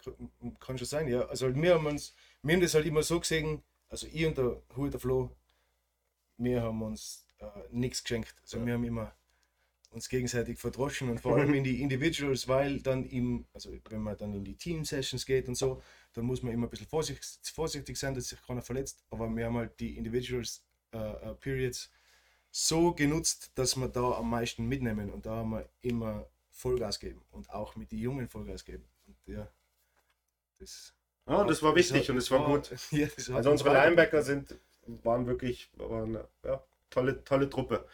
kann, 0.59 0.77
schon 0.77 0.88
sein, 0.88 1.07
ja. 1.07 1.25
Also 1.27 1.53
wir 1.55 1.75
haben 1.75 1.86
uns, 1.86 2.13
wir 2.41 2.53
haben 2.55 2.62
das 2.62 2.73
halt 2.73 2.86
immer 2.86 3.03
so 3.03 3.19
gesehen, 3.19 3.62
also 3.88 4.07
ich 4.12 4.25
und 4.25 4.38
der 4.38 4.62
Hu, 4.75 4.89
der 4.89 4.99
Flo, 4.99 5.29
wir 6.38 6.62
haben 6.62 6.81
uns 6.81 7.25
äh, 7.39 7.45
nichts 7.71 8.03
geschenkt. 8.03 8.36
Also 8.41 8.57
Ja. 8.57 8.65
wir 8.65 8.73
haben 8.73 8.83
immer 8.83 9.13
uns 9.93 10.10
gegenseitig 10.10 10.60
verdroschen 10.60 11.10
und 11.10 11.21
vor 11.21 11.38
allem 11.38 11.53
in 11.53 11.63
die 11.63 11.82
Individuals, 11.82 12.47
weil 12.47 12.82
dann 12.82 13.06
im, 13.06 13.45
also 13.53 13.71
wenn 13.89 14.01
man 14.01 14.17
dann 14.17 14.34
in 14.34 14.43
die 14.43 14.56
Team-Sessions 14.56 15.25
geht 15.25 15.47
und 15.47 15.56
so, 15.56 15.82
dann 16.13 16.25
muss 16.25 16.41
man 16.43 16.53
immer 16.53 16.67
ein 16.67 16.69
bisschen 16.69 16.88
vorsichtig, 16.88 17.25
vorsichtig 17.53 17.97
sein, 17.97 18.13
dass 18.15 18.29
sich 18.29 18.41
keiner 18.45 18.62
verletzt. 18.62 19.03
Aber 19.10 19.29
wir 19.36 19.45
haben 19.45 19.58
halt 19.58 19.79
die 19.79 19.97
Individuals 19.97 20.63
äh, 20.93 20.97
äh, 20.97 21.36
Periods 21.36 21.89
so 22.51 22.93
genutzt, 22.93 23.51
dass 23.56 23.75
wir 23.77 23.88
da 23.88 24.12
am 24.13 24.29
meisten 24.29 24.67
mitnehmen 24.67 25.10
und 25.12 25.25
da 25.25 25.38
haben 25.38 25.51
wir 25.51 25.69
immer 25.82 26.27
Vollgas 26.51 26.99
geben 26.99 27.21
und 27.32 27.49
auch 27.49 27.75
mit 27.75 27.91
den 27.91 27.99
Jungen 27.99 28.27
Vollgas 28.27 28.63
geben. 28.63 28.86
Und 29.08 29.17
ja, 29.34 29.47
das, 30.60 30.93
Ja, 31.27 31.38
und 31.41 31.49
das 31.49 31.62
war 31.63 31.75
wichtig 31.75 32.10
und 32.10 32.17
es 32.17 32.29
war 32.32 32.45
gut. 32.45 32.69
Ja, 32.91 33.08
das 33.08 33.29
Also 33.29 33.49
uns 33.51 33.62
unsere 33.62 33.69
weiter- 33.75 33.86
Linebacker 33.86 34.21
sind, 34.21 34.56
waren 35.03 35.25
wirklich 35.25 35.69
waren, 35.77 36.17
ja, 36.43 36.63
tolle, 36.89 37.23
tolle 37.23 37.49
Truppe. 37.49 37.88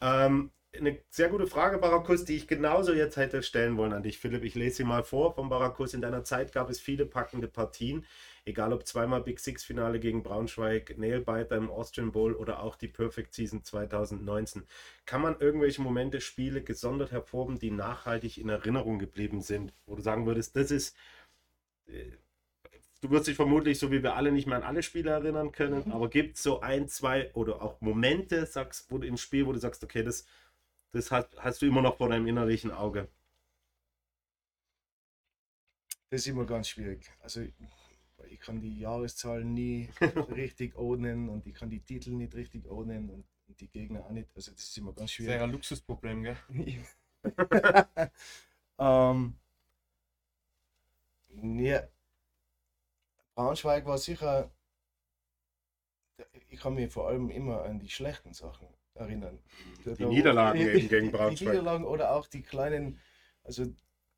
Ähm, 0.00 0.50
eine 0.78 0.98
sehr 1.10 1.28
gute 1.28 1.46
Frage, 1.46 1.78
Barakus, 1.78 2.24
die 2.24 2.36
ich 2.36 2.48
genauso 2.48 2.94
jetzt 2.94 3.16
hätte 3.16 3.42
stellen 3.42 3.76
wollen 3.76 3.92
an 3.92 4.02
dich, 4.02 4.18
Philipp. 4.18 4.42
Ich 4.42 4.54
lese 4.54 4.76
sie 4.76 4.84
mal 4.84 5.04
vor 5.04 5.34
von 5.34 5.48
Barakus. 5.48 5.92
In 5.92 6.00
deiner 6.00 6.24
Zeit 6.24 6.52
gab 6.52 6.70
es 6.70 6.80
viele 6.80 7.04
packende 7.04 7.46
Partien, 7.46 8.06
egal 8.46 8.72
ob 8.72 8.86
zweimal 8.86 9.22
Big 9.22 9.38
Six 9.38 9.64
Finale 9.64 10.00
gegen 10.00 10.22
Braunschweig, 10.22 10.96
Nailbiter 10.96 11.56
im 11.56 11.70
Austrian 11.70 12.12
Bowl 12.12 12.34
oder 12.34 12.62
auch 12.62 12.76
die 12.76 12.88
Perfect 12.88 13.34
Season 13.34 13.62
2019. 13.62 14.62
Kann 15.04 15.20
man 15.20 15.38
irgendwelche 15.38 15.82
Momente, 15.82 16.20
Spiele 16.20 16.62
gesondert 16.62 17.12
hervorheben, 17.12 17.58
die 17.58 17.70
nachhaltig 17.70 18.38
in 18.38 18.48
Erinnerung 18.48 18.98
geblieben 18.98 19.42
sind, 19.42 19.74
wo 19.86 19.94
du 19.94 20.02
sagen 20.02 20.26
würdest, 20.26 20.56
das 20.56 20.70
ist 20.70 20.96
äh, 21.86 22.12
du 23.02 23.10
wirst 23.10 23.26
dich 23.26 23.36
vermutlich, 23.36 23.78
so 23.78 23.90
wie 23.90 24.02
wir 24.02 24.14
alle, 24.14 24.32
nicht 24.32 24.46
mehr 24.46 24.56
an 24.56 24.62
alle 24.62 24.82
Spiele 24.82 25.10
erinnern 25.10 25.52
können, 25.52 25.92
aber 25.92 26.08
gibt 26.08 26.36
es 26.36 26.42
so 26.42 26.60
ein, 26.60 26.88
zwei 26.88 27.32
oder 27.34 27.60
auch 27.60 27.80
Momente, 27.80 28.46
sagst, 28.46 28.90
wo 28.90 28.98
du 28.98 29.06
im 29.06 29.16
Spiel, 29.16 29.44
wo 29.46 29.52
du 29.52 29.58
sagst, 29.58 29.82
okay, 29.82 30.04
das, 30.04 30.24
das 30.92 31.10
hast, 31.10 31.28
hast 31.38 31.62
du 31.62 31.66
immer 31.66 31.82
noch 31.82 31.96
vor 31.96 32.08
deinem 32.08 32.26
innerlichen 32.26 32.70
Auge. 32.70 33.08
Das 36.10 36.20
ist 36.20 36.26
immer 36.26 36.44
ganz 36.44 36.68
schwierig. 36.68 37.10
Also 37.20 37.40
ich, 38.28 38.40
kann 38.40 38.60
die 38.60 38.78
Jahreszahlen 38.78 39.54
nie 39.54 39.88
richtig 40.30 40.74
ordnen 40.76 41.28
und 41.28 41.46
ich 41.46 41.54
kann 41.54 41.70
die 41.70 41.80
Titel 41.80 42.10
nicht 42.10 42.34
richtig 42.34 42.66
ordnen. 42.66 43.10
Und 43.10 43.24
die 43.60 43.68
Gegner 43.68 44.04
auch 44.04 44.10
nicht. 44.10 44.28
Also 44.34 44.52
das 44.52 44.62
ist 44.62 44.78
immer 44.78 44.92
ganz 44.92 45.00
Das 45.02 45.12
schwierig. 45.12 45.32
wäre 45.34 45.44
ein 45.44 45.52
Luxusproblem, 45.52 46.22
gell? 46.22 46.36
ähm, 48.78 49.34
ja, 51.42 51.88
Braunschweig 53.34 53.84
war 53.84 53.98
sicher, 53.98 54.50
ich 56.48 56.60
kann 56.60 56.74
mich 56.74 56.92
vor 56.92 57.08
allem 57.08 57.30
immer 57.30 57.62
an 57.64 57.78
die 57.78 57.90
schlechten 57.90 58.32
Sachen 58.32 58.66
erinnern. 58.94 59.38
Die 59.84 60.04
Niederlagen 60.04 60.58
die- 60.58 60.66
eben 60.68 60.88
gegen 60.88 61.06
Die 61.06 61.12
Braunschweig. 61.12 61.48
Niederlagen 61.48 61.84
oder 61.84 62.14
auch 62.14 62.26
die 62.26 62.42
kleinen, 62.42 63.00
also 63.44 63.66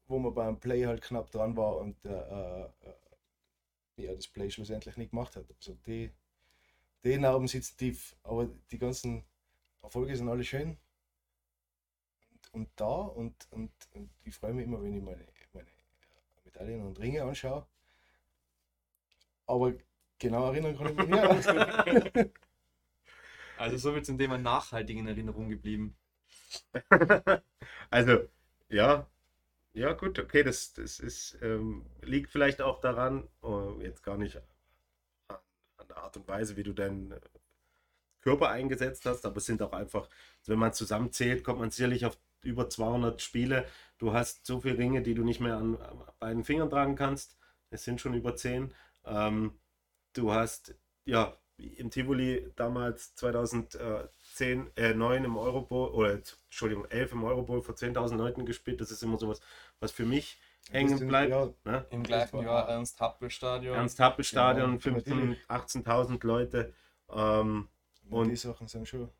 wo 0.06 0.18
man 0.18 0.34
beim 0.34 0.58
Play 0.60 0.84
halt 0.84 1.02
knapp 1.02 1.30
dran 1.30 1.56
war 1.56 1.76
und 1.78 2.04
äh, 2.04 2.10
äh, 2.10 2.68
ja, 3.96 4.14
das 4.14 4.26
Play 4.28 4.50
schlussendlich 4.50 4.96
nicht 4.96 5.10
gemacht 5.10 5.36
hat. 5.36 5.46
Also 5.56 5.74
die, 5.86 6.10
die 7.04 7.18
Narben 7.18 7.46
sitzen 7.48 7.76
tief, 7.78 8.16
aber 8.22 8.48
die 8.70 8.78
ganzen 8.78 9.24
Erfolge 9.82 10.16
sind 10.16 10.28
alle 10.28 10.44
schön 10.44 10.76
und, 12.32 12.54
und 12.54 12.68
da 12.76 12.86
und, 12.86 13.34
und, 13.52 13.70
und 13.92 14.10
ich 14.24 14.34
freue 14.34 14.52
mich 14.54 14.64
immer, 14.66 14.82
wenn 14.82 14.96
ich 14.96 15.02
meine, 15.02 15.24
meine 15.52 15.68
Medaillen 16.44 16.82
und 16.86 16.98
Ringe 16.98 17.22
anschaue. 17.22 17.66
Aber 19.46 19.74
genau 20.18 20.46
erinnern 20.50 20.76
kann 20.76 20.88
ich 20.88 20.96
mich 20.96 21.06
nicht. 22.14 22.30
Also 23.56 23.76
so 23.76 23.94
wird 23.94 24.06
zum 24.06 24.18
Thema 24.18 24.38
nachhaltig 24.38 24.96
in 24.96 25.06
Erinnerung 25.06 25.48
geblieben. 25.48 25.96
also, 27.90 28.28
ja, 28.68 29.06
ja, 29.74 29.92
gut, 29.92 30.18
okay, 30.18 30.42
das, 30.44 30.72
das 30.74 31.00
ist, 31.00 31.38
ähm, 31.42 31.86
liegt 32.02 32.30
vielleicht 32.30 32.62
auch 32.62 32.80
daran, 32.80 33.28
äh, 33.42 33.82
jetzt 33.84 34.02
gar 34.02 34.16
nicht 34.16 34.36
an, 35.28 35.38
der 35.88 35.96
Art 35.98 36.16
und 36.16 36.28
Weise, 36.28 36.56
wie 36.56 36.62
du 36.62 36.72
deinen 36.72 37.12
äh, 37.12 37.20
Körper 38.20 38.50
eingesetzt 38.50 39.04
hast, 39.06 39.26
aber 39.26 39.38
es 39.38 39.46
sind 39.46 39.62
auch 39.62 39.72
einfach, 39.72 40.08
wenn 40.46 40.58
man 40.58 40.72
zusammenzählt, 40.72 41.44
kommt 41.44 41.60
man 41.60 41.70
sicherlich 41.70 42.06
auf 42.06 42.18
über 42.42 42.68
200 42.70 43.20
Spiele. 43.22 43.66
Du 43.98 44.12
hast 44.12 44.46
so 44.46 44.60
viele 44.60 44.78
Ringe, 44.78 45.02
die 45.02 45.14
du 45.14 45.24
nicht 45.24 45.40
mehr 45.40 45.56
an, 45.56 45.76
an 45.76 46.02
beiden 46.18 46.44
Fingern 46.44 46.70
tragen 46.70 46.96
kannst. 46.96 47.36
Es 47.70 47.84
sind 47.84 48.00
schon 48.00 48.14
über 48.14 48.36
10. 48.36 48.72
Ähm, 49.04 49.58
du 50.14 50.32
hast, 50.32 50.74
ja, 51.04 51.36
im 51.56 51.90
Tivoli 51.90 52.50
damals 52.56 53.14
2010, 53.14 54.70
äh, 54.76 54.94
9 54.94 55.24
im 55.24 55.36
Eurobowl, 55.36 55.90
oder 55.90 56.12
Entschuldigung, 56.14 56.84
11 56.86 57.12
im 57.12 57.24
Eurobowl 57.24 57.62
vor 57.62 57.74
10.000 57.76 58.16
Leuten 58.16 58.44
gespielt. 58.46 58.80
Das 58.80 58.90
ist 58.90 59.02
immer 59.02 59.18
sowas, 59.18 59.40
was 59.80 59.92
für 59.92 60.04
mich 60.04 60.38
hängen 60.70 61.06
bleibt. 61.06 61.30
ja, 61.30 61.48
Ne? 61.64 61.86
Im 61.90 62.02
gleichen 62.02 62.42
Jahr 62.42 62.68
Ernst-Happel-Stadion. 62.68 63.74
Ernst-Happel-Stadion, 63.76 64.78
Genau, 64.78 64.98
15.000, 64.98 65.14
natürlich. 65.14 65.38
18.000 65.48 66.26
Leute. 66.26 66.74
Ähm, 67.10 67.68
Und 68.10 68.28
die 68.30 68.36
Sachen 68.36 68.66
sind 68.66 68.88
schon. 68.88 69.10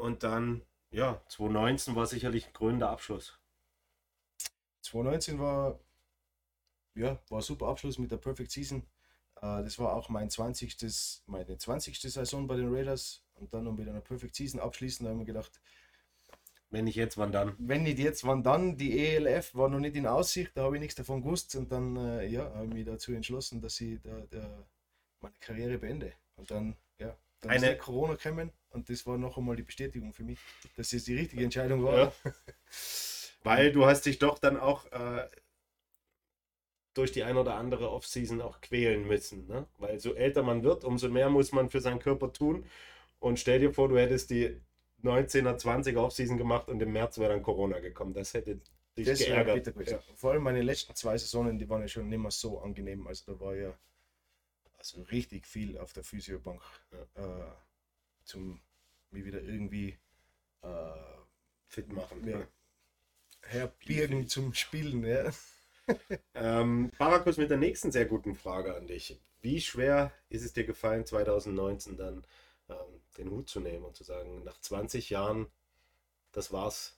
und 0.00 0.22
dann, 0.24 0.62
ja, 0.90 1.20
2019 1.28 1.94
war 1.94 2.06
sicherlich 2.06 2.46
ein 2.46 2.52
krönender 2.52 2.90
Abschluss. 2.90 3.38
2019 4.80 5.38
war, 5.38 5.78
ja, 6.94 7.18
war 7.28 7.38
ein 7.38 7.42
super 7.42 7.68
Abschluss 7.68 7.98
mit 7.98 8.10
der 8.10 8.16
Perfect 8.16 8.50
Season. 8.50 8.82
Äh, 9.42 9.62
das 9.62 9.78
war 9.78 9.94
auch 9.94 10.08
mein 10.08 10.30
20. 10.30 11.22
meine 11.26 11.58
20. 11.58 12.00
Saison 12.00 12.46
bei 12.46 12.56
den 12.56 12.72
Raiders 12.72 13.22
und 13.34 13.52
dann 13.52 13.64
noch 13.64 13.72
mit 13.72 13.88
einer 13.88 14.00
Perfect 14.00 14.34
Season 14.34 14.60
abschließen. 14.60 15.04
Da 15.04 15.10
haben 15.10 15.18
wir 15.18 15.26
gedacht, 15.26 15.60
Wenn 16.70 16.84
nicht 16.84 16.96
jetzt, 16.96 17.18
wann 17.18 17.32
dann? 17.32 17.54
wenn 17.58 17.82
nicht 17.82 17.98
jetzt, 17.98 18.24
wann 18.24 18.42
dann? 18.42 18.76
Die 18.78 18.98
ELF 18.98 19.54
war 19.54 19.68
noch 19.68 19.80
nicht 19.80 19.96
in 19.96 20.06
Aussicht, 20.06 20.52
da 20.54 20.62
habe 20.62 20.76
ich 20.76 20.80
nichts 20.80 20.94
davon 20.96 21.22
gewusst 21.22 21.54
und 21.56 21.70
dann 21.70 21.96
äh, 21.96 22.26
ja, 22.26 22.44
habe 22.54 22.66
ich 22.66 22.72
mich 22.74 22.86
dazu 22.86 23.12
entschlossen, 23.12 23.60
dass 23.60 23.80
ich 23.80 24.00
da, 24.02 24.22
da 24.30 24.64
meine 25.20 25.34
Karriere 25.40 25.76
beende. 25.78 26.12
Und 26.36 26.50
dann, 26.50 26.76
ja, 26.98 27.14
dann 27.40 27.50
Eine- 27.50 27.76
Corona 27.76 28.14
gekommen 28.14 28.52
und 28.70 28.88
das 28.88 29.04
war 29.06 29.18
noch 29.18 29.36
einmal 29.36 29.56
die 29.56 29.62
Bestätigung 29.64 30.12
für 30.14 30.24
mich, 30.24 30.38
dass 30.76 30.92
es 30.92 31.04
die 31.04 31.14
richtige 31.16 31.44
Entscheidung 31.44 31.82
war. 31.84 31.98
Ja. 31.98 32.12
Weil 33.44 33.72
du 33.72 33.84
hast 33.86 34.06
dich 34.06 34.18
doch 34.20 34.38
dann 34.38 34.56
auch 34.56 34.86
äh, 34.92 35.28
durch 36.94 37.12
die 37.12 37.22
ein 37.22 37.36
oder 37.36 37.54
andere 37.54 37.90
Offseason 37.90 38.40
auch 38.40 38.60
quälen 38.60 39.06
müssen. 39.06 39.46
Ne? 39.46 39.66
Weil 39.78 39.98
so 40.00 40.14
älter 40.14 40.42
man 40.42 40.62
wird, 40.62 40.84
umso 40.84 41.08
mehr 41.08 41.30
muss 41.30 41.52
man 41.52 41.70
für 41.70 41.80
seinen 41.80 41.98
Körper 41.98 42.32
tun. 42.32 42.66
Und 43.18 43.38
stell 43.38 43.60
dir 43.60 43.72
vor, 43.72 43.88
du 43.88 43.98
hättest 43.98 44.30
die 44.30 44.60
19er, 45.02 45.58
20er 45.58 45.98
Offseason 45.98 46.36
gemacht 46.36 46.68
und 46.68 46.80
im 46.82 46.92
März 46.92 47.18
wäre 47.18 47.32
dann 47.32 47.42
Corona 47.42 47.78
gekommen. 47.80 48.14
Das 48.14 48.34
hätte 48.34 48.60
dich 48.96 49.06
Das 49.06 49.18
geärgert. 49.18 49.66
Ja. 49.88 50.00
Vor 50.16 50.32
allem 50.32 50.42
meine 50.42 50.62
letzten 50.62 50.94
zwei 50.94 51.16
Saisonen, 51.16 51.58
die 51.58 51.68
waren 51.68 51.82
ja 51.82 51.88
schon 51.88 52.08
nicht 52.08 52.18
mehr 52.18 52.30
so 52.30 52.60
angenehm. 52.60 53.06
Also 53.06 53.32
da 53.32 53.40
war 53.40 53.54
ja 53.54 53.74
also 54.76 55.02
richtig 55.02 55.46
viel 55.46 55.78
auf 55.78 55.92
der 55.92 56.04
Physiobank 56.04 56.62
äh, 57.14 57.20
zum 58.24 58.60
mich 59.10 59.24
wieder 59.24 59.40
irgendwie 59.42 59.98
äh, 60.62 60.68
Fit 61.66 61.92
machen. 61.92 62.26
Ja. 62.28 62.46
herbirgen 63.42 64.28
zum 64.28 64.54
Spielen. 64.54 65.04
Ja. 65.04 65.30
Ähm, 66.34 66.90
Parakus 66.96 67.36
mit 67.36 67.50
der 67.50 67.58
nächsten 67.58 67.92
sehr 67.92 68.06
guten 68.06 68.34
Frage 68.34 68.74
an 68.74 68.86
dich. 68.86 69.20
Wie 69.42 69.60
schwer 69.60 70.12
ist 70.28 70.44
es 70.44 70.52
dir 70.52 70.64
gefallen, 70.64 71.06
2019 71.06 71.96
dann 71.96 72.24
ähm, 72.68 72.76
den 73.18 73.30
Hut 73.30 73.48
zu 73.48 73.60
nehmen 73.60 73.84
und 73.84 73.96
zu 73.96 74.04
sagen, 74.04 74.42
nach 74.44 74.60
20 74.60 75.10
Jahren, 75.10 75.46
das 76.32 76.52
war's? 76.52 76.96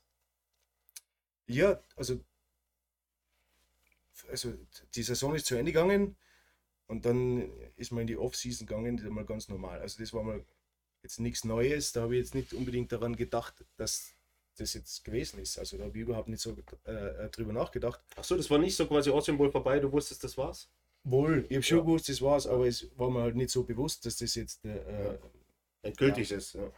ja, 1.46 1.80
also, 1.96 2.20
also 4.30 4.54
die 4.94 5.02
Saison 5.02 5.34
ist 5.34 5.46
zu 5.46 5.56
Ende 5.56 5.72
gegangen 5.72 6.16
und 6.86 7.04
dann 7.04 7.50
ist 7.76 7.92
man 7.92 8.02
in 8.02 8.06
die 8.06 8.16
Off-Season 8.16 8.66
gegangen, 8.66 8.96
das 8.96 9.06
ist 9.06 9.12
mal 9.12 9.26
ganz 9.26 9.48
normal. 9.48 9.80
Also 9.80 10.00
das 10.00 10.12
war 10.12 10.22
mal 10.22 10.44
jetzt 11.02 11.20
nichts 11.20 11.44
Neues, 11.44 11.92
da 11.92 12.02
habe 12.02 12.16
ich 12.16 12.20
jetzt 12.20 12.34
nicht 12.34 12.54
unbedingt 12.54 12.92
daran 12.92 13.16
gedacht, 13.16 13.64
dass 13.76 14.13
das 14.56 14.74
jetzt 14.74 15.04
gewesen 15.04 15.40
ist. 15.40 15.58
Also 15.58 15.76
da 15.76 15.84
habe 15.84 15.96
ich 15.96 16.02
überhaupt 16.02 16.28
nicht 16.28 16.40
so 16.40 16.56
äh, 16.84 17.28
drüber 17.30 17.52
nachgedacht. 17.52 18.00
Achso, 18.16 18.36
das 18.36 18.50
war 18.50 18.58
nicht 18.58 18.76
so 18.76 18.86
quasi 18.86 19.10
Austrian 19.10 19.50
vorbei, 19.50 19.78
du 19.80 19.90
wusstest, 19.90 20.22
das 20.24 20.36
war's? 20.36 20.68
Wohl, 21.04 21.44
ich 21.48 21.56
habe 21.56 21.62
schon 21.62 21.78
Ja. 21.78 21.84
gewusst, 21.84 22.08
das 22.08 22.22
war's, 22.22 22.46
aber 22.46 22.66
es 22.66 22.88
war 22.96 23.10
mir 23.10 23.20
halt 23.22 23.36
nicht 23.36 23.50
so 23.50 23.62
bewusst, 23.64 24.06
dass 24.06 24.16
das 24.16 24.34
jetzt, 24.34 24.64
äh, 24.64 25.18
Endgültig 25.82 26.30
ist. 26.32 26.54
Ja. 26.54 26.70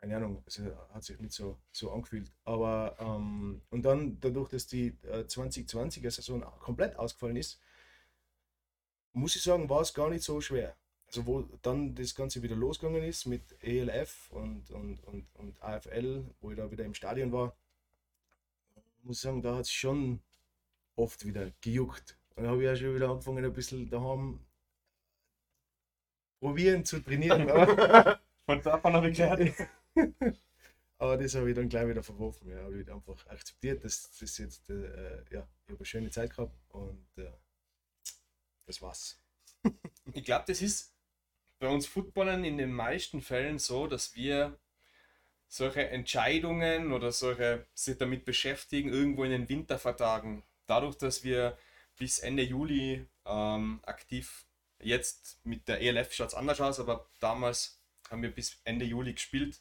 keine 0.00 0.16
Ahnung, 0.16 0.42
es 0.46 0.60
hat 0.92 1.02
sich 1.04 1.18
nicht 1.20 1.32
so, 1.32 1.58
so 1.72 1.90
angefühlt. 1.90 2.30
Aber, 2.44 2.96
ähm, 3.00 3.62
und 3.70 3.82
dann, 3.82 4.18
dadurch, 4.20 4.48
dass 4.48 4.66
die 4.66 4.96
äh, 5.02 5.24
2020er 5.26 6.10
Saison 6.10 6.40
komplett 6.60 6.96
ausgefallen 6.96 7.36
ist, 7.36 7.60
muss 9.12 9.34
ich 9.36 9.42
sagen, 9.42 9.68
war 9.68 9.80
es 9.80 9.92
gar 9.94 10.08
nicht 10.08 10.22
so 10.22 10.40
schwer. 10.40 10.76
Also, 11.08 11.26
wo 11.26 11.42
dann 11.62 11.94
das 11.94 12.14
Ganze 12.14 12.42
wieder 12.42 12.56
losgegangen 12.56 13.02
ist 13.02 13.26
mit 13.26 13.42
ELF 13.62 14.30
und, 14.30 14.70
und, 14.70 15.02
und, 15.04 15.26
und 15.34 15.62
AFL, 15.62 16.24
wo 16.40 16.50
ich 16.50 16.56
da 16.56 16.70
wieder 16.70 16.84
im 16.84 16.94
Stadion 16.94 17.32
war, 17.32 17.56
muss 19.02 19.16
ich 19.18 19.22
sagen, 19.22 19.42
da 19.42 19.54
hat 19.56 19.62
es 19.62 19.72
schon 19.72 20.20
oft 20.96 21.24
wieder 21.26 21.50
gejuckt. 21.60 22.18
Und 22.36 22.44
da 22.44 22.50
habe 22.50 22.62
ich 22.62 22.66
ja 22.66 22.76
schon 22.76 22.94
wieder 22.94 23.10
angefangen, 23.10 23.44
ein 23.44 23.52
bisschen 23.52 23.90
daheim 23.90 24.40
probieren 26.40 26.84
zu 26.84 27.00
trainieren. 27.00 27.48
aber- 27.50 28.20
Von 28.46 28.62
davon 28.62 28.92
habe 28.94 29.10
ich 29.10 29.16
gehört. 29.18 29.40
aber 30.98 31.16
das 31.18 31.34
habe 31.34 31.50
ich 31.50 31.56
dann 31.56 31.68
gleich 31.68 31.88
wieder 31.88 32.02
verworfen. 32.02 32.48
Ja, 32.50 32.62
habe 32.62 32.80
ich 32.80 32.90
einfach 32.90 33.26
akzeptiert, 33.26 33.84
dass 33.84 34.10
das 34.18 34.38
jetzt, 34.38 34.70
äh, 34.70 35.18
ja, 35.30 35.46
ich 35.66 35.68
habe 35.68 35.78
eine 35.78 35.84
schöne 35.84 36.10
Zeit 36.10 36.30
gehabt 36.30 36.54
und 36.70 37.06
äh, 37.18 37.30
das 38.66 38.80
war's. 38.82 39.20
Ich 40.12 40.24
glaube, 40.24 40.44
das 40.46 40.62
ist 40.62 40.94
bei 41.58 41.68
uns 41.68 41.86
Footballern 41.86 42.44
in 42.44 42.58
den 42.58 42.72
meisten 42.72 43.20
Fällen 43.20 43.58
so, 43.58 43.86
dass 43.86 44.14
wir 44.14 44.58
solche 45.48 45.88
Entscheidungen 45.88 46.92
oder 46.92 47.10
solche 47.10 47.66
sich 47.74 47.96
damit 47.96 48.24
beschäftigen, 48.24 48.90
irgendwo 48.90 49.24
in 49.24 49.30
den 49.30 49.48
Winter 49.48 49.78
vertagen. 49.78 50.44
Dadurch, 50.66 50.96
dass 50.96 51.24
wir 51.24 51.56
bis 51.96 52.18
Ende 52.18 52.42
Juli 52.42 53.06
ähm, 53.24 53.80
aktiv, 53.84 54.44
jetzt 54.80 55.40
mit 55.44 55.66
der 55.66 55.80
ELF 55.80 56.12
schaut 56.12 56.28
es 56.28 56.34
anders 56.34 56.60
aus, 56.60 56.78
aber 56.78 57.08
damals 57.20 57.80
haben 58.10 58.22
wir 58.22 58.30
bis 58.30 58.60
Ende 58.64 58.84
Juli 58.84 59.14
gespielt, 59.14 59.60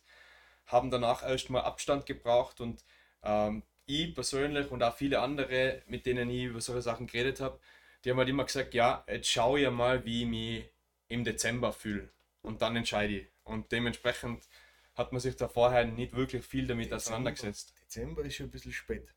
haben 0.67 0.91
danach 0.91 1.23
erstmal 1.23 1.63
Abstand 1.63 2.05
gebraucht 2.05 2.59
und 2.59 2.83
ähm, 3.23 3.63
ich 3.85 4.13
persönlich 4.13 4.69
und 4.69 4.83
auch 4.83 4.95
viele 4.95 5.19
andere, 5.19 5.81
mit 5.87 6.05
denen 6.05 6.29
ich 6.29 6.43
über 6.43 6.61
solche 6.61 6.81
Sachen 6.81 7.07
geredet 7.07 7.39
habe, 7.39 7.59
die 8.03 8.11
haben 8.11 8.17
halt 8.17 8.29
immer 8.29 8.43
gesagt, 8.43 8.73
ja, 8.73 9.03
jetzt 9.07 9.29
schaue 9.29 9.61
ich 9.61 9.69
mal, 9.69 10.05
wie 10.05 10.23
ich 10.23 10.27
mich 10.27 10.69
im 11.07 11.23
Dezember 11.23 11.73
fühle 11.73 12.09
und 12.41 12.61
dann 12.61 12.75
entscheide 12.75 13.13
ich. 13.13 13.27
Und 13.43 13.71
dementsprechend 13.71 14.47
hat 14.95 15.11
man 15.11 15.21
sich 15.21 15.35
da 15.35 15.47
vorher 15.47 15.85
nicht 15.85 16.15
wirklich 16.15 16.45
viel 16.45 16.67
damit 16.67 16.91
auseinandergesetzt. 16.91 17.73
Dezember 17.81 18.23
ist 18.23 18.35
schon 18.35 18.47
ein 18.47 18.51
bisschen 18.51 18.73
spät. 18.73 19.13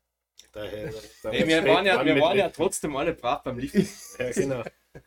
Daher, 0.51 0.93
Nee, 1.31 1.47
wir 1.47 1.65
waren 1.65 1.85
ja, 1.85 2.03
wir 2.05 2.19
waren 2.19 2.37
ja 2.37 2.49
trotzdem 2.49 2.95
alle 2.95 3.13
brav 3.13 3.43
beim 3.43 3.57
Liften. 3.57 3.87
Ja, 4.19 4.31
genau. 4.31 4.63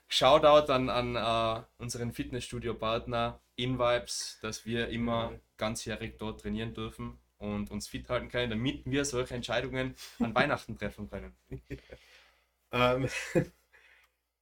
Shoutout 0.09 0.73
an, 0.73 0.89
an 0.89 1.17
äh, 1.17 1.65
unseren 1.77 2.13
Fitnessstudio-Partner 2.13 3.41
InVibes, 3.57 4.39
dass 4.41 4.65
wir 4.65 4.89
immer 4.89 5.39
ganzjährig 5.57 6.17
dort 6.19 6.41
trainieren 6.41 6.75
dürfen 6.75 7.19
und 7.39 7.71
uns 7.71 7.89
fit 7.89 8.09
halten 8.09 8.29
können, 8.29 8.51
damit 8.51 8.83
wir 8.87 9.05
solche 9.05 9.35
Entscheidungen 9.35 9.95
an 10.19 10.35
Weihnachten 10.35 10.79
treffen 10.79 11.11
können. 11.11 11.37
Ähm, 12.73 13.09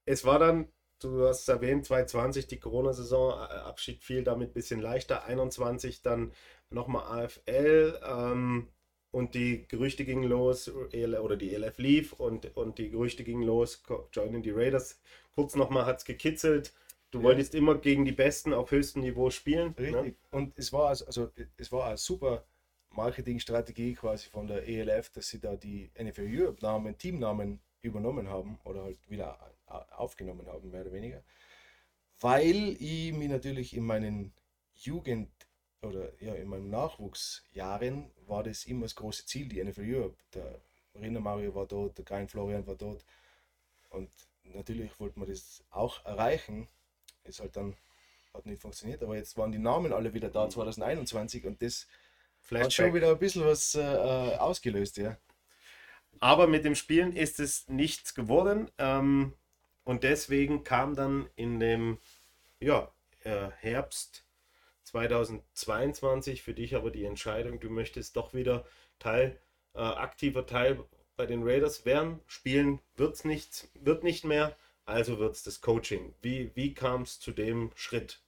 es 0.05 0.25
war 0.25 0.39
dann 0.39 0.71
du 1.09 1.27
hast 1.27 1.41
es 1.41 1.47
erwähnt, 1.47 1.85
2020 1.85 2.47
die 2.47 2.59
Corona-Saison, 2.59 3.31
äh, 3.33 3.53
Abschied 3.55 4.03
fiel 4.03 4.23
damit 4.23 4.51
ein 4.51 4.53
bisschen 4.53 4.81
leichter, 4.81 5.25
21 5.25 6.01
dann 6.01 6.31
nochmal 6.69 7.25
AFL 7.25 7.99
ähm, 8.05 8.67
und 9.11 9.35
die 9.35 9.67
Gerüchte 9.67 10.05
gingen 10.05 10.23
los, 10.23 10.71
EL 10.91 11.15
oder 11.15 11.35
die 11.37 11.53
ELF 11.53 11.77
lief 11.77 12.13
und, 12.13 12.55
und 12.57 12.77
die 12.79 12.89
Gerüchte 12.89 13.23
gingen 13.23 13.43
los, 13.43 13.83
joinen 14.11 14.41
die 14.41 14.51
Raiders. 14.51 14.99
Kurz 15.35 15.55
nochmal 15.55 15.85
hat 15.85 15.99
es 15.99 16.05
gekitzelt. 16.05 16.73
Du 17.11 17.19
Ja. 17.19 17.25
wolltest 17.25 17.53
immer 17.53 17.75
gegen 17.75 18.05
die 18.05 18.11
Besten 18.11 18.53
auf 18.53 18.71
höchstem 18.71 19.03
Niveau 19.03 19.29
spielen. 19.29 19.73
Richtig. 19.77 19.93
Ne? 19.93 20.15
Und 20.31 20.57
es 20.57 20.73
war 20.73 20.87
also, 20.89 21.05
also 21.05 21.29
es 21.57 21.71
war 21.71 21.85
eine 21.87 21.97
super 21.97 22.43
Marketingstrategie 22.89 23.93
quasi 23.93 24.29
von 24.29 24.47
der 24.47 24.67
ELF, 24.67 25.09
dass 25.11 25.27
sie 25.29 25.39
da 25.39 25.55
die 25.55 25.91
NFL 26.01 26.27
Europe 26.27 26.61
Namen, 26.61 26.97
Teamnamen 26.97 27.59
übernommen 27.83 28.29
haben 28.29 28.59
oder 28.63 28.83
halt 28.83 29.09
wieder 29.09 29.37
aufgenommen 29.91 30.47
haben, 30.47 30.69
mehr 30.71 30.81
oder 30.81 30.93
weniger. 30.93 31.23
Weil 32.19 32.75
ich 32.79 33.13
mich 33.13 33.29
natürlich 33.29 33.75
in 33.75 33.83
meinen 33.85 34.33
Jugend 34.75 35.29
oder 35.81 36.11
ja, 36.21 36.33
in 36.35 36.47
meinen 36.47 36.69
Nachwuchsjahren 36.69 38.11
war 38.25 38.43
das 38.43 38.65
immer 38.65 38.83
das 38.83 38.95
große 38.95 39.25
Ziel, 39.25 39.49
die 39.49 39.63
NFL 39.63 39.93
Europe. 39.93 40.17
Der 40.33 40.61
Rinner 40.95 41.19
Mario 41.19 41.53
war 41.53 41.65
dort, 41.65 41.97
der 41.97 42.05
Klein 42.05 42.27
Florian 42.27 42.65
war 42.65 42.75
dort. 42.75 43.03
Und 43.89 44.09
natürlich 44.43 44.97
wollte 44.99 45.19
man 45.19 45.27
das 45.27 45.63
auch 45.69 46.05
erreichen. 46.05 46.67
Ist 47.25 47.41
halt 47.41 47.55
dann 47.57 47.75
hat 48.33 48.45
nicht 48.45 48.61
funktioniert, 48.61 49.03
aber 49.03 49.15
jetzt 49.15 49.37
waren 49.37 49.51
die 49.51 49.59
Namen 49.59 49.93
alle 49.93 50.13
wieder 50.13 50.29
da 50.29 50.49
2021 50.49 51.45
und 51.45 51.61
das 51.61 51.87
hat 52.55 52.73
schon 52.73 52.91
Flashback. 52.91 52.93
wieder 52.95 53.11
ein 53.11 53.19
bisschen 53.19 53.45
was 53.45 53.75
äh, 53.75 53.81
äh, 53.81 54.37
ausgelöst, 54.37 54.97
ja. 54.97 55.17
Aber 56.19 56.47
mit 56.47 56.65
dem 56.65 56.75
Spielen 56.75 57.15
ist 57.15 57.39
es 57.39 57.67
nichts 57.67 58.15
geworden. 58.15 58.69
Ähm, 58.77 59.33
und 59.83 60.03
deswegen 60.03 60.63
kam 60.63 60.95
dann 60.95 61.29
in 61.35 61.59
dem 61.59 61.97
ja, 62.59 62.91
äh, 63.23 63.49
Herbst 63.59 64.25
2022 64.83 66.43
für 66.43 66.53
dich 66.53 66.75
aber 66.75 66.91
die 66.91 67.05
Entscheidung, 67.05 67.59
du 67.59 67.69
möchtest 67.69 68.15
doch 68.15 68.33
wieder 68.33 68.65
Teil, 68.99 69.39
äh, 69.73 69.79
aktiver 69.79 70.45
Teil 70.45 70.83
bei 71.15 71.25
den 71.25 71.43
Raiders 71.43 71.85
werden. 71.85 72.19
Spielen 72.27 72.79
wird's 72.95 73.25
nicht, 73.25 73.67
wird 73.73 74.03
nicht 74.03 74.23
mehr, 74.23 74.55
also 74.85 75.19
wird 75.19 75.35
es 75.35 75.43
das 75.43 75.61
Coaching. 75.61 76.13
Wie, 76.21 76.51
wie 76.55 76.73
kam 76.73 77.03
es 77.03 77.19
zu 77.19 77.31
dem 77.31 77.71
Schritt? 77.75 78.21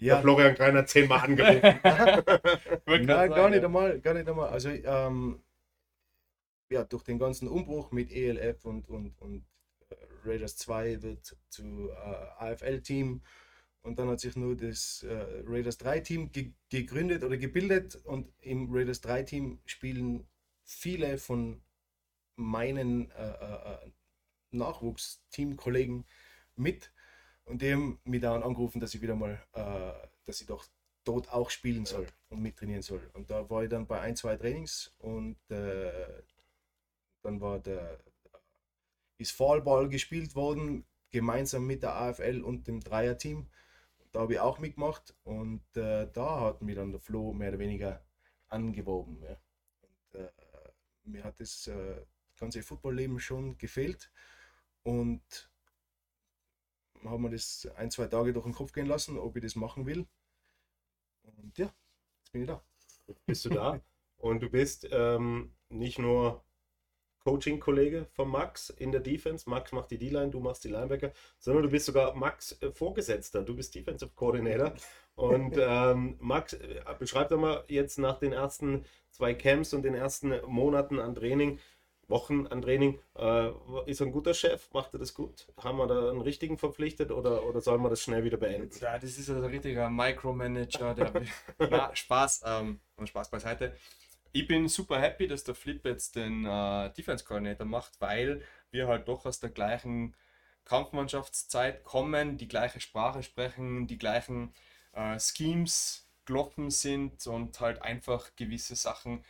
Der 0.00 0.06
Ja, 0.06 0.20
Florian 0.20 0.54
Greiner 0.54 0.86
zehnmal 0.86 1.20
angerufen. 1.20 1.80
Nein, 2.86 3.06
gar 3.06 3.48
nicht 3.48 3.60
ja. 3.60 3.66
einmal, 3.66 4.00
gar 4.00 4.14
nicht 4.14 4.28
einmal. 4.28 4.48
Also 4.48 4.70
ähm, 4.70 5.42
ja, 6.70 6.84
durch 6.84 7.04
den 7.04 7.18
ganzen 7.18 7.48
Umbruch 7.48 7.92
mit 7.92 8.10
ELF 8.10 8.64
und, 8.64 8.88
und, 8.88 9.18
und 9.20 9.44
äh, 9.88 9.94
Raiders 10.24 10.56
2 10.56 11.02
wird 11.02 11.36
zu 11.48 11.90
äh, 11.90 12.44
AFL-Team 12.44 13.22
und 13.82 13.98
dann 14.00 14.08
hat 14.08 14.20
sich 14.20 14.34
nur 14.36 14.56
das 14.56 15.04
äh, 15.04 15.42
Raiders 15.46 15.78
3-Team 15.78 16.32
ge 16.32 16.52
gegründet 16.68 17.22
oder 17.22 17.36
gebildet 17.36 17.94
und 17.94 18.32
im 18.40 18.68
Raiders 18.70 19.02
3-Team 19.02 19.60
spielen 19.64 20.26
viele 20.64 21.18
von 21.18 21.62
meinen 22.34 23.10
äh, 23.12 23.30
äh, 23.30 23.74
äh, 23.74 23.90
Nachwuchsteamkollegen 24.50 26.04
mit 26.56 26.92
und 27.46 27.62
die 27.62 27.72
haben 27.72 27.98
mich 28.04 28.20
dann 28.20 28.42
angerufen, 28.42 28.80
dass 28.80 28.94
ich 28.94 29.00
wieder 29.00 29.14
mal, 29.14 29.40
äh, 29.52 30.06
dass 30.26 30.40
ich 30.40 30.46
doch 30.46 30.66
dort 31.04 31.32
auch 31.32 31.50
spielen 31.50 31.86
soll 31.86 32.06
und 32.28 32.42
mittrainieren 32.42 32.82
soll. 32.82 33.08
Und 33.14 33.30
da 33.30 33.48
war 33.48 33.62
ich 33.62 33.70
dann 33.70 33.86
bei 33.86 34.00
ein, 34.00 34.16
zwei 34.16 34.36
Trainings 34.36 34.92
und 34.98 35.38
äh, 35.50 36.22
dann 37.22 37.40
war 37.40 37.58
der 37.58 37.98
ist 39.18 39.32
Fallball 39.32 39.88
gespielt 39.88 40.34
worden, 40.34 40.84
gemeinsam 41.10 41.66
mit 41.66 41.82
der 41.82 41.94
AFL 41.96 42.42
und 42.42 42.68
dem 42.68 42.80
Dreierteam. 42.80 43.48
Da 44.12 44.20
habe 44.20 44.34
ich 44.34 44.40
auch 44.40 44.58
mitgemacht 44.58 45.14
und 45.24 45.62
äh, 45.76 46.06
da 46.12 46.40
hat 46.40 46.62
mir 46.62 46.74
dann 46.74 46.90
der 46.90 47.00
Flo 47.00 47.32
mehr 47.32 47.50
oder 47.50 47.58
weniger 47.58 48.04
angeworben. 48.48 49.22
Ja. 49.22 49.36
Und, 49.82 50.20
äh, 50.20 50.30
mir 51.04 51.24
hat 51.24 51.40
das 51.40 51.66
äh, 51.68 52.02
ganze 52.38 52.62
Footballleben 52.62 53.20
schon 53.20 53.56
gefehlt 53.58 54.10
und 54.82 55.50
haben 57.04 57.22
mir 57.22 57.30
das 57.30 57.68
ein, 57.76 57.90
zwei 57.90 58.06
Tage 58.06 58.32
durch 58.32 58.44
den 58.44 58.54
Kopf 58.54 58.72
gehen 58.72 58.86
lassen, 58.86 59.18
ob 59.18 59.36
ich 59.36 59.42
das 59.42 59.56
machen 59.56 59.86
will. 59.86 60.06
Und 61.22 61.58
ja, 61.58 61.66
jetzt 62.18 62.32
bin 62.32 62.42
ich 62.42 62.48
da. 62.48 62.62
bist 63.26 63.44
du 63.44 63.50
da. 63.50 63.80
Und 64.18 64.42
du 64.42 64.48
bist 64.48 64.88
ähm, 64.90 65.54
nicht 65.68 65.98
nur 65.98 66.44
Coaching-Kollege 67.26 68.06
von 68.12 68.28
Max 68.28 68.70
in 68.70 68.92
der 68.92 69.00
Defense. 69.00 69.50
Max 69.50 69.72
macht 69.72 69.90
die 69.90 69.98
D-Line, 69.98 70.30
du 70.30 70.38
machst 70.38 70.62
die 70.62 70.68
Linebacker, 70.68 71.12
sondern 71.38 71.64
du 71.64 71.70
bist 71.70 71.86
sogar 71.86 72.14
Max 72.14 72.56
äh, 72.62 72.70
Vorgesetzter. 72.70 73.42
Du 73.42 73.56
bist 73.56 73.74
Defensive 73.74 74.12
Coordinator. 74.14 74.72
Und 75.16 75.56
ähm, 75.58 76.16
Max, 76.20 76.52
äh, 76.52 76.80
beschreib 76.98 77.30
doch 77.30 77.38
mal 77.38 77.64
jetzt 77.66 77.98
nach 77.98 78.20
den 78.20 78.32
ersten 78.32 78.84
zwei 79.10 79.34
Camps 79.34 79.74
und 79.74 79.82
den 79.82 79.94
ersten 79.94 80.40
Monaten 80.46 81.00
an 81.00 81.14
Training, 81.14 81.58
Wochen 82.08 82.46
an 82.46 82.62
Training, 82.62 83.00
äh, 83.16 83.50
ist 83.86 84.00
er 84.00 84.06
ein 84.06 84.12
guter 84.12 84.32
Chef? 84.34 84.68
Macht 84.72 84.94
er 84.94 84.98
das 84.98 85.12
gut? 85.14 85.48
Haben 85.58 85.78
wir 85.78 85.86
da 85.86 86.10
einen 86.10 86.20
richtigen 86.20 86.56
verpflichtet 86.56 87.10
oder, 87.10 87.44
oder 87.44 87.60
sollen 87.60 87.82
wir 87.82 87.90
das 87.90 88.00
schnell 88.00 88.22
wieder 88.22 88.36
beenden? 88.36 88.70
Ja, 88.80 88.98
das 88.98 89.18
ist 89.18 89.28
ja 89.28 89.40
der 89.40 89.50
richtige 89.50 89.88
Micromanager, 89.88 90.94
der 90.94 91.12
Na, 91.70 91.94
Spaß, 91.94 92.42
ähm, 92.46 92.80
Spaß 93.04 93.30
beiseite. 93.30 93.76
Ich 94.32 94.46
bin 94.46 94.68
super 94.68 95.00
happy, 95.00 95.26
dass 95.26 95.44
der 95.44 95.54
Flip 95.54 95.84
jetzt 95.84 96.14
den 96.14 96.44
äh, 96.44 96.92
Defense 96.92 97.24
Coordinator 97.24 97.66
macht, 97.66 98.00
weil 98.00 98.42
wir 98.70 98.86
halt 98.86 99.08
doch 99.08 99.26
aus 99.26 99.40
der 99.40 99.50
gleichen 99.50 100.14
Kampfmannschaftszeit 100.64 101.82
kommen, 101.84 102.36
die 102.36 102.48
gleiche 102.48 102.80
Sprache 102.80 103.22
sprechen, 103.22 103.86
die 103.86 103.98
gleichen 103.98 104.52
äh, 104.92 105.18
Schemes 105.18 106.06
gelaufen 106.26 106.70
sind 106.70 107.26
und 107.26 107.58
halt 107.60 107.82
einfach 107.82 108.34
gewisse 108.36 108.76
Sachen 108.76 109.24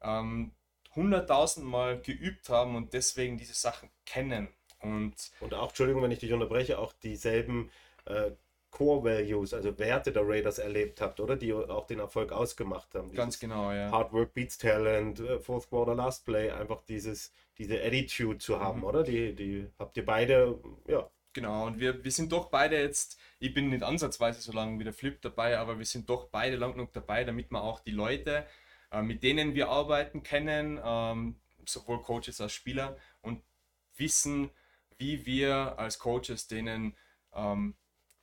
ähm, 0.00 0.52
hunderttausendmal 0.94 2.00
geübt 2.00 2.48
haben 2.48 2.76
und 2.76 2.92
deswegen 2.94 3.38
diese 3.38 3.54
Sachen 3.54 3.90
kennen. 4.06 4.48
Und 4.80 5.14
Und 5.40 5.54
auch, 5.54 5.68
Entschuldigung, 5.68 6.02
wenn 6.02 6.10
ich 6.10 6.20
dich 6.20 6.32
unterbreche, 6.32 6.78
auch 6.78 6.92
dieselben 6.92 7.70
äh, 8.04 8.30
Core 8.70 9.02
Values, 9.04 9.54
also 9.54 9.78
Werte 9.78 10.12
der 10.12 10.22
Raiders 10.28 10.58
erlebt 10.58 11.00
habt, 11.00 11.20
oder? 11.20 11.36
Die 11.36 11.52
auch 11.52 11.86
den 11.86 11.98
Erfolg 12.00 12.32
ausgemacht 12.32 12.94
haben. 12.94 13.12
ganz 13.12 13.38
Dieses 13.38 13.40
genau, 13.40 13.72
ja. 13.72 13.90
Hard 13.90 14.12
Work 14.12 14.34
beats 14.34 14.58
Talent, 14.58 15.20
äh, 15.20 15.38
Fourth 15.40 15.68
Quarter 15.68 15.94
Last 15.94 16.24
Play, 16.26 16.50
einfach 16.50 16.82
dieses, 16.82 17.32
diese 17.56 17.82
Attitude 17.82 18.38
zu 18.38 18.60
haben, 18.60 18.80
Mhm. 18.80 18.84
oder? 18.84 19.02
Die, 19.02 19.34
die 19.34 19.68
habt 19.78 19.96
ihr 19.96 20.04
beide, 20.04 20.58
ja, 20.86 21.10
Genau, 21.34 21.66
und 21.66 21.78
wir, 21.78 22.02
wir 22.02 22.10
sind 22.10 22.32
doch 22.32 22.46
beide 22.50 22.80
jetzt, 22.80 23.18
ich 23.38 23.54
bin 23.54 23.68
nicht 23.68 23.82
ansatzweise 23.84 24.40
so 24.40 24.50
lange 24.52 24.78
wie 24.80 24.84
der 24.84 24.92
Flip 24.94 25.20
dabei, 25.20 25.58
aber 25.58 25.78
wir 25.78 25.84
sind 25.84 26.08
doch 26.08 26.28
beide 26.30 26.56
lang 26.56 26.72
genug 26.72 26.92
dabei, 26.94 27.22
damit 27.22 27.50
wir 27.52 27.62
auch 27.62 27.80
die 27.80 27.90
Leute, 27.92 28.44
äh, 28.90 29.02
mit 29.02 29.22
denen 29.22 29.54
wir 29.54 29.68
arbeiten, 29.68 30.22
kennen, 30.22 30.80
ähm, 30.82 31.36
sowohl 31.64 32.02
Coaches 32.02 32.40
als 32.40 32.52
Spieler 32.52 32.96
und 33.20 33.42
wissen, 33.96 34.50
wie 34.96 35.26
wir 35.26 35.78
als 35.78 35.98
Coaches 35.98 36.48
denen 36.48 36.96
ähm, 37.34 37.74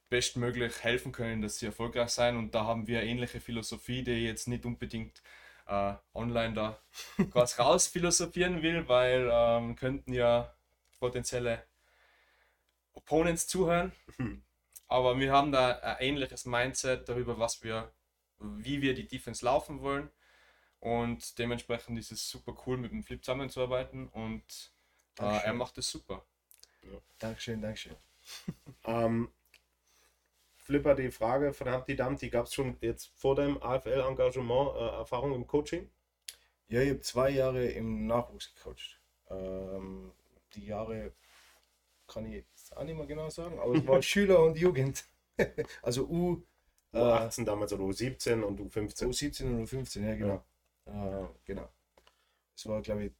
bestmöglich 0.09 0.83
helfen 0.83 1.11
können, 1.11 1.41
dass 1.41 1.59
sie 1.59 1.65
erfolgreich 1.65 2.09
sein. 2.09 2.37
Und 2.37 2.55
da 2.55 2.65
haben 2.65 2.87
wir 2.87 2.99
eine 2.99 3.09
ähnliche 3.09 3.41
Philosophie, 3.41 4.03
die 4.03 4.25
jetzt 4.25 4.47
nicht 4.47 4.65
unbedingt 4.65 5.21
äh, 5.67 5.93
online 6.13 6.53
da 6.53 6.79
ganz 7.31 7.59
raus 7.59 7.87
philosophieren 7.87 8.61
will, 8.61 8.87
weil 8.87 9.29
ähm, 9.31 9.75
könnten 9.75 10.13
ja 10.13 10.53
potenzielle 10.99 11.63
Opponents 12.93 13.47
zuhören. 13.47 13.91
Hm. 14.17 14.43
Aber 14.87 15.19
wir 15.19 15.31
haben 15.31 15.51
da 15.51 15.79
ein 15.79 15.97
ähnliches 15.99 16.45
Mindset 16.45 17.09
darüber, 17.09 17.39
was 17.39 17.63
wir, 17.63 17.91
wie 18.39 18.81
wir 18.81 18.93
die 18.93 19.07
Defense 19.07 19.43
laufen 19.43 19.81
wollen. 19.81 20.09
Und 20.85 21.39
dementsprechend 21.39 21.97
ist 21.97 22.11
es 22.11 22.29
super 22.29 22.55
cool, 22.67 22.77
mit 22.77 22.91
dem 22.91 23.01
Flip 23.01 23.19
zusammenzuarbeiten 23.25 24.07
und 24.09 24.71
äh, 25.17 25.43
er 25.43 25.53
macht 25.53 25.79
es 25.79 25.89
super. 25.89 26.23
Dankeschön, 27.17 27.61
Dankeschön. 27.61 27.95
Ähm, 28.85 29.31
Flipper, 30.57 30.93
die 30.93 31.09
Frage 31.09 31.53
von 31.53 31.73
Humpty 31.73 31.95
Dumpty, 31.95 32.29
gab 32.29 32.45
es 32.45 32.53
schon 32.53 32.77
jetzt 32.81 33.07
vor 33.15 33.35
deinem 33.35 33.57
AFL-Engagement 33.63 34.75
äh, 34.75 34.97
Erfahrung 34.97 35.33
im 35.33 35.47
Coaching? 35.47 35.89
Ja, 36.67 36.81
ich 36.81 36.91
habe 36.91 37.01
zwei 37.01 37.31
Jahre 37.31 37.65
im 37.65 38.05
Nachwuchs 38.05 38.53
gecoacht. 38.53 39.01
Ähm, 39.31 40.11
die 40.53 40.67
Jahre 40.67 41.13
kann 42.05 42.27
ich 42.27 42.33
jetzt 42.33 42.77
auch 42.77 42.83
nicht 42.83 42.95
mehr 42.95 43.07
genau 43.07 43.31
sagen, 43.31 43.57
aber 43.57 43.73
es 43.73 43.87
war 43.87 44.01
Schüler 44.03 44.43
und 44.43 44.55
Jugend. 44.55 45.05
also 45.81 46.05
U, 46.07 46.43
äh, 46.93 46.99
U18 46.99 47.43
damals 47.43 47.73
oder 47.73 47.85
U17 47.85 48.43
und 48.43 48.59
U15. 48.59 49.07
U17 49.07 49.45
und 49.45 49.67
U15, 49.67 50.05
ja 50.05 50.15
genau. 50.15 50.43
Äh, 50.85 51.27
genau. 51.43 51.69
Es 52.55 52.65
war 52.65 52.81
glaube 52.81 53.05
ich 53.05 53.13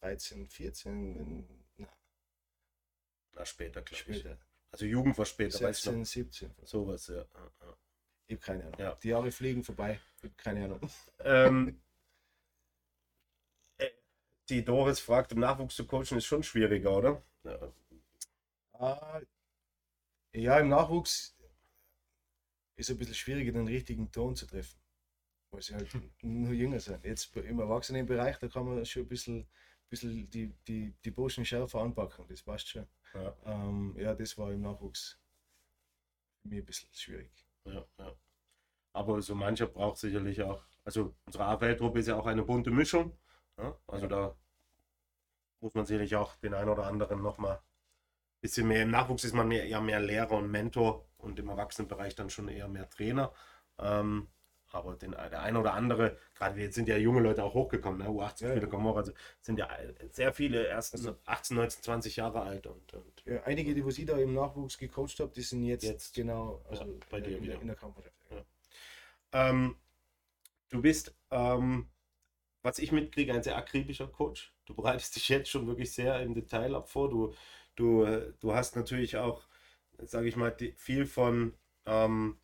13, 0.00 0.46
14, 0.46 1.46
na, 1.78 1.88
Na, 3.32 3.44
später, 3.44 3.82
glaube 3.82 3.90
ich. 4.12 4.18
später. 4.18 4.38
Also 4.70 4.84
Jugend 4.84 5.16
war 5.18 5.24
später, 5.24 5.60
weißt 5.60 5.86
du 5.86 5.90
16, 5.90 5.98
noch? 5.98 6.06
17. 6.06 6.54
Sowas, 6.64 7.06
ja. 7.08 7.24
Ich 8.28 8.36
habe 8.36 8.44
keine 8.44 8.64
Ahnung. 8.64 8.78
Ja. 8.78 8.94
Die 8.96 9.08
Jahre 9.08 9.32
fliegen 9.32 9.64
vorbei. 9.64 10.00
Ich 10.18 10.24
habe 10.24 10.34
keine 10.36 10.64
Ahnung. 10.64 10.80
Ähm, 11.20 11.80
äh, 13.78 13.90
die 14.48 14.64
Doris 14.64 15.00
fragt, 15.00 15.32
im 15.32 15.40
Nachwuchs 15.40 15.76
zu 15.76 15.86
coachen, 15.86 16.18
ist 16.18 16.26
schon 16.26 16.42
schwieriger, 16.42 16.96
oder? 16.96 17.22
Ja. 17.44 17.72
Ah, 18.74 19.20
ja, 20.32 20.58
im 20.60 20.68
Nachwuchs 20.68 21.36
ist 22.76 22.90
es 22.90 22.90
ein 22.90 22.98
bisschen 22.98 23.14
schwieriger, 23.14 23.52
den 23.52 23.66
richtigen 23.66 24.12
Ton 24.12 24.36
zu 24.36 24.46
treffen. 24.46 24.78
Weil 25.50 25.62
sie 25.62 25.74
halt 25.74 25.88
nur 26.22 26.52
jünger 26.52 26.80
sind. 26.80 27.04
Jetzt 27.04 27.34
im 27.36 27.60
Erwachsenenbereich, 27.60 28.38
da 28.38 28.48
kann 28.48 28.66
man 28.66 28.84
schon 28.84 29.02
ein 29.02 29.08
bisschen, 29.08 29.48
bisschen 29.88 30.28
die, 30.30 30.54
die, 30.66 30.94
die 31.04 31.10
Burschen 31.10 31.44
schärfer 31.44 31.80
anpacken. 31.80 32.26
Das 32.28 32.42
passt 32.42 32.68
schon. 32.68 32.86
Ja. 33.14 33.36
Ähm, 33.44 33.94
ja, 33.98 34.14
das 34.14 34.36
war 34.36 34.52
im 34.52 34.62
Nachwuchs 34.62 35.18
für 36.42 36.48
mich 36.48 36.58
ein 36.58 36.66
bisschen 36.66 36.88
schwierig. 36.92 37.46
Ja, 37.64 37.86
ja. 37.98 38.16
Aber 38.92 39.20
so 39.20 39.34
mancher 39.34 39.66
braucht 39.66 39.98
sicherlich 39.98 40.42
auch, 40.42 40.64
also 40.84 41.14
unsere 41.26 41.44
A-Feldtruppe 41.44 41.98
ist 41.98 42.08
ja 42.08 42.16
auch 42.16 42.26
eine 42.26 42.42
bunte 42.42 42.70
Mischung. 42.70 43.16
Ja? 43.58 43.78
Also 43.86 44.06
da 44.06 44.36
muss 45.60 45.74
man 45.74 45.86
sicherlich 45.86 46.16
auch 46.16 46.36
den 46.36 46.54
einen 46.54 46.70
oder 46.70 46.86
anderen 46.86 47.22
nochmal 47.22 47.56
ein 47.56 48.40
bisschen 48.40 48.68
mehr, 48.68 48.82
im 48.82 48.90
Nachwuchs 48.90 49.24
ist 49.24 49.34
man 49.34 49.48
mehr, 49.48 49.64
eher 49.64 49.80
mehr 49.80 50.00
Lehrer 50.00 50.32
und 50.32 50.50
Mentor 50.50 51.08
und 51.18 51.38
im 51.38 51.48
Erwachsenenbereich 51.48 52.14
dann 52.14 52.30
schon 52.30 52.48
eher 52.48 52.68
mehr 52.68 52.88
Trainer. 52.88 53.32
Ähm, 53.78 54.28
aber 54.76 54.94
den, 54.96 55.12
der 55.12 55.42
eine 55.42 55.58
oder 55.60 55.74
andere, 55.74 56.16
gerade 56.34 56.60
jetzt 56.60 56.74
sind 56.74 56.88
ja 56.88 56.96
junge 56.96 57.20
Leute 57.20 57.42
auch 57.44 57.54
hochgekommen, 57.54 57.98
ne? 58.00 58.08
U18 58.08 58.48
Ja, 58.48 58.54
viele 58.54 58.68
kommen 58.68 58.84
hoch, 58.84 58.96
also 58.96 59.12
sind 59.40 59.58
ja 59.58 59.68
sehr 60.10 60.32
viele 60.32 60.66
erst 60.66 60.94
18, 61.26 61.56
19, 61.56 61.82
20 61.82 62.16
Jahre 62.16 62.40
alt 62.42 62.66
und, 62.66 62.94
und 62.94 63.22
Ja, 63.26 63.42
einige, 63.44 63.74
die 63.74 63.84
was 63.84 63.98
ich 63.98 64.06
da 64.06 64.16
im 64.18 64.34
Nachwuchs 64.34 64.78
gecoacht 64.78 65.18
habe, 65.20 65.32
die 65.34 65.42
sind 65.42 65.64
jetzt, 65.64 65.84
Jetzt. 65.84 66.14
genau 66.14 66.62
also 66.68 66.84
Ja, 66.84 66.90
bei 67.10 67.20
dir 67.20 67.36
in, 67.36 67.42
wieder. 67.42 67.52
der- 67.54 67.60
in 67.62 67.66
der 67.68 67.76
Kampfmannschaft. 67.76 68.14
Ähm, 69.32 69.76
du 70.70 70.82
bist, 70.82 71.14
ähm, 71.30 71.88
was 72.62 72.78
ich 72.78 72.92
mitkriege, 72.92 73.32
ein 73.34 73.42
sehr 73.42 73.56
akribischer 73.56 74.08
Coach. 74.08 74.54
Du 74.66 74.74
bereitest 74.74 75.16
dich 75.16 75.28
jetzt 75.28 75.50
schon 75.50 75.66
wirklich 75.66 75.92
sehr 75.92 76.20
im 76.22 76.34
Detail 76.34 76.74
ab 76.74 76.88
vor. 76.90 77.10
Du, 77.10 77.34
du, 77.76 78.04
äh, 78.04 78.32
du 78.40 78.54
hast 78.54 78.76
natürlich 78.76 79.16
auch, 79.16 79.46
sage 79.98 80.28
ich 80.28 80.36
mal, 80.36 80.56
viel 80.76 81.06
von, 81.06 81.54
ähm, 81.86 82.38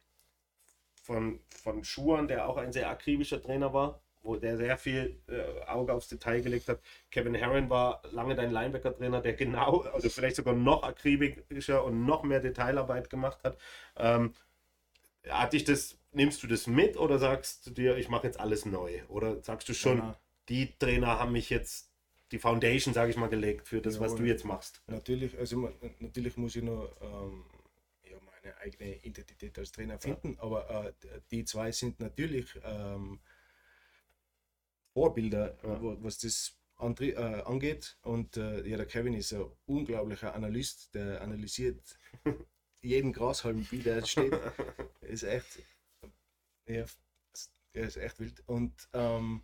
von, 1.03 1.41
von 1.63 1.85
Schuhan, 1.85 2.29
der 2.29 2.49
auch 2.49 2.57
ein 2.57 2.73
sehr 2.73 2.89
akribischer 2.89 3.43
Trainer 3.43 3.73
war, 3.75 4.01
wo 4.23 4.37
der 4.37 4.57
sehr 4.57 4.79
viel 4.79 5.21
äh, 5.29 5.65
Auge 5.67 5.93
aufs 5.93 6.09
Detail 6.09 6.41
gelegt 6.43 6.69
hat. 6.69 6.81
Kevin 7.11 7.35
Herron 7.35 7.69
war 7.69 8.03
lange 8.13 8.35
dein 8.37 8.53
Linebacker-Trainer, 8.53 9.21
der 9.21 9.33
genau, 9.35 9.81
also 9.93 10.09
vielleicht 10.09 10.37
sogar 10.37 10.55
noch 10.55 10.85
akribischer 10.85 11.85
und 11.85 12.07
noch 12.07 12.23
mehr 12.23 12.41
Detailarbeit 12.41 13.11
gemacht 13.11 13.39
hat. 13.43 13.59
Ähm, 13.97 14.33
hat 15.29 15.53
dich 15.53 15.65
das, 15.65 15.99
nimmst 16.13 16.43
du 16.43 16.47
das 16.47 16.67
mit 16.67 16.97
oder 16.97 17.19
sagst 17.19 17.67
du 17.67 17.71
dir, 17.71 17.97
ich 17.97 18.09
mache 18.09 18.27
jetzt 18.29 18.39
alles 18.39 18.65
neu? 18.65 19.01
Oder 19.09 19.43
sagst 19.43 19.69
du 19.69 19.75
schon, 19.75 19.99
Ja. 19.99 20.17
die 20.49 20.77
Trainer 20.79 21.19
haben 21.19 21.33
mich 21.33 21.51
jetzt 21.51 21.91
die 22.31 22.39
Foundation, 22.39 22.95
sage 22.95 23.11
ich 23.11 23.17
mal, 23.17 23.29
gelegt 23.29 23.69
für 23.69 23.81
das, 23.81 24.01
was 24.01 24.13
Jawohl. 24.13 24.25
du 24.25 24.31
jetzt 24.31 24.45
machst? 24.45 24.83
Natürlich, 24.87 25.37
also 25.39 25.69
natürlich 25.99 26.37
muss 26.37 26.57
ich 26.57 26.63
noch 26.63 26.89
ähm, 27.03 27.45
ja, 28.43 28.51
meine 28.51 28.59
eigene 28.59 28.97
Identität 29.05 29.59
als 29.59 29.73
Trainer 29.73 29.99
finden, 29.99 30.39
aber 30.39 30.69
äh, 30.87 30.93
die 31.31 31.45
zwei 31.45 31.73
sind 31.73 32.01
natürlich 32.01 32.59
ähm, 32.65 33.21
Vorbilder, 34.95 35.57
Ja. 35.63 35.81
wo, 35.81 35.97
was 36.03 36.19
das 36.19 36.57
äh, 36.79 37.15
angeht. 37.15 37.97
Und 38.03 38.37
äh, 38.37 38.67
ja, 38.67 38.77
der 38.77 38.87
Kevin 38.87 39.15
ist 39.15 39.33
ein 39.33 39.47
unglaublicher 39.67 40.35
Analyst, 40.35 40.95
der 40.95 41.21
analysiert 41.23 41.99
jeden 42.83 43.13
Grashalm, 43.13 43.67
wie 43.71 43.79
der 43.79 44.05
steht. 44.05 44.35
ist 45.01 45.23
echt, 45.23 45.63
ja, 46.67 46.85
er 47.73 47.85
ist 47.87 47.97
echt 47.97 48.21
wild. 48.21 48.43
Und 48.47 48.89
ähm, 48.93 49.43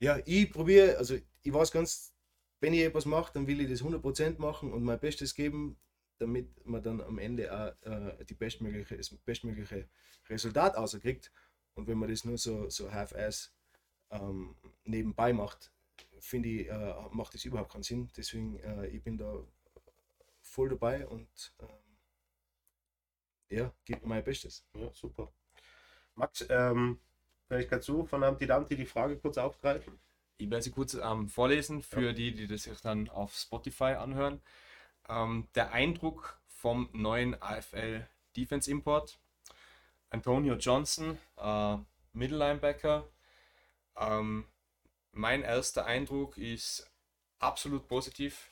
ja, 0.00 0.18
ich 0.24 0.50
probiere, 0.52 0.98
also 0.98 1.16
ich 1.42 1.52
weiß 1.52 1.70
ganz, 1.72 2.12
wenn 2.60 2.74
ich 2.74 2.82
etwas 2.82 3.06
mache, 3.06 3.32
dann 3.32 3.46
will 3.46 3.60
ich 3.60 3.68
das 3.70 3.82
100% 3.82 4.40
machen 4.40 4.72
und 4.72 4.84
mein 4.84 5.00
Bestes 5.00 5.34
geben, 5.34 5.76
damit 6.22 6.64
man 6.64 6.82
dann 6.82 7.00
am 7.00 7.18
Ende 7.18 7.52
auch 7.52 7.86
äh, 7.86 8.24
die 8.24 8.34
bestmögliche, 8.34 8.96
das 8.96 9.10
bestmögliche 9.10 9.88
Resultat 10.28 10.76
auskriegt. 10.76 11.32
Und 11.74 11.86
wenn 11.88 11.98
man 11.98 12.08
das 12.08 12.24
nur 12.24 12.38
so, 12.38 12.68
so 12.70 12.92
half-ass 12.92 13.52
ähm, 14.10 14.54
nebenbei 14.84 15.32
macht, 15.32 15.72
finde 16.20 16.48
ich, 16.48 16.68
äh, 16.68 16.94
macht 17.10 17.34
das 17.34 17.44
überhaupt 17.44 17.72
keinen 17.72 17.82
Sinn. 17.82 18.10
Deswegen, 18.16 18.58
äh, 18.60 18.86
ich 18.86 19.02
bin 19.02 19.18
da 19.18 19.34
voll 20.40 20.68
dabei 20.68 21.06
und 21.06 21.52
ähm, 21.60 21.68
ja, 23.48 23.72
gebe 23.84 24.06
mein 24.06 24.24
Bestes. 24.24 24.64
Ja, 24.74 24.90
super. 24.92 25.32
Max, 26.14 26.46
ähm, 26.48 27.00
vielleicht 27.48 27.70
kannst 27.70 27.88
du 27.88 28.04
von 28.04 28.22
Amti 28.22 28.46
Damti 28.46 28.76
die 28.76 28.86
Frage 28.86 29.18
kurz 29.18 29.38
aufgreifen? 29.38 29.98
Ich 30.36 30.50
werde 30.50 30.62
sie 30.62 30.70
kurz 30.70 30.94
ähm, 30.94 31.28
vorlesen 31.28 31.82
für 31.82 32.12
die, 32.12 32.34
die 32.34 32.46
das 32.46 32.64
sich 32.64 32.80
dann 32.80 33.08
auf 33.08 33.34
Spotify 33.34 33.94
anhören. 33.94 34.40
Ähm, 35.08 35.48
der 35.54 35.72
Eindruck 35.72 36.40
vom 36.48 36.88
neuen 36.92 37.40
AFL 37.40 38.06
Defense 38.36 38.70
Import. 38.70 39.18
Antonio 40.10 40.54
Johnson, 40.54 41.18
äh, 41.38 41.76
Middle 42.12 42.38
Linebacker. 42.38 43.08
Ähm, 43.96 44.46
mein 45.12 45.42
erster 45.42 45.86
Eindruck 45.86 46.38
ist 46.38 46.90
absolut 47.38 47.88
positiv, 47.88 48.48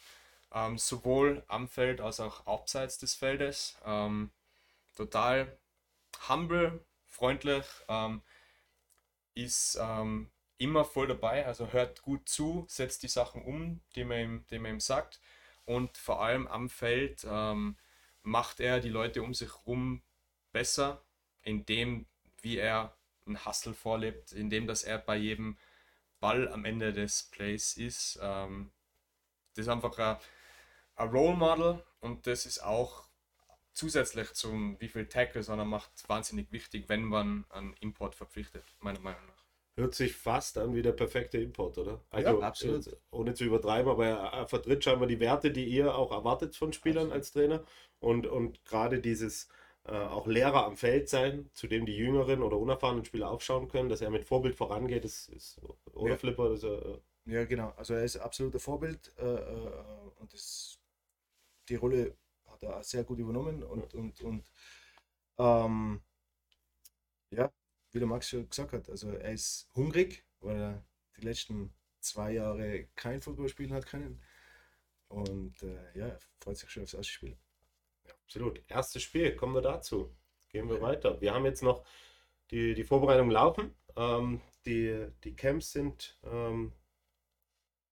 ähm, 0.53 0.79
sowohl 0.79 1.45
am 1.49 1.69
Feld 1.69 2.01
als 2.01 2.21
auch 2.21 2.47
abseits 2.47 2.99
des 2.99 3.15
Feldes. 3.15 3.79
Ähm, 3.85 4.31
total 4.97 5.57
humble, 6.29 6.85
freundlich, 7.09 7.65
ähm, 7.89 8.23
ist 9.35 9.79
ähm, 9.81 10.31
immer 10.59 10.85
voll 10.85 11.07
dabei, 11.07 11.47
also 11.47 11.73
hört 11.73 12.03
gut 12.03 12.29
zu, 12.29 12.67
setzt 12.69 13.03
die 13.03 13.09
Sachen 13.09 13.43
um, 13.43 13.81
die 13.95 14.05
man 14.05 14.19
ihm, 14.19 14.45
die 14.51 14.59
man 14.59 14.73
ihm 14.73 14.81
sagt. 14.81 15.21
Und 15.71 15.97
vor 15.97 16.21
allem 16.21 16.49
am 16.49 16.69
Feld 16.69 17.25
ähm, 17.31 17.77
macht 18.25 18.59
er 18.59 18.81
die 18.81 18.89
Leute 18.89 19.23
um 19.23 19.35
sich 19.35 19.51
herum 19.55 20.03
besser, 20.51 21.05
indem, 21.43 22.07
wie 22.43 22.59
er 22.59 22.97
einen 23.25 23.47
Hustle 23.47 23.73
vorlebt, 23.73 24.33
indem 24.33 24.67
dass 24.67 24.83
er 24.83 24.99
bei 24.99 25.15
jedem 25.15 25.57
Ball 26.19 26.49
am 26.49 26.65
Ende 26.65 26.93
des 26.93 27.23
Plays 27.31 27.77
ist. 27.77 28.19
Ähm, 28.21 28.73
das 29.55 29.67
ist 29.67 29.69
einfach 29.69 29.97
ein, 30.99 31.09
Role 31.09 31.37
Model 31.37 31.85
und 32.01 32.27
das 32.27 32.47
ist 32.47 32.65
auch 32.65 33.05
zusätzlich 33.73 34.33
zum 34.33 34.77
wie 34.81 34.89
viel 34.89 35.07
Tackles 35.07 35.47
er 35.47 35.65
macht 35.65 35.93
wahnsinnig 36.09 36.51
wichtig, 36.51 36.89
wenn 36.89 37.05
man 37.05 37.45
einen 37.49 37.75
Import 37.75 38.17
verpflichtet, 38.17 38.65
meiner 38.81 38.99
Meinung 38.99 39.25
nach. 39.25 39.40
Hört 39.81 39.95
sich 39.95 40.15
fast 40.15 40.59
an 40.59 40.75
wie 40.75 40.83
der 40.83 40.93
perfekte 40.93 41.39
Import, 41.39 41.79
oder? 41.79 42.01
Also, 42.11 42.41
Ja, 42.41 42.47
absolut. 42.47 42.87
äh, 42.87 42.97
Ohne 43.11 43.35
zu 43.35 43.45
übertreiben, 43.45 43.91
aber 43.91 44.07
er, 44.07 44.17
er 44.17 44.49
vertritt 44.49 44.85
scheinbar 44.85 45.09
die 45.09 45.21
Werte, 45.21 45.51
die 45.51 45.65
ihr 45.65 45.95
auch 45.95 46.13
erwartet 46.13 46.57
von 46.57 46.73
Spielern 46.73 47.13
als 47.13 47.33
Trainer. 47.33 47.65
Und, 47.99 48.27
und 48.27 48.65
gerade 48.65 49.01
dieses 49.01 49.49
äh, 49.85 49.93
auch 49.93 50.27
Lehrer 50.27 50.65
am 50.67 50.77
Feld 50.77 51.09
sein, 51.09 51.51
zu 51.55 51.67
dem 51.67 51.87
die 51.87 51.97
jüngeren 51.97 52.43
oder 52.43 52.59
unerfahrenen 52.59 53.05
Spieler 53.05 53.31
aufschauen 53.31 53.69
können, 53.69 53.89
dass 53.89 54.01
er 54.01 54.11
mit 54.11 54.25
Vorbild 54.25 54.55
vorangeht, 54.57 55.05
das 55.05 55.29
ist, 55.29 55.61
oder 55.93 56.11
Ja. 56.11 56.17
Flipper, 56.17 56.51
das, 56.51 56.63
äh, 56.65 56.99
Ja, 57.27 57.45
genau. 57.45 57.73
Also 57.77 57.95
er 57.95 58.05
ist 58.05 58.17
absoluter 58.17 58.59
Vorbild 58.61 59.13
äh, 59.19 59.25
äh, 59.25 59.71
und 60.19 60.33
das, 60.33 60.79
die 61.69 61.77
Rolle 61.77 62.17
hat 62.49 62.63
er 62.63 62.83
sehr 62.85 63.05
gut 63.05 63.19
übernommen 63.19 63.63
und, 63.63 63.95
und, 63.95 64.21
und 64.23 64.45
ähm, 65.39 66.03
ja, 67.31 67.51
wie 67.93 67.99
der 67.99 68.09
Max 68.09 68.29
schon 68.29 68.49
gesagt 68.49 68.73
hat, 68.73 68.89
also 68.89 69.11
er 69.11 69.33
ist 69.33 69.69
hungrig, 69.75 70.25
weil 70.41 70.57
er 70.57 70.85
die 71.17 71.23
letzten 71.23 71.73
zwei 72.01 72.33
Jahre 72.33 72.89
kein 72.95 73.21
Football 73.21 73.49
spielen 73.49 73.73
hat 73.73 73.87
können. 73.87 74.21
Und 75.09 75.63
äh, 75.63 75.99
ja, 75.99 76.07
er 76.09 76.19
freut 76.41 76.57
sich 76.57 76.71
schon 76.71 76.85
aufs 76.85 76.95
erste 76.95 77.13
Spiel. 77.13 77.37
Absolut. 78.25 78.63
Erstes 78.69 79.03
Spiel, 79.03 79.35
kommen 79.35 79.55
wir 79.55 79.63
dazu. 79.63 80.15
Gehen 80.49 80.69
wir 80.69 80.81
weiter. 80.81 81.21
Wir 81.21 81.35
haben 81.35 81.45
jetzt 81.45 81.63
noch 81.63 81.85
die, 82.51 82.75
die 82.75 82.85
Vorbereitung 82.85 83.31
laufen. 83.31 83.75
Ähm, 83.97 84.41
die, 84.67 85.07
die 85.25 85.35
Camps 85.35 85.73
sind 85.73 86.17
ähm, 86.25 86.73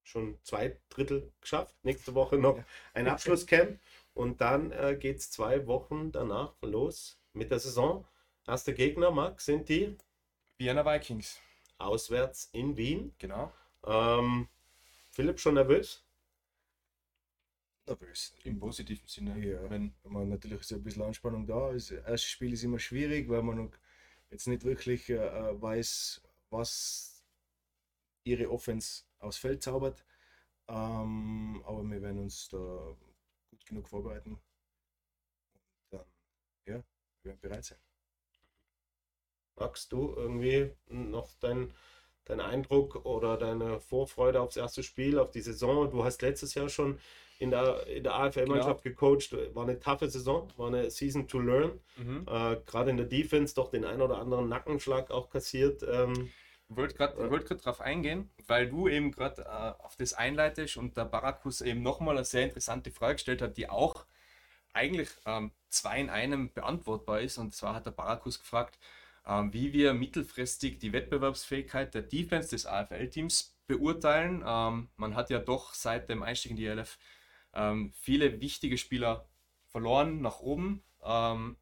schon 0.03 0.39
zwei 0.43 0.79
Drittel 0.89 1.33
geschafft. 1.41 1.75
Nächste 1.83 2.15
Woche 2.15 2.39
noch 2.39 2.59
Ja. 2.59 2.65
ein 2.95 3.09
Abschlusscamp. 3.09 3.79
Und 4.15 4.41
dann 4.41 4.73
äh, 4.73 4.97
geht 4.99 5.19
es 5.19 5.31
zwei 5.31 5.67
Wochen 5.67 6.11
danach 6.13 6.55
los 6.63 7.21
mit 7.33 7.51
der 7.51 7.59
Saison. 7.61 8.07
Erste 8.49 8.73
Gegner, 8.73 9.11
Max, 9.11 9.45
sind 9.45 9.69
die 9.69 9.95
Vienna 10.57 10.83
Vikings, 10.83 11.39
auswärts 11.77 12.49
in 12.53 12.79
Wien. 12.79 13.15
genau. 13.19 13.53
Ähm, 13.85 14.49
Philipp 15.11 15.39
schon 15.39 15.53
nervös? 15.53 16.03
Nervös. 17.87 18.33
Im 18.45 18.59
positiven 18.59 19.07
Sinne. 19.07 19.39
Ja. 19.47 19.69
Wenn, 19.69 19.95
man 20.05 20.31
natürlich 20.31 20.61
ist 20.61 20.73
ein 20.73 20.83
bisschen 20.83 21.03
Anspannung 21.03 21.47
da. 21.47 21.75
Das 21.75 21.91
erste 21.91 22.27
Spiel 22.27 22.55
ist 22.55 22.65
immer 22.65 22.79
schwierig, 22.79 23.29
weil 23.29 23.43
man 23.43 23.57
noch 23.59 23.73
jetzt 24.31 24.47
nicht 24.47 24.65
wirklich 24.65 25.11
äh, 25.11 25.61
weiß, 25.61 26.23
was 26.49 27.23
ihre 28.25 28.51
Offense 28.51 29.05
aufs 29.19 29.37
Feld 29.37 29.63
zaubert. 29.63 30.07
Ähm, 30.69 31.63
aber 31.67 31.83
wir 31.83 32.01
werden 32.01 32.21
uns 32.21 32.49
da 32.49 32.97
gut 33.51 33.67
genug 33.67 33.87
vorbereiten. 33.91 34.33
Und 34.33 34.41
dann, 35.91 36.07
ja, 36.65 36.83
wir 37.23 37.33
werden 37.33 37.41
bereit 37.43 37.67
sein. 37.67 37.88
Magst 39.69 39.93
du 39.93 40.15
irgendwie 40.17 40.71
noch 40.89 41.29
dein, 41.41 41.75
dein 42.25 42.41
Eindruck 42.41 43.05
oder 43.05 43.37
deine 43.37 43.81
Vorfreude 43.81 44.41
aufs 44.41 44.57
erste 44.57 44.83
Spiel, 44.83 45.19
auf 45.19 45.31
die 45.31 45.43
Saison? 45.43 45.91
Du 45.91 46.05
hast 46.05 46.23
letztes 46.23 46.55
Jahr 46.55 46.71
schon 46.71 46.99
in 47.39 47.51
der, 47.51 47.87
in 47.87 48.03
der 48.03 48.15
AFL-Mannschaft 48.15 48.83
genau. 48.83 48.95
gecoacht. 48.95 49.55
War 49.55 49.65
eine 49.65 49.79
taffe 49.79 50.09
Saison, 50.09 50.51
war 50.57 50.69
eine 50.69 50.91
Season 50.91 51.29
to 51.29 51.39
learn. 51.39 51.79
Mhm. 51.99 52.27
Äh, 52.27 52.57
gerade 52.65 52.89
in 52.89 52.97
der 52.97 53.05
Defense 53.05 53.55
doch 53.55 53.71
den 53.71 53.85
ein 53.85 54.01
oder 54.01 54.17
anderen 54.17 54.49
Nackenschlag 54.49 55.11
auch 55.11 55.29
kassiert. 55.29 55.83
Ähm, 55.83 56.31
ich 56.71 56.77
wollte 56.77 56.95
gerade 56.95 57.31
wollt 57.31 57.51
darauf 57.51 57.83
eingehen, 57.83 58.31
weil 58.47 58.71
du 58.71 58.89
eben 58.89 59.13
gerade 59.13 59.43
äh, 59.43 59.85
auf 59.85 59.97
das 59.97 60.15
einleitest 60.15 60.79
und 60.79 60.97
der 60.97 61.05
Barakus 61.05 61.61
eben 61.61 61.83
nochmal 61.83 62.17
eine 62.17 62.25
sehr 62.25 62.45
interessante 62.45 62.91
Frage 62.91 63.17
gestellt 63.17 63.43
hat, 63.43 63.59
die 63.59 63.69
auch 63.69 64.07
eigentlich 64.73 65.11
ähm, 65.27 65.51
zwei 65.69 66.01
in 66.01 66.11
einem 66.11 66.53
beantwortbar 66.53 67.21
ist. 67.21 67.39
Und 67.39 67.55
zwar 67.55 67.75
hat 67.75 67.87
der 67.87 67.91
Barakus 67.91 68.39
gefragt, 68.39 68.79
wie 69.29 69.73
wir 69.73 69.93
mittelfristig 69.95 70.79
die 70.79 70.93
Wettbewerbsfähigkeit 70.93 71.93
der 71.95 72.03
Defense 72.03 72.51
des 72.51 72.67
AFL-Teams 72.67 73.59
beurteilen. 73.67 74.43
Ähm, 74.47 74.89
man 74.97 75.15
hat 75.15 75.31
ja 75.31 75.39
doch 75.39 75.75
seit 75.75 76.09
dem 76.09 76.23
Einstieg 76.23 76.53
in 76.53 76.57
die 76.57 76.67
ELF 76.67 76.99
ähm, 77.55 77.93
viele 78.01 78.41
wichtige 78.41 78.79
Spieler 78.79 79.29
verloren 79.67 80.21
nach 80.21 80.41
oben, 80.41 80.83
ähm, 81.05 81.57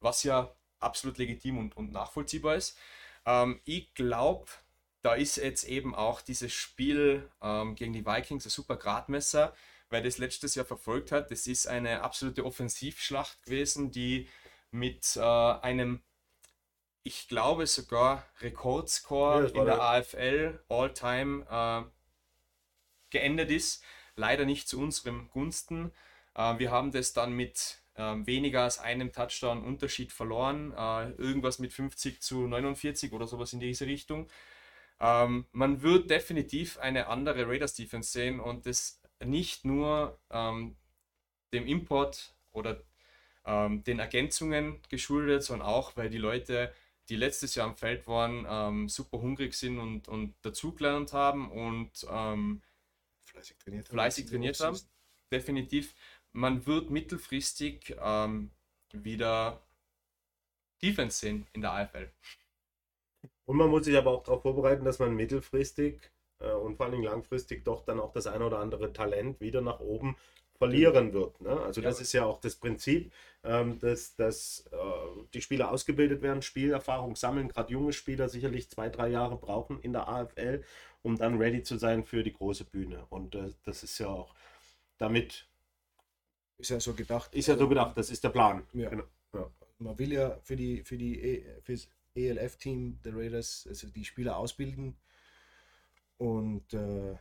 was 0.00 0.24
ja 0.24 0.54
absolut 0.80 1.18
legitim 1.18 1.58
und, 1.58 1.76
und 1.76 1.92
nachvollziehbar 1.92 2.56
ist. 2.56 2.76
Ähm, 3.24 3.60
ich 3.64 3.94
glaube, 3.94 4.46
da 5.02 5.14
ist 5.14 5.36
jetzt 5.36 5.64
eben 5.64 5.94
auch 5.94 6.20
dieses 6.20 6.52
Spiel 6.52 7.28
ähm, 7.40 7.74
gegen 7.74 7.92
die 7.92 8.06
Vikings 8.06 8.46
ein 8.46 8.50
super 8.50 8.76
Gradmesser, 8.76 9.54
weil 9.90 10.02
das 10.02 10.18
letztes 10.18 10.54
Jahr 10.54 10.64
verfolgt 10.64 11.12
hat. 11.12 11.30
Das 11.30 11.46
ist 11.46 11.66
eine 11.66 12.02
absolute 12.02 12.44
Offensivschlacht 12.44 13.44
gewesen, 13.44 13.90
die 13.90 14.28
mit 14.70 15.16
äh, 15.16 15.20
einem, 15.20 16.02
ich 17.04 17.28
glaube 17.28 17.66
sogar 17.66 18.26
Rekordscore 18.40 19.50
ja, 19.54 19.60
in 19.60 19.66
der 19.66 19.80
AFL 19.82 20.64
All-Time 20.68 21.46
äh, 21.50 21.90
geendet 23.10 23.50
ist 23.50 23.84
leider 24.16 24.44
nicht 24.44 24.68
zu 24.68 24.78
unserem 24.78 25.28
Gunsten. 25.30 25.92
Äh, 26.34 26.58
wir 26.58 26.70
haben 26.70 26.92
das 26.92 27.12
dann 27.12 27.32
mit 27.32 27.82
äh, 27.94 28.14
weniger 28.24 28.62
als 28.62 28.78
einem 28.78 29.12
Touchdown 29.12 29.64
Unterschied 29.64 30.12
verloren, 30.12 30.72
äh, 30.72 31.10
irgendwas 31.12 31.58
mit 31.58 31.72
50 31.72 32.22
zu 32.22 32.46
49 32.46 33.12
oder 33.12 33.26
sowas 33.26 33.52
in 33.52 33.60
diese 33.60 33.86
Richtung. 33.86 34.28
Ähm, 35.00 35.46
man 35.52 35.82
wird 35.82 36.10
definitiv 36.10 36.78
eine 36.78 37.08
andere 37.08 37.48
Raiders 37.48 37.74
Defense 37.74 38.10
sehen 38.12 38.40
und 38.40 38.66
das 38.66 39.00
nicht 39.24 39.64
nur 39.64 40.18
ähm, 40.30 40.76
dem 41.52 41.66
Import 41.66 42.34
oder 42.52 42.80
ähm, 43.44 43.82
den 43.84 43.98
Ergänzungen 43.98 44.80
geschuldet, 44.88 45.42
sondern 45.42 45.66
auch, 45.66 45.96
weil 45.96 46.10
die 46.10 46.18
Leute, 46.18 46.72
die 47.08 47.16
letztes 47.16 47.54
Jahr 47.54 47.68
am 47.68 47.76
Feld 47.76 48.06
waren, 48.06 48.46
ähm, 48.48 48.88
super 48.88 49.20
hungrig 49.20 49.54
sind 49.54 49.78
und, 49.78 50.08
und 50.08 50.34
dazugelernt 50.42 51.12
haben 51.12 51.50
und 51.50 52.06
ähm, 52.08 52.62
fleißig 53.24 53.58
trainiert 53.58 53.88
haben. 53.88 53.94
Fleißig 53.94 54.26
trainiert 54.26 54.60
haben. 54.60 54.78
Definitiv. 55.32 55.94
Man 56.32 56.66
wird 56.66 56.90
mittelfristig 56.90 57.96
ähm, 58.00 58.50
wieder 58.92 59.62
Defense 60.82 61.18
sehen 61.18 61.46
in 61.52 61.60
der 61.62 61.72
AFL. 61.72 62.10
Und 63.44 63.56
man 63.56 63.70
muss 63.70 63.84
sich 63.84 63.96
aber 63.96 64.10
auch 64.10 64.22
darauf 64.22 64.42
vorbereiten, 64.42 64.84
dass 64.84 64.98
man 64.98 65.14
mittelfristig 65.14 66.10
äh, 66.38 66.52
und 66.52 66.76
vor 66.76 66.86
allem 66.86 67.02
langfristig 67.02 67.64
doch 67.64 67.84
dann 67.84 68.00
auch 68.00 68.12
das 68.12 68.26
ein 68.26 68.42
oder 68.42 68.58
andere 68.58 68.92
Talent 68.92 69.40
wieder 69.40 69.60
nach 69.60 69.80
oben 69.80 70.16
verlieren 70.62 71.12
wird. 71.12 71.40
Ne? 71.40 71.60
Also 71.60 71.80
ja. 71.80 71.88
das 71.88 72.00
ist 72.00 72.12
ja 72.12 72.24
auch 72.24 72.40
das 72.40 72.54
Prinzip, 72.56 73.12
ähm, 73.44 73.78
dass, 73.80 74.14
dass 74.16 74.64
äh, 74.70 74.76
die 75.34 75.40
Spieler 75.40 75.70
ausgebildet 75.70 76.22
werden, 76.22 76.42
Spielerfahrung 76.42 77.16
sammeln, 77.16 77.48
gerade 77.48 77.72
junge 77.72 77.92
Spieler 77.92 78.28
sicherlich 78.28 78.70
zwei, 78.70 78.88
drei 78.88 79.08
Jahre 79.08 79.36
brauchen 79.36 79.80
in 79.80 79.92
der 79.92 80.08
AFL 80.08 80.62
um 81.02 81.18
dann 81.18 81.36
ready 81.36 81.62
zu 81.62 81.76
sein 81.76 82.04
für 82.04 82.22
die 82.22 82.32
große 82.32 82.64
Bühne. 82.64 83.04
Und 83.10 83.34
äh, 83.34 83.52
das 83.64 83.82
ist 83.82 83.98
ja 83.98 84.06
auch 84.06 84.34
damit. 84.98 85.48
Ist 86.58 86.70
ja 86.70 86.80
so 86.80 86.94
gedacht. 86.94 87.34
Ist 87.34 87.48
ja 87.48 87.56
so 87.56 87.68
gedacht, 87.68 87.96
das 87.98 88.10
ist 88.10 88.22
der 88.22 88.28
Plan. 88.28 88.66
Ja. 88.72 88.88
Genau. 88.88 89.04
ja. 89.34 89.50
Man 89.78 89.98
will 89.98 90.12
ja 90.12 90.38
für 90.42 90.54
die 90.54 90.82
für 90.84 90.96
die 90.96 91.20
e, 91.20 91.60
fürs 91.62 91.88
ELF-Team 92.14 93.00
der 93.04 93.16
Raiders 93.16 93.66
also 93.68 93.88
die 93.88 94.04
Spieler 94.04 94.36
ausbilden. 94.36 94.96
Und 96.18 96.72
äh, 96.72 97.16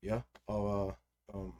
ja, 0.00 0.24
aber 0.46 0.98
ähm, 1.34 1.52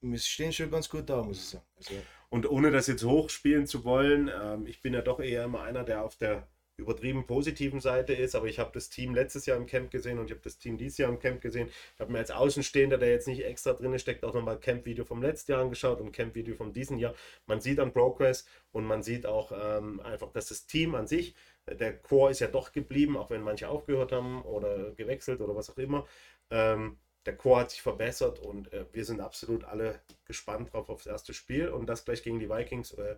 wir 0.00 0.18
stehen 0.18 0.52
schon 0.52 0.70
ganz 0.70 0.88
gut 0.88 1.08
da, 1.08 1.22
muss 1.22 1.38
ich 1.38 1.48
sagen. 1.50 1.64
Also, 1.76 1.94
und 2.30 2.48
ohne 2.48 2.70
das 2.70 2.86
jetzt 2.86 3.04
hochspielen 3.04 3.66
zu 3.66 3.84
wollen, 3.84 4.30
ähm, 4.32 4.66
ich 4.66 4.80
bin 4.82 4.94
ja 4.94 5.02
doch 5.02 5.20
eher 5.20 5.44
immer 5.44 5.62
einer, 5.62 5.84
der 5.84 6.04
auf 6.04 6.16
der 6.16 6.46
übertrieben 6.80 7.26
positiven 7.26 7.80
Seite 7.80 8.14
ist, 8.14 8.34
aber 8.34 8.46
ich 8.46 8.58
habe 8.58 8.70
das 8.72 8.88
Team 8.88 9.14
letztes 9.14 9.46
Jahr 9.46 9.56
im 9.56 9.66
Camp 9.66 9.90
gesehen 9.90 10.18
und 10.18 10.26
ich 10.26 10.30
habe 10.32 10.40
das 10.42 10.58
Team 10.58 10.78
dieses 10.78 10.98
Jahr 10.98 11.10
im 11.10 11.18
Camp 11.18 11.40
gesehen. 11.40 11.68
Ich 11.94 12.00
habe 12.00 12.10
mir 12.10 12.18
als 12.18 12.30
Außenstehender, 12.30 12.98
der 12.98 13.10
jetzt 13.10 13.28
nicht 13.28 13.44
extra 13.44 13.74
drin 13.74 13.98
steckt, 13.98 14.24
auch 14.24 14.34
nochmal 14.34 14.58
Camp-Video 14.58 15.04
vom 15.04 15.22
letzten 15.22 15.52
Jahr 15.52 15.60
angeschaut 15.60 16.00
und 16.00 16.12
Camp-Video 16.12 16.54
vom 16.54 16.72
diesen 16.72 16.98
Jahr. 16.98 17.14
Man 17.46 17.60
sieht 17.60 17.78
an 17.78 17.92
Progress 17.92 18.46
und 18.72 18.84
man 18.84 19.02
sieht 19.02 19.26
auch 19.26 19.52
ähm, 19.52 20.00
einfach, 20.00 20.32
dass 20.32 20.48
das 20.48 20.66
Team 20.66 20.94
an 20.94 21.06
sich, 21.06 21.34
der 21.66 21.96
Core 21.98 22.30
ist 22.30 22.40
ja 22.40 22.48
doch 22.48 22.72
geblieben, 22.72 23.16
auch 23.16 23.30
wenn 23.30 23.42
manche 23.42 23.68
aufgehört 23.68 24.12
haben 24.12 24.42
oder 24.42 24.92
gewechselt 24.92 25.40
oder 25.40 25.54
was 25.54 25.70
auch 25.70 25.78
immer. 25.78 26.06
Ähm, 26.50 26.98
der 27.26 27.36
Core 27.36 27.60
hat 27.60 27.70
sich 27.70 27.82
verbessert 27.82 28.38
und 28.38 28.72
äh, 28.72 28.86
wir 28.92 29.04
sind 29.04 29.20
absolut 29.20 29.64
alle 29.64 30.00
gespannt 30.24 30.72
drauf 30.72 30.88
aufs 30.88 31.06
erste 31.06 31.34
Spiel 31.34 31.68
und 31.68 31.86
das 31.86 32.04
gleich 32.04 32.22
gegen 32.22 32.40
die 32.40 32.48
Vikings 32.48 32.92
äh, 32.92 33.16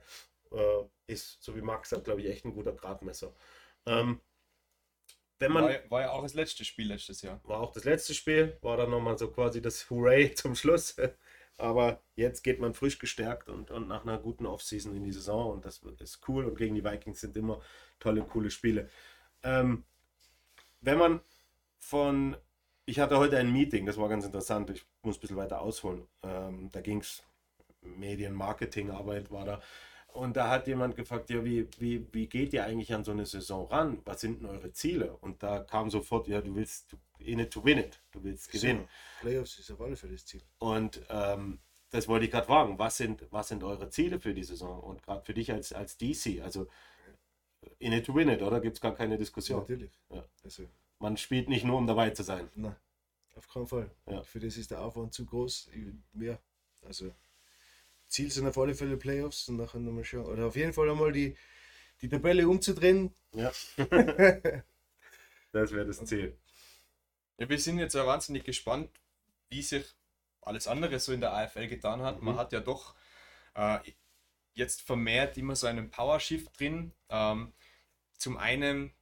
äh, 0.53 0.85
ist, 1.07 1.43
so 1.43 1.55
wie 1.57 1.63
Max 1.63 1.91
sagt, 1.91 2.05
glaube 2.05 2.21
ich, 2.21 2.29
echt 2.29 2.45
ein 2.45 2.55
guter 2.55 2.73
Gradmesser. 2.73 3.33
Ähm, 3.87 4.21
wenn 5.39 5.53
man, 5.53 5.65
war, 5.65 5.91
war, 5.91 6.01
ja 6.03 6.11
auch 6.13 6.23
das 6.23 6.35
letzte 6.35 6.65
Spiel 6.65 6.89
letztes 6.89 7.23
Jahr. 7.23 7.41
War 7.45 7.61
auch 7.61 7.73
das 7.73 7.85
letzte 7.85 8.15
Spiel, 8.15 8.57
war 8.63 8.77
dann 8.77 8.91
nochmal 8.91 9.19
so 9.19 9.29
quasi 9.31 9.61
das 9.61 9.91
Hooray 9.91 10.35
zum 10.37 10.55
Schluss. 10.55 10.97
Aber 11.59 12.03
jetzt 12.17 12.43
geht 12.43 12.61
man 12.61 12.75
frisch 12.75 12.99
gestärkt 12.99 13.49
und, 13.49 13.71
und 13.71 13.89
nach 13.89 14.03
einer 14.03 14.19
guten 14.19 14.47
Offseason 14.47 14.97
in 14.97 15.05
die 15.05 15.13
Saison 15.13 15.53
und 15.53 15.65
das 15.65 15.83
ist 15.99 16.27
cool 16.29 16.45
und 16.47 16.57
gegen 16.57 16.75
die 16.75 16.85
Vikings 16.85 17.21
sind 17.21 17.37
immer 17.37 17.61
tolle, 18.01 18.23
coole 18.23 18.51
Spiele. 18.51 18.89
Ähm, 19.43 19.85
wenn 20.81 20.99
man 20.99 21.21
von, 21.79 22.37
ich 22.85 22.99
hatte 22.99 23.19
heute 23.19 23.39
ein 23.39 23.53
Meeting, 23.53 23.87
das 23.87 23.97
war 23.97 24.09
ganz 24.09 24.25
interessant, 24.25 24.71
ich 24.71 24.85
muss 25.03 25.17
ein 25.17 25.21
bisschen 25.21 25.37
weiter 25.37 25.61
ausholen. 25.61 26.07
Ähm, 26.23 26.69
da 26.73 26.81
ging 26.81 27.01
es, 27.01 27.23
Medien, 27.83 28.35
Marketing, 28.35 28.91
Arbeit 28.91 29.31
war 29.31 29.45
da. 29.45 29.61
Und 30.13 30.37
da 30.37 30.51
hat 30.51 30.67
jemand 30.67 30.95
gefragt, 30.95 31.31
ja, 31.31 31.43
wie, 31.45 31.67
wie, 31.79 32.07
wie 32.13 32.27
geht 32.27 32.53
ihr 32.53 32.65
eigentlich 32.65 32.93
an 32.93 33.03
so 33.03 33.13
eine 33.13 33.25
Saison 33.25 33.67
ran? 33.69 34.03
Was 34.05 34.21
sind 34.21 34.41
denn 34.41 34.49
eure 34.49 34.73
Ziele? 34.73 35.17
Und 35.17 35.43
da 35.43 35.61
kam 35.61 35.91
sofort, 35.91 36.29
ja, 36.29 36.41
du 36.43 36.55
willst 36.55 36.97
in 37.19 37.39
it 37.39 37.51
to 37.51 37.65
win 37.65 37.79
it, 37.79 38.01
du 38.11 38.23
willst 38.23 38.51
gewinnen. 38.51 38.87
So, 39.21 39.27
Playoffs 39.27 39.59
ist 39.59 39.71
auf 39.71 39.81
alle 39.81 39.97
Fälle 39.97 40.13
das 40.13 40.27
Ziel. 40.27 40.43
Und 40.59 41.01
ähm, 41.09 41.61
das 41.91 42.09
wollte 42.09 42.27
ich 42.27 42.31
gerade 42.31 42.47
fragen, 42.47 42.79
was 42.79 42.99
sind, 42.99 43.27
was 43.31 43.49
sind 43.49 43.65
eure 43.65 43.89
Ziele 43.89 44.21
für 44.21 44.35
die 44.35 44.45
Saison? 44.45 44.81
Und 44.81 45.03
gerade 45.03 45.25
für 45.25 45.35
dich 45.35 45.51
als, 45.51 45.73
als 45.73 45.97
DC, 45.97 46.43
also 46.43 46.67
in 47.79 47.93
it 47.93 48.05
to 48.05 48.15
win 48.15 48.29
it, 48.29 48.43
oder? 48.43 48.61
Gibt 48.61 48.77
es 48.77 48.81
gar 48.81 48.95
keine 48.95 49.17
Diskussion? 49.17 49.61
Ja, 49.61 49.63
natürlich. 49.63 50.01
Ja. 50.11 50.25
Also, 50.45 50.65
Man 51.03 51.17
spielt 51.17 51.49
nicht 51.49 51.65
nur, 51.65 51.79
um 51.79 51.87
dabei 51.89 52.11
zu 52.11 52.23
sein. 52.23 52.49
Nein, 52.55 52.77
auf 53.35 53.49
keinen 53.49 53.67
Fall. 53.67 53.91
Ja. 54.07 54.23
Für 54.23 54.39
das 54.39 54.57
ist 54.57 54.71
der 54.71 54.81
Aufwand 54.81 55.13
zu 55.13 55.27
groß. 55.27 55.69
Mehr. 56.13 56.39
Also 56.87 57.13
Ziel 58.07 58.31
sind 58.31 58.47
auf 58.47 58.57
alle 58.57 58.77
Fälle 58.77 58.97
Playoffs 58.97 59.49
und 59.49 59.57
nachher 59.57 59.81
nochmal 59.81 60.05
schauen. 60.05 60.27
Oder 60.27 60.47
auf 60.47 60.55
jeden 60.55 60.73
Fall 60.73 60.89
einmal 60.89 61.11
die, 61.11 61.37
die 62.03 62.09
Tabelle 62.09 62.49
umzudrehen. 62.49 63.13
Ja. 63.35 63.51
das 65.51 65.73
wäre 65.73 65.87
das 65.87 66.05
Ziel. 66.05 66.39
Ja, 67.37 67.49
wir 67.49 67.59
sind 67.59 67.81
jetzt 67.81 67.97
ja 67.97 68.07
wahnsinnig 68.07 68.45
gespannt, 68.45 68.89
wie 69.49 69.63
sich 69.63 69.85
alles 70.41 70.69
andere 70.69 71.01
so 71.01 71.13
in 71.13 71.21
der 71.21 71.33
AFL 71.33 71.67
getan 71.67 72.01
hat. 72.03 72.21
Mhm. 72.21 72.27
Man 72.27 72.37
hat 72.37 72.53
ja 72.53 72.61
doch 72.61 72.95
äh, 73.55 73.81
jetzt 74.55 74.83
vermehrt 74.83 75.37
immer 75.37 75.57
so 75.57 75.67
einen 75.67 75.91
Power-Shift 75.91 76.61
drin. 76.61 76.93
Ähm, 77.09 77.53
zum 78.19 78.37
einen 78.37 78.93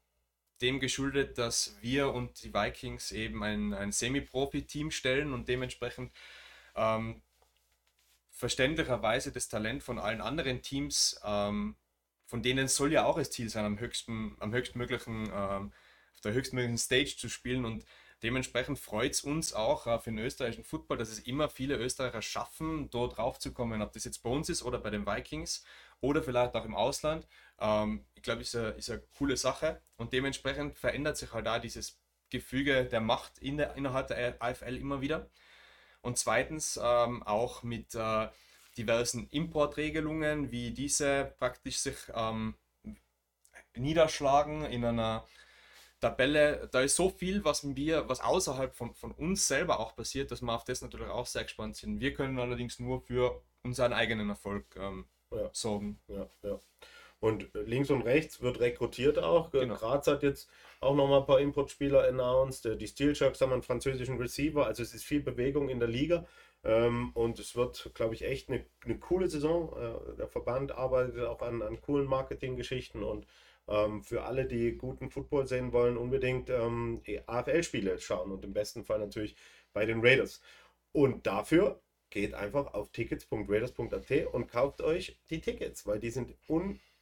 dem 0.63 0.81
geschuldet, 0.81 1.39
dass 1.39 1.77
wir 1.81 2.13
und 2.13 2.43
die 2.43 2.53
Vikings 2.53 3.13
eben 3.13 3.43
ein, 3.43 3.73
ein 3.75 3.93
Semi-Profi-Team 3.93 4.91
stellen 4.91 5.33
und 5.33 5.49
dementsprechend 5.49 6.13
ähm, 6.77 7.23
verständlicherweise 8.31 9.33
das 9.33 9.49
Talent 9.49 9.83
von 9.83 9.99
allen 9.99 10.21
anderen 10.21 10.63
Teams, 10.63 11.21
ähm, 11.25 11.77
von 12.27 12.43
denen 12.43 12.69
soll 12.69 12.93
ja 12.93 13.05
auch 13.05 13.19
das 13.19 13.31
Ziel 13.31 13.49
sein, 13.49 13.65
am 13.65 13.79
höchsten, 13.79 14.37
am 14.41 14.53
höchstmöglichen, 14.55 15.31
ähm, 15.33 15.73
auf 16.15 16.21
der 16.23 16.33
höchstmöglichen 16.33 16.79
Stage 16.79 17.17
zu 17.17 17.29
spielen 17.29 17.65
und 17.65 17.85
dementsprechend 18.23 18.79
freut 18.79 19.13
es 19.13 19.23
uns 19.23 19.53
auch 19.53 19.87
äh, 19.87 19.99
für 19.99 20.11
den 20.11 20.19
österreichischen 20.19 20.65
Football, 20.65 20.99
dass 20.99 21.11
es 21.11 21.21
immer 21.21 21.49
viele 21.49 21.77
Österreicher 21.77 22.23
schaffen, 22.23 22.89
dort 22.91 23.19
raufzukommen, 23.19 23.83
ob 23.83 23.93
das 23.93 24.05
jetzt 24.05 24.23
bei 24.23 24.31
uns 24.31 24.49
ist 24.49 24.63
oder 24.63 24.79
bei 24.79 24.91
den 24.91 25.07
Vikings 25.07 25.65
oder 26.01 26.23
vielleicht 26.23 26.55
auch 26.55 26.65
im 26.65 26.75
Ausland. 26.75 27.27
Ähm, 27.61 28.05
ich 28.15 28.23
glaube, 28.23 28.43
ist 28.43 28.57
eine, 28.57 28.71
ist 28.71 28.91
eine 28.91 29.01
coole 29.19 29.37
Sache 29.37 29.81
und 29.97 30.13
dementsprechend 30.13 30.79
verändert 30.79 31.17
sich 31.17 31.33
halt 31.33 31.47
da 31.47 31.59
dieses 31.59 31.99
Gefüge 32.31 32.85
der 32.85 33.01
Macht 33.01 33.39
in 33.39 33.57
der, 33.59 33.75
innerhalb 33.77 34.09
der 34.09 34.37
AFL 34.43 34.77
immer 34.77 35.01
wieder. 35.01 35.29
Und 36.03 36.19
zweitens 36.19 36.79
ähm, 36.83 37.23
auch 37.25 37.63
mit 37.63 37.95
äh, 37.95 38.29
diversen 38.79 39.29
Importregelungen, 39.31 40.51
wie 40.53 40.73
diese 40.73 41.35
praktisch 41.39 41.79
sich 41.79 41.97
ähm, 42.15 42.55
niederschlagen 43.77 44.65
in 44.65 44.85
einer 44.85 45.25
Tabelle, 46.01 46.69
da 46.73 46.83
ist 46.83 46.97
so 46.97 47.11
viel, 47.11 47.45
was 47.45 47.77
wir, 47.77 48.09
was 48.09 48.21
außerhalb 48.21 48.75
von, 48.75 48.95
von 48.95 49.13
uns 49.13 49.49
selber 49.49 49.81
auch 49.81 49.97
passiert, 49.97 50.31
dass 50.31 50.43
wir 50.43 50.53
auf 50.55 50.65
das 50.65 50.83
natürlich 50.83 51.09
auch 51.09 51.27
sehr 51.27 51.45
gespannt 51.45 51.77
sind. 51.77 52.01
Wir 52.01 52.15
können 52.15 52.39
allerdings 52.39 52.79
nur 52.79 53.03
für 53.03 53.43
unseren 53.65 53.93
eigenen 53.93 54.31
Erfolg 54.31 54.65
ähm, 54.77 55.07
Ja. 55.33 55.51
sorgen. 55.53 56.01
Ja, 56.09 56.27
ja. 56.43 56.59
Und 57.21 57.51
links 57.53 57.91
und 57.91 58.03
rechts 58.03 58.41
wird 58.41 58.61
rekrutiert 58.61 59.19
auch. 59.19 59.51
Genau. 59.51 59.75
Graz 59.75 60.07
hat 60.07 60.23
jetzt 60.23 60.49
auch 60.81 60.95
nochmal 60.95 61.21
ein 61.21 61.27
paar 61.27 61.41
Importspieler 61.41 62.09
announced. 62.09 62.81
Die 62.81 62.87
Steel 62.89 63.15
Sharks 63.15 63.41
haben 63.43 63.53
einen 63.53 63.63
französischen 63.63 64.17
Receiver. 64.17 64.67
Also 64.67 64.83
es 64.83 64.95
ist 64.95 65.05
viel 65.05 65.21
Bewegung 65.21 65.69
in 65.69 65.81
der 65.81 65.89
Liga. 65.89 66.27
Ähm, 66.65 67.11
und 67.15 67.39
es 67.39 67.57
wird, 67.57 67.91
glaube 67.95 68.15
ich, 68.15 68.25
echt 68.25 68.49
eine, 68.49 68.65
eine 68.85 68.99
coole 68.99 69.29
Saison. 69.29 69.73
Äh, 69.77 70.17
der 70.17 70.29
Verband 70.29 70.73
arbeitet 70.73 71.25
auch 71.27 71.43
an, 71.43 71.63
an 71.63 71.81
coolen 71.81 72.07
Marketinggeschichten 72.07 73.03
und 73.03 73.27
ähm, 73.69 74.03
für 74.03 74.25
alle, 74.25 74.47
die 74.47 74.77
guten 74.77 75.11
Football 75.11 75.47
sehen 75.47 75.73
wollen, 75.73 75.97
unbedingt 75.97 76.51
ähm, 76.51 77.03
AFL-Spiele 77.27 77.99
schauen 77.99 78.33
und 78.33 78.45
im 78.45 78.53
besten 78.53 78.85
Fall 78.85 78.99
natürlich 78.99 79.37
bei 79.73 79.87
den 79.87 80.01
Raiders. 80.01 80.41
Und 80.93 81.27
dafür 81.27 81.81
geht 82.11 82.35
einfach 82.35 82.75
auf 82.75 82.91
tickets.raiders.at 82.91 84.27
und 84.33 84.49
kauft 84.49 84.83
euch 84.83 85.19
die 85.31 85.41
Tickets, 85.41 85.87
weil 85.87 86.01
die 86.01 86.11
sind 86.11 86.35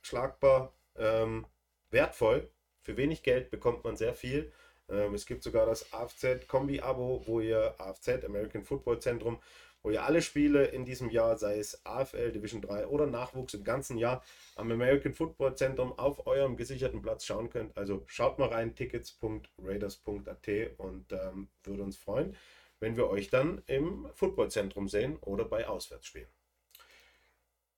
unschlagbar 0.01 0.73
ähm, 0.97 1.47
wertvoll. 1.91 2.51
Für 2.83 2.97
wenig 2.97 3.23
Geld 3.23 3.51
bekommt 3.51 3.85
man 3.85 3.97
sehr 3.97 4.15
viel. 4.15 4.53
Ähm, 4.89 5.15
es 5.15 5.27
gibt 5.27 5.43
sogar 5.43 5.67
das 5.67 5.93
AFZ-Kombi-Abo, 5.93 7.25
wo 7.27 7.41
ihr 7.41 7.75
AFZ, 7.79 8.25
American 8.25 8.65
Football 8.65 9.01
Zentrum, 9.01 9.41
wo 9.83 9.91
ihr 9.91 10.03
alle 10.03 10.23
Spiele 10.23 10.65
in 10.67 10.85
diesem 10.85 11.11
Jahr, 11.11 11.37
sei 11.39 11.59
es 11.59 11.85
AFL, 11.85 12.33
Division 12.33 12.63
3 12.63 12.87
oder 12.87 13.07
Nachwuchs 13.07 13.55
im 13.55 13.65
ganzen 13.65 13.97
Jahr, 13.99 14.25
am 14.57 14.73
American 14.73 15.15
Football 15.15 15.57
Zentrum 15.57 15.97
auf 15.99 16.27
eurem 16.27 16.57
gesicherten 16.57 17.03
Platz 17.03 17.25
schauen 17.25 17.51
könnt. 17.51 17.77
Also 17.77 18.03
schaut 18.07 18.39
mal 18.39 18.49
rein, 18.49 18.75
tickets.raiders.at 18.75 20.49
und 20.79 21.13
ähm, 21.13 21.49
würde 21.63 21.83
uns 21.83 21.97
freuen, 21.97 22.35
wenn 22.81 22.97
wir 22.97 23.09
euch 23.09 23.31
dann 23.31 23.63
im 23.67 24.09
Footballzentrum 24.15 24.89
sehen 24.89 25.17
oder 25.21 25.45
bei 25.45 25.69
Auswärtsspielen. 25.69 26.29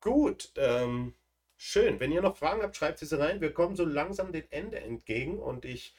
Gut, 0.01 0.53
ähm, 0.57 1.15
schön. 1.61 2.01
Wenn 2.01 2.11
ihr 2.11 2.23
noch 2.23 2.37
Fragen 2.37 2.63
habt, 2.63 2.75
schreibt 2.75 2.99
sie 2.99 3.19
rein. 3.19 3.41
Wir 3.41 3.53
kommen 3.53 3.77
so 3.77 3.85
langsam 3.85 4.33
dem 4.33 4.45
Ende 4.51 4.81
entgegen 4.81 5.39
und 5.39 5.65
ich 5.65 5.95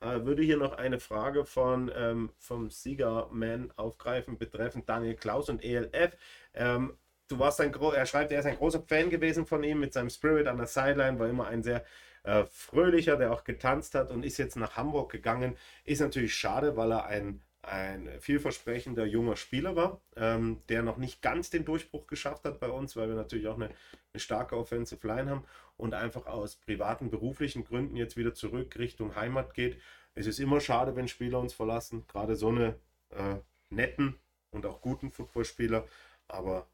äh, 0.00 0.20
würde 0.24 0.42
hier 0.42 0.58
noch 0.58 0.74
eine 0.74 1.00
Frage 1.00 1.46
von 1.46 1.90
ähm, 1.96 2.30
vom 2.38 2.70
Siegerman 2.70 3.72
aufgreifen 3.76 4.36
betreffend 4.36 4.88
Daniel 4.88 5.14
Klaus 5.14 5.48
und 5.48 5.64
ELF. 5.64 6.16
Ähm, 6.54 6.98
du 7.28 7.38
warst 7.38 7.60
ein 7.62 7.72
er 7.72 8.06
schreibt, 8.06 8.30
er 8.30 8.40
ist 8.40 8.46
ein 8.46 8.56
großer 8.56 8.82
Fan 8.82 9.08
gewesen 9.08 9.46
von 9.46 9.64
ihm 9.64 9.80
mit 9.80 9.94
seinem 9.94 10.10
Spirit 10.10 10.46
an 10.48 10.58
der 10.58 10.66
Sideline, 10.66 11.18
war 11.18 11.28
immer 11.28 11.46
ein 11.46 11.62
sehr 11.62 11.84
äh, 12.24 12.44
fröhlicher, 12.50 13.16
der 13.16 13.32
auch 13.32 13.44
getanzt 13.44 13.94
hat 13.94 14.10
und 14.10 14.22
ist 14.22 14.36
jetzt 14.36 14.56
nach 14.56 14.76
Hamburg 14.76 15.10
gegangen. 15.10 15.56
Ist 15.84 16.00
natürlich 16.00 16.34
schade, 16.34 16.76
weil 16.76 16.92
er 16.92 17.06
ein 17.06 17.42
ein 17.66 18.08
vielversprechender 18.20 19.04
junger 19.04 19.36
Spieler 19.36 19.74
war, 19.74 20.00
ähm, 20.14 20.60
der 20.68 20.82
noch 20.82 20.98
nicht 20.98 21.20
ganz 21.20 21.50
den 21.50 21.64
Durchbruch 21.64 22.06
geschafft 22.06 22.44
hat 22.44 22.60
bei 22.60 22.68
uns, 22.68 22.94
weil 22.94 23.08
wir 23.08 23.16
natürlich 23.16 23.48
auch 23.48 23.56
eine, 23.56 23.66
eine 24.12 24.20
starke 24.20 24.56
Offensive 24.56 25.04
Line 25.06 25.30
haben 25.30 25.44
und 25.76 25.92
einfach 25.92 26.26
aus 26.26 26.56
privaten, 26.56 27.10
beruflichen 27.10 27.64
Gründen 27.64 27.96
jetzt 27.96 28.16
wieder 28.16 28.34
zurück 28.34 28.78
Richtung 28.78 29.16
Heimat 29.16 29.52
geht. 29.54 29.80
Es 30.14 30.26
ist 30.26 30.38
immer 30.38 30.60
schade, 30.60 30.94
wenn 30.94 31.08
Spieler 31.08 31.40
uns 31.40 31.54
verlassen, 31.54 32.06
gerade 32.06 32.36
so 32.36 32.48
eine 32.48 32.78
äh, 33.10 33.36
netten 33.68 34.16
und 34.50 34.64
auch 34.64 34.80
guten 34.80 35.10
Footballspieler, 35.10 35.86
aber 36.28 36.68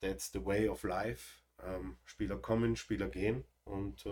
that's 0.00 0.30
the 0.32 0.44
way 0.44 0.68
of 0.68 0.84
life. 0.84 1.40
Ähm, 1.62 1.96
Spieler 2.04 2.36
kommen, 2.36 2.76
Spieler 2.76 3.08
gehen 3.08 3.44
und 3.64 4.06
äh, 4.06 4.10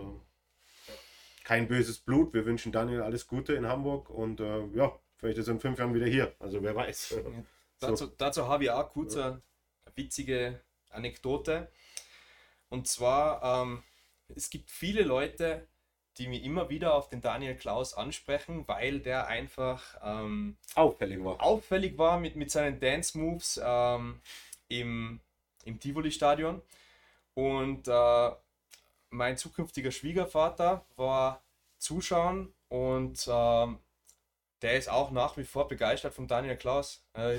kein 1.45 1.67
böses 1.69 1.99
Blut. 1.99 2.33
Wir 2.33 2.45
wünschen 2.45 2.73
Daniel 2.73 3.01
alles 3.01 3.25
Gute 3.25 3.53
in 3.53 3.67
Hamburg 3.67 4.09
und 4.09 4.41
äh, 4.41 4.65
ja, 4.73 4.99
vielleicht 5.19 5.37
ist 5.37 5.47
er 5.47 5.53
in 5.53 5.59
fünf 5.59 5.77
Jahren 5.77 5.93
wieder 5.93 6.07
hier. 6.07 6.33
Also 6.39 6.61
wer 6.63 6.75
weiß. 6.75 7.19
Dazu, 7.79 8.07
dazu 8.07 8.45
habe 8.49 8.65
ich 8.65 8.71
auch 8.71 8.89
kurz 8.91 9.15
eine 9.15 9.41
witzige 9.95 10.59
Anekdote. 10.89 11.71
Und 12.67 12.89
zwar, 12.89 13.63
ähm, 13.63 13.83
es 14.35 14.49
gibt 14.49 14.69
viele 14.69 15.03
Leute, 15.03 15.65
die 16.17 16.27
mich 16.27 16.43
immer 16.43 16.69
wieder 16.69 16.93
auf 16.93 17.07
den 17.07 17.21
Daniel 17.21 17.55
Klaus 17.55 17.93
ansprechen, 17.93 18.67
weil 18.67 18.99
der 18.99 19.27
einfach 19.27 19.97
ähm, 20.03 20.57
Auffällig 20.75 21.23
war. 21.23 21.41
auffällig 21.41 21.97
war 21.97 22.19
mit, 22.19 22.35
mit 22.35 22.51
seinen 22.51 22.81
Dance-Moves 22.81 23.61
ähm, 23.63 24.19
im, 24.67 25.21
im 25.63 25.79
Tivoli-Stadion. 25.79 26.61
Und 27.33 27.87
äh, 27.87 28.31
mein 29.09 29.37
zukünftiger 29.37 29.91
Schwiegervater 29.91 30.85
war 30.97 31.41
zuschauen 31.77 32.53
und 32.67 33.25
ähm, 33.31 33.79
der 34.61 34.77
ist 34.77 34.89
auch 34.89 35.11
nach 35.11 35.37
wie 35.37 35.43
vor 35.43 35.67
begeistert 35.67 36.13
von 36.13 36.27
Daniel 36.27 36.57
Klaus. 36.57 37.03
Er, 37.13 37.37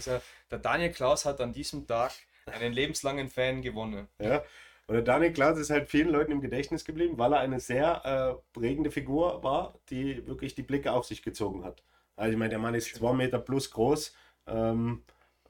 der 0.51 0.59
Daniel 0.59 0.91
Klaus 0.91 1.25
hat 1.25 1.41
an 1.41 1.53
diesem 1.53 1.87
Tag 1.87 2.12
einen 2.47 2.73
lebenslangen 2.73 3.29
Fan 3.29 3.62
gewonnen. 3.62 4.09
Ja. 4.18 4.43
Und 4.87 4.95
der 4.95 5.03
Daniel 5.03 5.33
Klaus 5.33 5.57
ist 5.59 5.71
halt 5.71 5.89
vielen 5.89 6.09
Leuten 6.09 6.33
im 6.33 6.41
Gedächtnis 6.41 6.85
geblieben, 6.85 7.16
weil 7.16 7.33
er 7.33 7.41
eine 7.41 7.61
sehr 7.61 8.05
äh, 8.05 8.59
prägende 8.59 8.91
Figur 8.91 9.43
war, 9.45 9.75
die 9.89 10.27
wirklich 10.27 10.55
die 10.55 10.64
Blicke 10.64 10.93
auf 10.93 11.05
sich 11.05 11.23
gezogen 11.23 11.64
hat. 11.64 11.85
Also 12.16 12.33
ich 12.33 12.39
meine, 12.39 12.51
der 12.51 12.59
Mann 12.59 12.75
ist 12.75 12.95
zwei 12.97 13.12
Meter 13.12 13.39
plus 13.39 13.71
groß 13.71 14.14
ähm, 14.49 15.05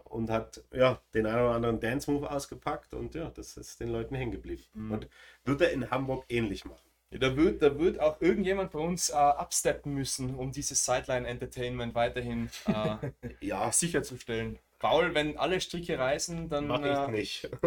und 0.04 0.28
hat 0.28 0.62
ja 0.72 1.00
den 1.14 1.26
einen 1.26 1.42
oder 1.42 1.54
anderen 1.54 1.80
Dance-Move 1.80 2.30
ausgepackt 2.30 2.92
und 2.92 3.14
ja, 3.14 3.30
das 3.30 3.56
ist 3.56 3.80
den 3.80 3.88
Leuten 3.88 4.14
hängen 4.14 4.32
geblieben. 4.32 4.64
Mhm. 4.74 4.92
Und 4.92 5.08
wird 5.44 5.62
er 5.62 5.72
in 5.72 5.90
Hamburg 5.90 6.24
ähnlich 6.28 6.66
machen. 6.66 6.89
Da, 7.12 7.36
wird, 7.36 7.60
da 7.60 7.76
wird 7.76 7.98
auch 7.98 8.20
irgendjemand 8.20 8.70
bei 8.70 8.78
uns 8.78 9.10
äh, 9.10 9.14
absteppen 9.14 9.92
müssen, 9.94 10.34
um 10.36 10.52
dieses 10.52 10.84
Sideline-Entertainment 10.84 11.94
weiterhin 11.94 12.48
äh, 12.66 12.96
Ja, 13.40 13.72
sicherzustellen. 13.72 14.58
Paul, 14.78 15.12
wenn 15.14 15.36
alle 15.36 15.60
Stricke 15.60 15.98
reißen, 15.98 16.48
dann 16.48 16.68
mache 16.68 16.88
ich 16.88 16.96
äh, 16.96 17.10
nicht. 17.10 17.50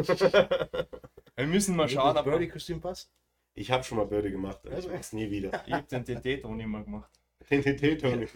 wir 1.36 1.46
müssen 1.48 1.76
mal 1.76 1.90
schauen, 1.90 2.16
aber 2.18 2.20
ich 2.32 2.38
Birdie-Kostüm 2.38 2.80
passt. 2.82 3.12
Ich 3.54 3.70
habe 3.70 3.84
schon 3.84 3.98
mal 3.98 4.06
Bürde 4.08 4.32
gemacht, 4.32 4.60
aber 4.62 4.70
ich 4.72 4.76
Also- 4.78 4.90
mache 4.90 5.00
es 5.02 5.14
nie 5.14 5.30
wieder. 5.30 5.52
habe 5.70 5.86
den 5.88 6.06
TT-Ton 6.06 6.60
immer 6.60 6.84
gemacht. 6.84 7.12
Den 7.50 7.62
TT-Tony. 7.62 8.28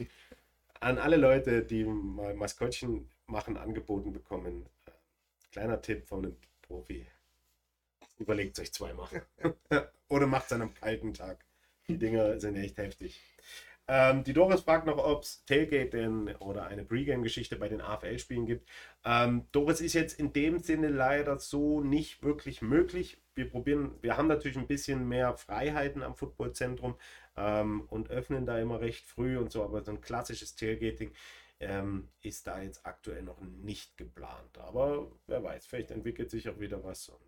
An 0.81 0.97
alle 0.99 1.15
Leute, 1.15 1.63
die 1.63 1.85
mal 1.85 2.33
Maskottchen 2.35 3.09
machen, 3.27 3.55
angeboten 3.57 4.11
bekommen. 4.11 4.65
äh, 4.85 4.91
Kleiner 5.53 5.81
Tipp 5.81 6.05
von 6.05 6.25
einem 6.25 6.35
Profi. 6.61 7.07
Überlegt 8.19 8.59
euch 8.59 8.73
zweimal. 8.73 9.07
Oder 10.09 10.27
macht 10.27 10.47
es 10.47 10.53
an 10.53 10.61
einem 10.61 10.73
kalten 10.73 11.13
Tag. 11.13 11.45
Die 11.87 11.97
Dinger 11.97 12.39
sind 12.39 12.55
echt 12.55 12.77
heftig. 12.77 13.21
Ähm, 13.89 14.23
die 14.25 14.33
Doris 14.33 14.61
fragt 14.61 14.85
noch, 14.85 14.97
ob 14.97 15.23
es 15.23 15.45
Tailgate 15.45 15.89
denn 15.89 16.35
oder 16.39 16.65
eine 16.67 16.83
Pre-Game-Geschichte 16.83 17.55
bei 17.55 17.69
den 17.69 17.79
AFL-Spielen 17.79 18.45
gibt. 18.45 18.67
Ähm, 19.05 19.47
Doris 19.53 19.79
ist 19.79 19.93
jetzt 19.93 20.19
in 20.19 20.33
dem 20.33 20.59
Sinne 20.59 20.89
leider 20.89 21.39
so 21.39 21.79
nicht 21.79 22.21
wirklich 22.21 22.61
möglich. 22.61 23.17
Wir 23.35 23.49
probieren, 23.49 23.95
wir 24.01 24.17
haben 24.17 24.27
natürlich 24.27 24.57
ein 24.57 24.67
bisschen 24.67 25.07
mehr 25.07 25.37
Freiheiten 25.37 26.03
am 26.03 26.15
Footballzentrum 26.15 26.95
ähm, 27.37 27.85
und 27.87 28.09
öffnen 28.09 28.45
da 28.45 28.59
immer 28.59 28.81
recht 28.81 29.05
früh 29.05 29.37
und 29.37 29.53
so, 29.53 29.63
aber 29.63 29.81
so 29.83 29.91
ein 29.91 30.01
klassisches 30.01 30.55
Tailgating 30.57 31.13
ähm, 31.61 32.09
ist 32.21 32.45
da 32.47 32.61
jetzt 32.61 32.85
aktuell 32.85 33.23
noch 33.23 33.39
nicht 33.39 33.95
geplant. 33.95 34.57
Aber 34.57 35.09
wer 35.27 35.43
weiß, 35.43 35.65
vielleicht 35.65 35.91
entwickelt 35.91 36.29
sich 36.29 36.49
auch 36.49 36.59
wieder 36.59 36.83
was 36.83 37.07
und. 37.09 37.26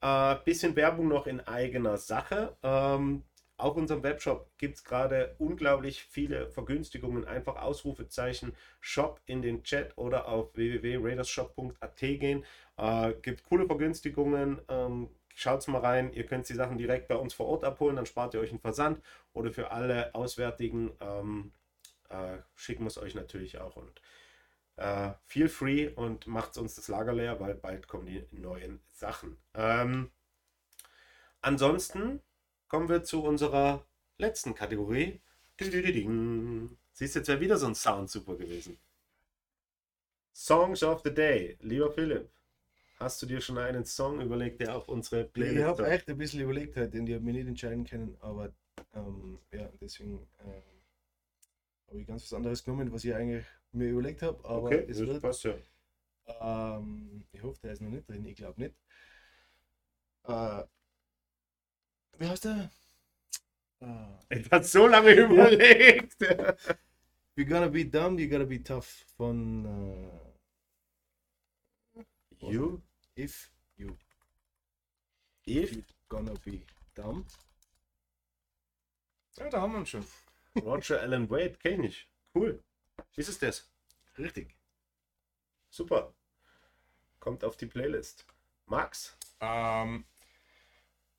Äh, 0.00 0.36
bisschen 0.44 0.76
Werbung 0.76 1.08
noch 1.08 1.26
in 1.26 1.40
eigener 1.40 1.96
Sache. 1.96 2.56
Ähm, 2.62 3.22
auf 3.58 3.76
unserem 3.76 4.02
Webshop 4.02 4.50
gibt 4.58 4.76
es 4.76 4.84
gerade 4.84 5.34
unglaublich 5.38 6.02
viele 6.02 6.50
Vergünstigungen. 6.50 7.24
Einfach 7.24 7.56
Ausrufezeichen 7.56 8.54
Shop 8.80 9.20
in 9.26 9.40
den 9.42 9.62
Chat 9.62 9.96
oder 9.96 10.28
auf 10.28 10.54
www.raidershop.at 10.54 11.96
gehen. 11.96 12.44
Äh, 12.76 13.14
gibt 13.22 13.44
coole 13.44 13.66
Vergünstigungen. 13.66 14.60
Ähm, 14.68 15.08
Schaut's 15.38 15.66
mal 15.66 15.82
rein. 15.82 16.14
Ihr 16.14 16.24
könnt 16.24 16.48
die 16.48 16.54
Sachen 16.54 16.78
direkt 16.78 17.08
bei 17.08 17.14
uns 17.14 17.34
vor 17.34 17.46
Ort 17.48 17.62
abholen, 17.62 17.96
dann 17.96 18.06
spart 18.06 18.32
ihr 18.32 18.40
euch 18.40 18.48
einen 18.48 18.58
Versand. 18.58 19.02
Oder 19.34 19.52
für 19.52 19.70
alle 19.70 20.14
Auswärtigen 20.14 20.92
ähm, 20.98 21.52
äh, 22.08 22.38
schicken 22.54 22.84
wir 22.84 22.88
es 22.88 22.96
euch 22.96 23.14
natürlich 23.14 23.58
auch. 23.58 23.76
Und 23.76 24.00
äh, 24.76 25.12
feel 25.24 25.48
free 25.48 25.88
und 25.88 26.26
macht 26.26 26.56
uns 26.58 26.74
das 26.76 26.88
Lager 26.88 27.12
leer, 27.14 27.40
weil 27.40 27.54
bald 27.54 27.88
kommen 27.88 28.06
die 28.06 28.38
neuen 28.38 28.80
Sachen. 28.92 29.36
Ähm, 29.54 30.10
ansonsten 31.40 32.20
kommen 32.68 32.88
wir 32.88 33.04
zu 33.04 33.22
unserer 33.22 33.84
letzten 34.18 34.54
Kategorie. 34.54 35.20
Siehst 36.92 37.14
du, 37.14 37.18
jetzt 37.20 37.28
wäre 37.28 37.40
wieder 37.40 37.56
so 37.58 37.66
ein 37.66 37.74
Sound 37.74 38.10
super 38.10 38.36
gewesen. 38.36 38.78
Songs 40.34 40.82
of 40.82 41.02
the 41.04 41.12
Day. 41.12 41.56
Lieber 41.62 41.90
Philipp, 41.90 42.28
hast 42.98 43.20
du 43.22 43.26
dir 43.26 43.40
schon 43.40 43.58
einen 43.58 43.84
Song 43.84 44.20
überlegt, 44.20 44.60
der 44.60 44.76
auf 44.76 44.88
unsere 44.88 45.22
Ich 45.22 45.32
Playlist 45.32 45.64
habe 45.64 45.76
kommt? 45.76 45.88
echt 45.88 46.08
ein 46.08 46.18
bisschen 46.18 46.40
überlegt 46.40 46.76
heute, 46.76 46.90
den 46.90 47.06
ich 47.06 47.20
mich 47.20 47.34
nicht 47.34 47.48
entscheiden 47.48 47.84
können, 47.86 48.16
aber 48.20 48.52
ähm, 48.94 49.38
ja, 49.52 49.68
deswegen 49.80 50.26
ähm, 50.40 50.62
habe 51.88 52.00
ich 52.00 52.06
ganz 52.06 52.22
was 52.24 52.32
anderes 52.34 52.64
genommen, 52.64 52.92
was 52.92 53.04
ich 53.04 53.14
eigentlich 53.14 53.44
mir 53.72 53.90
überlegt 53.90 54.22
habe, 54.22 54.44
aber 54.48 54.68
Okay, 54.68 54.84
es 54.88 54.98
das 54.98 55.06
wird, 55.08 55.22
passt 55.22 55.44
ja. 55.44 55.54
ähm, 56.40 57.24
ich 57.32 57.42
hoffe, 57.42 57.60
der 57.62 57.72
ist 57.72 57.82
noch 57.82 57.90
nicht 57.90 58.08
drin, 58.08 58.24
ich 58.26 58.36
glaube 58.36 58.60
nicht. 58.60 58.74
Äh, 60.24 60.64
wie 62.18 62.26
heißt 62.28 62.44
der? 62.44 62.70
Ah. 63.80 64.18
Er 64.28 64.44
hat 64.50 64.66
so 64.66 64.86
lange 64.86 65.12
überlegt. 65.12 66.16
You're 67.36 67.46
gonna 67.48 67.68
be 67.68 67.84
dumb, 67.84 68.18
you're 68.18 68.28
gonna 68.28 68.44
be 68.46 68.62
tough 68.62 69.04
von 69.16 69.64
äh, 69.64 70.10
you, 72.40 72.80
If 73.16 73.50
You 73.76 73.96
if, 75.46 75.76
Gonna 76.08 76.34
Be 76.44 76.60
Dumb. 76.94 77.24
Ja, 79.38 79.48
da 79.50 79.60
haben 79.60 79.72
wir 79.72 79.80
ihn 79.80 79.86
schon. 79.86 80.04
Roger 80.62 81.00
Allen 81.00 81.30
Wade, 81.30 81.54
kenne 81.58 81.86
ich. 81.86 82.08
Cool. 82.34 82.62
Ist 83.16 83.28
es 83.28 83.38
das? 83.38 83.68
Richtig. 84.18 84.54
Super. 85.70 86.14
Kommt 87.20 87.44
auf 87.44 87.56
die 87.56 87.66
Playlist. 87.66 88.26
Max? 88.66 89.16
Ähm, 89.40 90.04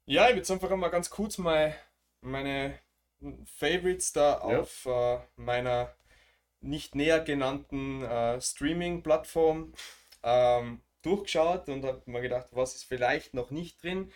ja, 0.05 0.29
ich 0.29 0.35
würde 0.35 0.53
einfach 0.53 0.75
mal 0.75 0.89
ganz 0.89 1.09
kurz 1.09 1.37
mal 1.37 1.75
meine 2.21 2.79
Favorites 3.45 4.13
da 4.13 4.33
Ja. 4.49 4.59
auf 4.59 4.85
äh, 4.85 5.19
meiner 5.35 5.93
nicht 6.59 6.95
näher 6.95 7.19
genannten 7.19 8.03
äh, 8.03 8.41
Streaming-Plattform 8.41 9.73
ähm, 10.23 10.81
durchgeschaut 11.03 11.69
und 11.69 11.85
habe 11.85 12.01
mir 12.05 12.21
gedacht, 12.21 12.47
was 12.51 12.75
ist 12.75 12.83
vielleicht 12.85 13.33
noch 13.33 13.51
nicht 13.51 13.81
drin. 13.83 14.11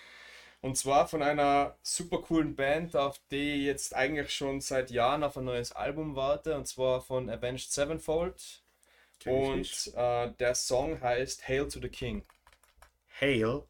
Und 0.61 0.77
zwar 0.77 1.07
von 1.07 1.23
einer 1.23 1.75
super 1.81 2.19
coolen 2.19 2.55
Band, 2.55 2.95
auf 2.95 3.19
die 3.31 3.55
ich 3.55 3.65
jetzt 3.65 3.95
eigentlich 3.95 4.33
schon 4.33 4.61
seit 4.61 4.91
Jahren 4.91 5.23
auf 5.23 5.35
ein 5.35 5.45
neues 5.45 5.71
Album 5.71 6.15
warte, 6.15 6.55
und 6.55 6.67
zwar 6.67 7.01
von 7.01 7.29
Avenged 7.29 7.71
Sevenfold. 7.71 8.63
Ich 9.19 9.27
Und 9.27 9.93
äh, 9.95 10.31
der 10.39 10.55
Song 10.55 11.01
heißt 11.01 11.47
Hail 11.47 11.67
to 11.67 11.79
the 11.79 11.89
King. 11.89 12.23
Hail, 13.19 13.63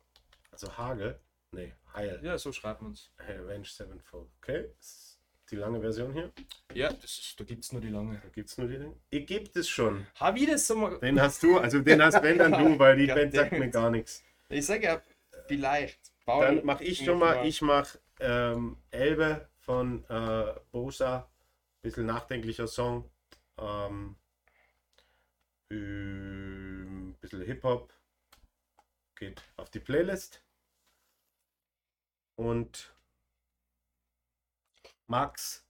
also 0.51 0.77
Hage. 0.77 1.19
Nee, 1.51 1.73
Heil. 1.93 2.19
Ja, 2.23 2.37
so 2.37 2.51
schreibt 2.51 2.81
man 2.81 2.93
es. 2.93 3.09
Revenge 3.19 3.67
Sevenfold. 3.67 4.27
Okay, 4.41 4.69
die 5.49 5.57
lange 5.57 5.81
Version 5.81 6.13
hier. 6.13 6.31
Ja, 6.73 6.91
das 6.93 7.19
ist, 7.19 7.39
da 7.39 7.43
gibt 7.43 7.63
es 7.63 7.71
nur 7.73 7.81
die 7.81 7.89
lange. 7.89 8.19
Da 8.23 8.29
gibt 8.29 8.49
es 8.49 8.57
nur 8.57 8.67
die 8.67 8.77
Dinge. 8.77 8.95
Ihr 9.09 9.25
gibt 9.25 9.55
es 9.57 9.67
schon. 9.67 10.07
Hab 10.15 10.37
ich 10.37 10.49
das 10.49 10.65
so 10.65 10.75
mal. 10.75 10.97
Den 10.99 11.21
hast 11.21 11.43
du, 11.43 11.57
also 11.57 11.79
den 11.79 12.01
hast 12.01 12.21
wenn 12.23 12.37
dann 12.37 12.51
du, 12.51 12.79
weil 12.79 12.95
die 12.95 13.07
Band 13.13 13.33
sagt 13.33 13.51
mir 13.51 13.69
gar 13.69 13.89
nichts. 13.89 14.23
Ich 14.49 14.65
sage 14.65 14.85
ja, 14.85 15.01
vielleicht. 15.47 16.10
Paul, 16.25 16.45
Dann 16.45 16.65
mache 16.65 16.83
ich 16.83 17.03
schon 17.03 17.19
mal, 17.19 17.45
ich 17.45 17.61
mache 17.61 17.99
ähm, 18.19 18.77
Elbe 18.91 19.49
von 19.59 20.03
äh, 20.09 20.53
Bosa. 20.71 21.29
Bisschen 21.81 22.05
nachdenklicher 22.05 22.67
Song. 22.67 23.09
Ähm, 23.57 24.15
ähm, 25.71 27.15
bisschen 27.19 27.41
Hip-Hop. 27.41 27.91
Geht 29.15 29.41
auf 29.57 29.69
die 29.69 29.79
Playlist. 29.79 30.43
Und 32.35 32.93
Max, 35.07 35.65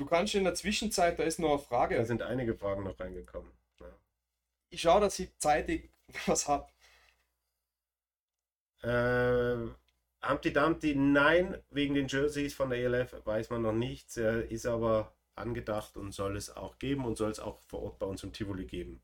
Du 0.00 0.06
kannst 0.06 0.34
in 0.34 0.44
der 0.44 0.54
Zwischenzeit, 0.54 1.18
da 1.18 1.24
ist 1.24 1.38
noch 1.38 1.50
eine 1.50 1.58
da 1.58 1.62
Frage. 1.64 2.06
sind 2.06 2.22
einige 2.22 2.54
Fragen 2.54 2.84
noch 2.84 2.98
reingekommen. 2.98 3.52
Ja. 3.80 3.86
Ich 4.70 4.80
schaue, 4.80 5.02
dass 5.02 5.18
ich 5.18 5.36
zeitig 5.36 5.90
was 6.26 6.48
hab. 6.48 6.72
Äh, 8.82 9.68
Humpty 10.22 10.52
Dumpty, 10.52 10.94
nein, 10.94 11.56
wegen 11.70 11.94
den 11.94 12.08
Jerseys 12.08 12.54
von 12.54 12.70
der 12.70 12.78
ELF 12.80 13.14
weiß 13.24 13.50
man 13.50 13.62
noch 13.62 13.72
nichts. 13.72 14.16
Ist 14.16 14.66
aber 14.66 15.12
angedacht 15.34 15.96
und 15.96 16.12
soll 16.12 16.36
es 16.36 16.54
auch 16.54 16.78
geben 16.78 17.04
und 17.04 17.16
soll 17.16 17.30
es 17.30 17.40
auch 17.40 17.60
vor 17.62 17.82
Ort 17.82 17.98
bei 17.98 18.06
uns 18.06 18.22
im 18.22 18.32
Tivoli 18.32 18.66
geben. 18.66 19.00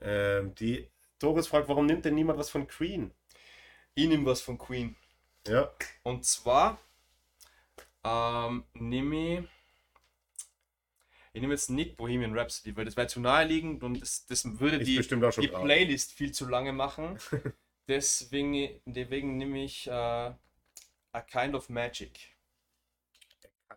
Ähm, 0.00 0.54
die 0.56 0.88
Doris 1.18 1.46
fragt, 1.46 1.68
warum 1.68 1.86
nimmt 1.86 2.04
denn 2.04 2.14
niemand 2.14 2.38
was 2.38 2.50
von 2.50 2.66
Queen? 2.66 3.12
Ich 3.94 4.08
nehme 4.08 4.26
was 4.26 4.40
von 4.40 4.58
Queen. 4.58 4.96
Ja, 5.46 5.70
Und 6.02 6.24
zwar 6.24 6.78
ähm, 8.02 8.64
nehme 8.74 9.38
ich. 9.38 9.48
Ich 11.32 11.40
nehme 11.40 11.52
jetzt 11.54 11.68
nicht 11.68 11.96
Bohemian 11.96 12.36
Rhapsody, 12.38 12.76
weil 12.76 12.84
das 12.84 12.96
wäre 12.96 13.08
zu 13.08 13.20
naheliegend 13.20 13.82
und 13.82 14.00
das, 14.00 14.24
das 14.26 14.60
würde 14.60 14.76
ist 14.76 14.86
die, 14.86 14.94
die. 15.40 15.48
Playlist 15.48 16.12
viel 16.12 16.30
zu 16.30 16.48
lange 16.48 16.72
machen. 16.72 17.18
deswegen, 17.88 18.80
deswegen 18.86 19.36
nehme 19.36 19.64
ich 19.64 19.86
äh, 19.86 19.90
A 19.90 21.20
Kind 21.26 21.54
of 21.54 21.68
Magic. 21.68 22.36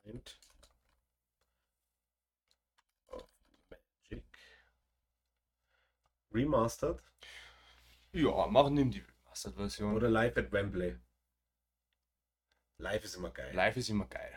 Kind 0.03 0.38
of 3.10 3.28
Magic. 3.70 4.24
Remastered 6.34 7.01
Ja, 8.14 8.47
machen 8.47 8.74
nimm 8.76 8.91
die 8.91 9.01
Remastered-Version. 9.01 9.95
oder 9.95 10.10
Live 10.10 10.38
at 10.38 10.51
Wembley? 10.51 10.95
Live 12.80 13.03
ist 13.05 13.16
immer 13.16 13.32
geil. 13.32 13.53
Live 13.55 13.78
ist 13.78 13.89
immer 13.89 14.05
geil. 14.05 14.32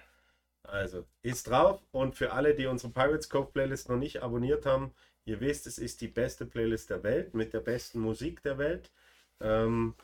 Also, 0.63 1.07
ist 1.23 1.49
drauf. 1.49 1.83
Und 1.91 2.15
für 2.15 2.33
alle, 2.33 2.55
die 2.55 2.67
unsere 2.67 2.93
Pirates 2.93 3.29
Cove 3.29 3.51
Playlist 3.53 3.89
noch 3.89 3.97
nicht 3.97 4.23
abonniert 4.23 4.67
haben, 4.67 4.95
ihr 5.25 5.41
wisst, 5.41 5.67
es 5.67 5.79
ist 5.79 6.01
die 6.01 6.09
beste 6.09 6.47
Playlist 6.47 6.91
der 6.91 7.03
Welt 7.03 7.35
mit 7.35 7.53
der 7.53 7.61
besten 7.61 8.01
Musik 8.01 8.43
der 8.43 8.59
Welt. 8.59 8.91
Ähm, 9.41 9.95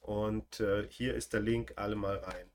und 0.00 0.60
äh, 0.60 0.86
hier 0.90 1.14
ist 1.14 1.32
der 1.32 1.40
Link, 1.40 1.74
alle 1.76 1.96
mal 1.96 2.16
rein. 2.16 2.50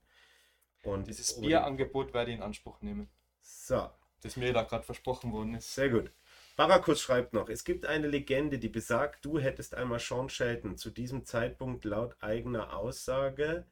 Und 0.84 1.08
Dieses 1.08 1.40
Bierangebot 1.40 2.14
werde 2.14 2.32
ich 2.32 2.38
in 2.38 2.44
Anspruch 2.44 2.82
nehmen, 2.82 3.10
So, 3.42 3.90
das 4.22 4.38
mir 4.38 4.54
da 4.54 4.64
gerade 4.64 4.84
versprochen 4.84 5.32
worden 5.32 5.56
ist. 5.56 5.74
sehr 5.74 5.90
gut. 5.90 6.12
Barakus 6.56 7.02
schreibt 7.02 7.34
noch, 7.34 7.50
es 7.50 7.64
gibt 7.64 7.86
eine 7.86 8.08
Legende, 8.08 8.60
die 8.60 8.68
besagt, 8.70 9.24
du 9.24 9.40
hättest 9.40 9.76
einmal 9.76 10.00
Sean 10.00 10.30
Shelton 10.30 10.78
zu 10.78 10.90
diesem 10.90 11.26
Zeitpunkt 11.26 11.86
laut 11.86 12.16
eigener 12.22 12.76
Aussage 12.76 13.66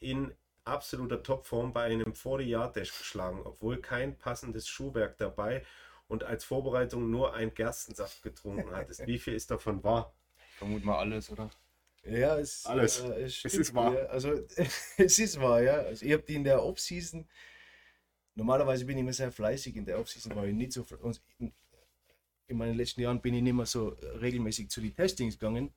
in 0.00 0.34
absoluter 0.64 1.22
Topform 1.22 1.72
bei 1.72 1.84
einem 1.84 2.14
40-Yard-Dash 2.14 2.96
geschlagen, 2.96 3.42
obwohl 3.44 3.80
kein 3.80 4.16
passendes 4.18 4.68
Schuhwerk 4.68 5.18
dabei 5.18 5.64
und 6.08 6.24
als 6.24 6.44
Vorbereitung 6.44 7.10
nur 7.10 7.34
ein 7.34 7.54
Gerstensaft 7.54 8.22
getrunken 8.22 8.74
hattest. 8.74 9.00
Wie 9.06 9.18
viel 9.18 9.34
ist 9.34 9.50
davon 9.50 9.82
wahr? 9.84 10.14
Ich 10.50 10.56
vermute 10.56 10.86
mal 10.86 10.98
alles, 10.98 11.30
oder? 11.30 11.50
Ja, 12.04 12.38
es, 12.38 12.64
Alles. 12.66 13.00
Äh, 13.00 13.22
Es 13.24 13.34
stimmt, 13.36 13.54
ist 13.54 13.74
wahr. 13.74 13.94
Ja. 13.94 14.06
Also, 14.06 14.40
es 14.96 15.18
ist 15.18 15.40
wahr, 15.40 15.62
ja. 15.62 15.74
Also, 15.74 16.04
ich 16.06 16.12
habe 16.12 16.22
die 16.22 16.34
in 16.34 16.44
der 16.44 16.62
Off-Season. 16.62 17.28
Normalerweise 18.34 18.84
bin 18.86 18.96
ich 18.96 19.02
immer 19.02 19.12
sehr 19.12 19.32
fleißig. 19.32 19.76
In 19.76 19.84
der 19.84 19.98
Off-Season 19.98 20.34
war 20.34 20.46
ich 20.46 20.54
nicht 20.54 20.72
so. 20.72 20.86
und 21.02 21.20
In, 21.38 21.52
in 22.48 22.56
meinen 22.56 22.76
letzten 22.76 23.00
Jahren 23.02 23.20
bin 23.20 23.34
ich 23.34 23.42
nicht 23.42 23.52
mehr 23.52 23.66
so 23.66 23.94
äh, 23.96 24.06
regelmäßig 24.18 24.70
zu 24.70 24.80
den 24.80 24.94
Testings 24.94 25.38
gegangen. 25.38 25.72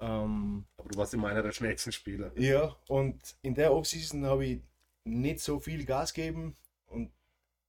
Ähm, 0.00 0.66
Aber 0.76 0.88
du 0.88 0.98
warst 0.98 1.14
immer 1.14 1.28
einer 1.28 1.42
der 1.42 1.52
schnellsten 1.52 1.92
Spieler. 1.92 2.32
ja, 2.38 2.76
und 2.88 3.36
in 3.42 3.54
der 3.54 3.72
Off-Season 3.72 4.26
habe 4.26 4.44
ich 4.44 4.60
nicht 5.04 5.40
so 5.40 5.60
viel 5.60 5.84
Gas 5.84 6.12
gegeben. 6.12 6.56
Und 6.86 7.10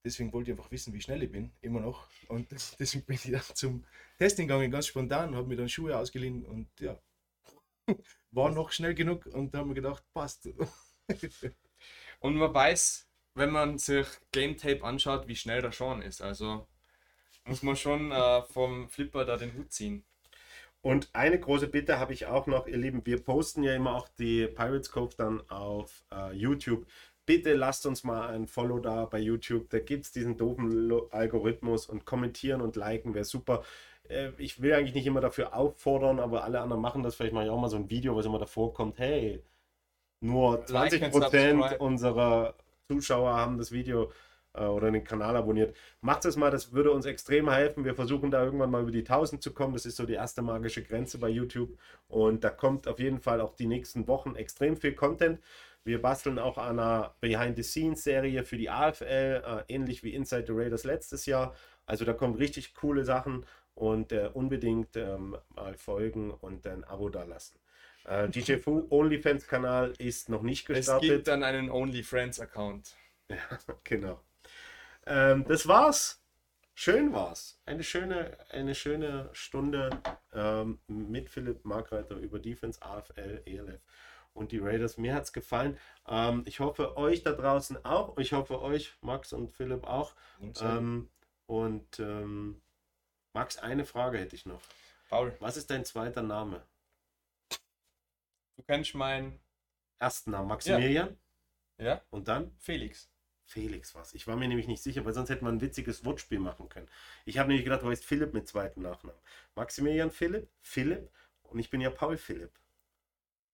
deswegen 0.04 0.32
wollte 0.32 0.50
ich 0.50 0.58
einfach 0.58 0.70
wissen, 0.70 0.92
wie 0.92 1.00
schnell 1.00 1.22
ich 1.22 1.32
bin. 1.32 1.50
Immer 1.62 1.80
noch. 1.80 2.08
Und 2.28 2.48
deswegen 2.78 3.04
bin 3.06 3.16
ich 3.16 3.30
dann 3.30 3.42
zum 3.54 3.84
Testing 4.18 4.48
gegangen, 4.48 4.70
ganz 4.70 4.86
spontan. 4.86 5.34
Habe 5.34 5.48
mir 5.48 5.56
dann 5.56 5.68
Schuhe 5.68 5.96
ausgeliehen 5.96 6.44
und 6.44 6.68
ja. 6.80 6.98
War 8.30 8.50
noch 8.50 8.72
schnell 8.72 8.94
genug 8.94 9.26
und 9.26 9.54
da 9.54 9.58
haben 9.58 9.70
wir 9.70 9.74
gedacht, 9.74 10.04
passt. 10.12 10.48
Und 12.20 12.36
man 12.36 12.52
weiß, 12.52 13.08
wenn 13.34 13.50
man 13.50 13.78
sich 13.78 14.06
Game 14.32 14.56
Tape 14.56 14.82
anschaut, 14.82 15.28
wie 15.28 15.36
schnell 15.36 15.60
der 15.60 15.72
Sean 15.72 16.02
ist. 16.02 16.22
Also 16.22 16.66
muss 17.44 17.62
man 17.62 17.76
schon 17.76 18.10
äh, 18.10 18.42
vom 18.42 18.88
Flipper 18.88 19.24
da 19.24 19.36
den 19.36 19.54
Hut 19.54 19.72
ziehen. 19.72 20.04
Und 20.80 21.10
eine 21.14 21.38
große 21.38 21.68
Bitte 21.68 21.98
habe 21.98 22.12
ich 22.12 22.26
auch 22.26 22.46
noch, 22.46 22.66
ihr 22.66 22.76
Lieben, 22.76 23.04
wir 23.04 23.22
posten 23.22 23.62
ja 23.62 23.74
immer 23.74 23.94
auch 23.96 24.08
die 24.08 24.46
Pirates 24.46 24.90
Cove 24.90 25.14
dann 25.16 25.48
auf 25.50 26.04
äh, 26.12 26.32
YouTube. 26.32 26.86
Bitte 27.26 27.54
lasst 27.54 27.86
uns 27.86 28.04
mal 28.04 28.28
ein 28.28 28.46
Follow 28.46 28.78
da 28.78 29.04
bei 29.04 29.18
YouTube. 29.18 29.68
Da 29.70 29.80
gibt 29.80 30.04
es 30.04 30.12
diesen 30.12 30.36
doofen 30.36 30.92
Algorithmus 31.10 31.86
und 31.86 32.04
kommentieren 32.04 32.60
und 32.60 32.76
liken 32.76 33.14
wäre 33.14 33.24
super. 33.24 33.64
Äh, 34.10 34.32
ich 34.38 34.60
will 34.60 34.74
eigentlich 34.74 34.94
nicht 34.94 35.06
immer 35.06 35.20
dafür 35.20 35.54
auffordern, 35.54 36.20
aber 36.20 36.44
alle 36.44 36.60
anderen 36.60 36.82
machen 36.82 37.02
das. 37.02 37.14
Vielleicht 37.14 37.34
mache 37.34 37.44
ich 37.44 37.50
auch 37.50 37.60
mal 37.60 37.68
so 37.68 37.76
ein 37.76 37.90
Video, 37.90 38.16
was 38.16 38.26
immer 38.26 38.38
davor 38.38 38.72
kommt. 38.72 38.98
Hey, 38.98 39.42
nur 40.20 40.64
Like 40.68 41.02
and 41.02 41.14
20% 41.14 41.52
subscribe. 41.52 41.78
unserer 41.78 42.54
Zuschauer 42.88 43.34
haben 43.36 43.58
das 43.58 43.72
Video 43.72 44.12
äh, 44.54 44.64
oder 44.64 44.90
den 44.90 45.04
Kanal 45.04 45.36
abonniert. 45.36 45.76
Macht 46.00 46.24
es 46.24 46.36
mal, 46.36 46.50
das 46.50 46.72
würde 46.72 46.90
uns 46.90 47.06
extrem 47.06 47.50
helfen. 47.50 47.84
Wir 47.84 47.94
versuchen 47.94 48.30
da 48.30 48.42
irgendwann 48.42 48.70
mal 48.70 48.82
über 48.82 48.90
die 48.90 49.00
1000 49.00 49.42
zu 49.42 49.52
kommen. 49.52 49.74
Das 49.74 49.86
ist 49.86 49.96
so 49.96 50.06
die 50.06 50.14
erste 50.14 50.42
magische 50.42 50.82
Grenze 50.82 51.18
bei 51.18 51.28
YouTube. 51.28 51.76
Und 52.08 52.44
da 52.44 52.50
kommt 52.50 52.88
auf 52.88 52.98
jeden 52.98 53.20
Fall 53.20 53.40
auch 53.40 53.54
die 53.54 53.66
nächsten 53.66 54.08
Wochen 54.08 54.34
extrem 54.36 54.76
viel 54.76 54.94
Content. 54.94 55.40
Wir 55.84 56.02
basteln 56.02 56.40
auch 56.40 56.58
an 56.58 56.80
einer 56.80 57.14
Behind-the-Scenes-Serie 57.20 58.42
für 58.42 58.56
die 58.56 58.70
AFL, 58.70 59.04
äh, 59.44 59.72
ähnlich 59.72 60.02
wie 60.02 60.14
Inside 60.14 60.46
the 60.48 60.52
Raiders 60.52 60.82
letztes 60.82 61.26
Jahr. 61.26 61.54
Also 61.86 62.04
da 62.04 62.12
kommen 62.12 62.34
richtig 62.34 62.74
coole 62.74 63.04
Sachen 63.04 63.46
und 63.76 64.10
äh, 64.10 64.30
unbedingt 64.34 64.96
ähm, 64.96 65.36
mal 65.54 65.74
folgen 65.76 66.32
und 66.32 66.66
ein 66.66 66.82
Abo 66.84 67.08
da 67.10 67.22
lassen. 67.22 67.58
Äh, 68.04 68.28
DJ 68.28 68.56
Fu 68.56 68.86
OnlyFans-Kanal 68.90 69.92
ist 69.98 70.28
noch 70.28 70.42
nicht 70.42 70.68
Es 70.70 70.76
gestartet. 70.78 71.08
gibt 71.08 71.28
dann 71.28 71.44
einen 71.44 71.70
OnlyFriends-Account. 71.70 72.96
Genau. 73.84 74.20
Ähm, 75.06 75.44
das 75.46 75.66
war's. 75.68 76.22
Schön 76.74 77.12
war's. 77.12 77.60
Eine 77.66 77.82
schöne, 77.82 78.36
eine 78.50 78.74
schöne 78.74 79.28
Stunde 79.32 79.90
ähm, 80.32 80.78
mit 80.86 81.28
Philipp 81.30 81.64
Markreiter 81.64 82.16
über 82.16 82.38
Defense, 82.38 82.80
AFL, 82.82 83.42
ELF. 83.46 83.80
und 84.34 84.52
die 84.52 84.58
Raiders. 84.58 84.96
Mir 84.98 85.14
hat 85.14 85.24
es 85.24 85.32
gefallen. 85.32 85.78
Ähm, 86.06 86.42
ich 86.46 86.60
hoffe, 86.60 86.96
euch 86.96 87.22
da 87.22 87.32
draußen 87.32 87.84
auch. 87.84 88.16
Ich 88.18 88.32
hoffe, 88.32 88.60
euch, 88.62 88.94
Max 89.00 89.32
und 89.32 89.50
Philipp, 89.52 89.84
auch. 89.84 90.14
Und 91.46 92.00
Max, 93.36 93.58
eine 93.58 93.84
Frage 93.84 94.18
hätte 94.18 94.34
ich 94.34 94.46
noch. 94.46 94.62
Paul, 95.10 95.36
Was 95.40 95.56
ist 95.58 95.70
dein 95.70 95.84
zweiter 95.84 96.22
Name? 96.22 96.62
du 98.56 98.62
kennst 98.62 98.94
meinen, 98.94 99.40
Ersten 99.98 100.30
Namen 100.30 100.48
Maximilian 100.48 101.18
ja, 101.78 102.00
und 102.10 102.28
dann 102.28 102.56
Felix. 102.58 103.10
Felix 103.44 103.94
was. 103.94 104.14
Ich 104.14 104.26
war 104.26 104.36
mir 104.36 104.48
nämlich 104.48 104.66
nicht 104.66 104.82
sicher, 104.82 105.04
weil 105.04 105.14
sonst 105.14 105.30
hätte 105.30 105.44
man 105.44 105.56
ein 105.56 105.60
witziges 105.60 106.04
Wortspiel 106.04 106.38
machen 106.40 106.68
können. 106.68 106.88
Ich 107.24 107.38
habe 107.38 107.48
nämlich 107.48 107.64
gedacht, 107.64 107.82
du 107.82 107.88
heißt 107.90 108.04
Philipp 108.04 108.34
mit 108.34 108.48
zweiten 108.48 108.82
Nachnamen. 108.82 109.20
Maximilian 109.54 110.10
Philipp, 110.10 110.48
Philipp 110.62 111.10
und 111.44 111.58
ich 111.58 111.70
bin 111.70 111.80
ja 111.80 111.90
Paul 111.90 112.16
Philipp. 112.16 112.52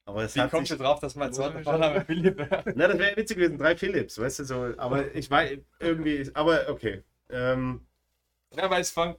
Aber 0.04 0.24
es 0.24 0.34
Wie 0.34 0.40
kommst 0.48 0.70
sich, 0.70 0.78
du 0.78 0.82
drauf, 0.82 1.00
dass 1.00 1.14
mein 1.14 1.32
zweiter 1.32 1.62
Vorname 1.62 2.00
Philipp 2.06 2.38
wäre? 2.38 2.64
Na, 2.74 2.88
das 2.88 2.98
wäre 2.98 3.16
witzig 3.16 3.36
gewesen, 3.36 3.58
drei 3.58 3.76
Philipps, 3.76 4.18
weißt 4.18 4.40
du 4.40 4.44
so. 4.44 4.74
Aber 4.78 5.14
ich 5.14 5.30
war 5.30 5.44
irgendwie, 5.78 6.28
aber 6.34 6.68
okay. 6.68 7.02
Ähm, 7.30 7.86
Ja, 8.56 8.70
weil 8.70 8.80
es 8.82 8.90
fängt 8.90 9.18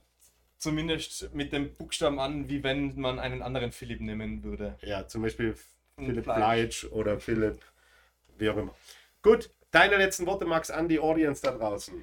zumindest 0.64 1.34
mit 1.34 1.52
dem 1.52 1.74
Buchstaben 1.74 2.18
an, 2.18 2.48
wie 2.48 2.62
wenn 2.62 2.98
man 2.98 3.18
einen 3.18 3.42
anderen 3.42 3.70
Philipp 3.70 4.00
nehmen 4.00 4.42
würde. 4.42 4.78
ja, 4.80 5.06
zum 5.06 5.20
Beispiel 5.20 5.54
Philipp 5.96 6.24
Fleisch. 6.24 6.86
Oder 6.86 7.20
Philipp, 7.20 7.60
wie 8.38 8.48
auch 8.48 8.56
immer. 8.56 8.74
Gut, 9.22 9.50
deine 9.70 9.96
letzten 9.96 10.24
Worte, 10.24 10.46
Max, 10.46 10.70
an 10.70 10.88
die 10.88 10.98
Audience 10.98 11.42
da 11.42 11.52
draußen. 11.52 12.02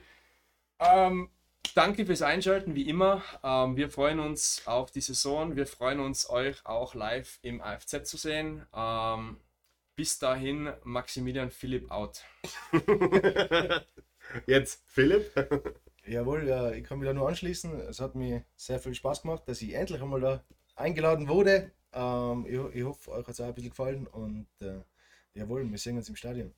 Ähm, 0.79 1.29
danke 1.73 2.05
fürs 2.05 2.21
Einschalten, 2.21 2.75
wie 2.75 2.87
immer. 2.87 3.23
Ähm, 3.43 3.75
wir 3.77 3.89
freuen 3.89 4.19
uns 4.19 4.61
auf 4.67 4.91
die 4.91 5.01
Saison. 5.01 5.55
Wir 5.55 5.65
freuen 5.65 5.99
uns, 5.99 6.29
euch 6.29 6.63
auch 6.63 6.93
live 6.93 7.39
im 7.41 7.61
AFZ 7.61 8.05
zu 8.05 8.17
sehen. 8.17 8.63
Ähm, 8.75 9.37
bis 9.95 10.19
dahin, 10.19 10.71
Maximilian 10.83 11.49
Philipp 11.49 11.89
out. 11.89 12.23
Jetzt 14.45 14.83
Philipp. 14.85 15.31
Jawohl, 16.11 16.45
ja, 16.45 16.71
ich 16.71 16.83
kann 16.83 16.99
mich 16.99 17.07
da 17.07 17.13
nur 17.13 17.29
anschließen. 17.29 17.79
Es 17.81 18.01
hat 18.01 18.15
mir 18.15 18.43
sehr 18.57 18.79
viel 18.79 18.93
Spaß 18.93 19.21
gemacht, 19.21 19.47
dass 19.47 19.61
ich 19.61 19.73
endlich 19.73 20.01
einmal 20.01 20.19
da 20.19 20.43
eingeladen 20.75 21.29
wurde. 21.29 21.71
Ähm, 21.93 22.45
ich, 22.45 22.75
ich 22.75 22.83
hoffe, 22.83 23.11
euch 23.11 23.25
hat 23.25 23.29
es 23.29 23.39
auch 23.39 23.45
ein 23.45 23.53
bisschen 23.53 23.69
gefallen 23.69 24.07
und 24.07 24.47
äh, 24.59 24.81
jawohl, 25.35 25.69
wir 25.71 25.77
sehen 25.77 25.95
uns 25.95 26.09
im 26.09 26.17
Stadion. 26.17 26.53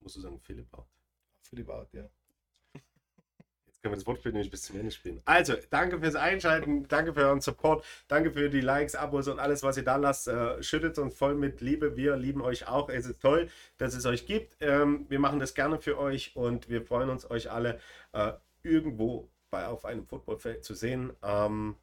Musst 0.00 0.16
du 0.16 0.20
sagen, 0.22 0.40
Philipp 0.40 0.72
auch. 0.74 0.88
Philipp 1.42 1.68
out, 1.68 1.92
ja. 1.92 2.10
Jetzt 3.80 3.84
können 3.84 3.94
wir 3.94 3.96
das 3.96 4.06
Wortspiel 4.06 4.32
nämlich 4.32 4.50
bis 4.50 4.62
zum 4.64 4.76
Ende 4.78 4.90
spielen. 4.90 5.22
Also, 5.24 5.54
danke 5.70 5.98
fürs 5.98 6.14
Einschalten, 6.14 6.86
danke 6.88 7.14
für 7.14 7.20
euren 7.20 7.40
Support, 7.40 7.82
danke 8.08 8.30
für 8.30 8.50
die 8.50 8.60
Likes, 8.60 8.94
Abos 8.94 9.26
und 9.26 9.38
alles, 9.38 9.62
was 9.62 9.78
ihr 9.78 9.84
da 9.84 9.96
lasst. 9.96 10.28
Äh, 10.28 10.62
schüttet 10.62 10.98
uns 10.98 11.16
voll 11.16 11.34
mit 11.34 11.62
Liebe. 11.62 11.96
Wir 11.96 12.18
lieben 12.18 12.42
euch 12.42 12.68
auch. 12.68 12.90
Es 12.90 13.06
ist 13.06 13.22
toll, 13.22 13.48
dass 13.78 13.94
es 13.94 14.04
euch 14.04 14.26
gibt. 14.26 14.54
Ähm, 14.60 15.06
wir 15.08 15.18
machen 15.18 15.40
das 15.40 15.54
gerne 15.54 15.80
für 15.80 15.98
euch 15.98 16.36
und 16.36 16.68
wir 16.68 16.82
freuen 16.82 17.08
uns, 17.08 17.30
euch 17.30 17.50
alle 17.50 17.80
äh, 18.12 18.32
irgendwo 18.62 19.30
bei, 19.48 19.66
auf 19.66 19.86
einem 19.86 20.06
Footballfeld 20.06 20.62
zu 20.62 20.74
sehen. 20.74 21.14
Ähm, 21.22 21.74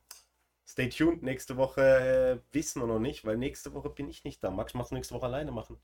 stay 0.67 0.89
tuned. 0.89 1.23
Nächste 1.23 1.57
Woche 1.57 1.81
äh, 1.81 2.53
wissen 2.53 2.79
wir 2.79 2.85
noch 2.85 2.99
nicht, 2.99 3.25
weil 3.25 3.37
nächste 3.37 3.73
Woche 3.73 3.89
bin 3.89 4.07
ich 4.07 4.23
nicht 4.23 4.43
da. 4.43 4.51
Max, 4.51 4.75
machst 4.75 4.91
du 4.91 4.95
nächste 4.95 5.15
Woche 5.15 5.25
alleine 5.25 5.51
machen? 5.51 5.79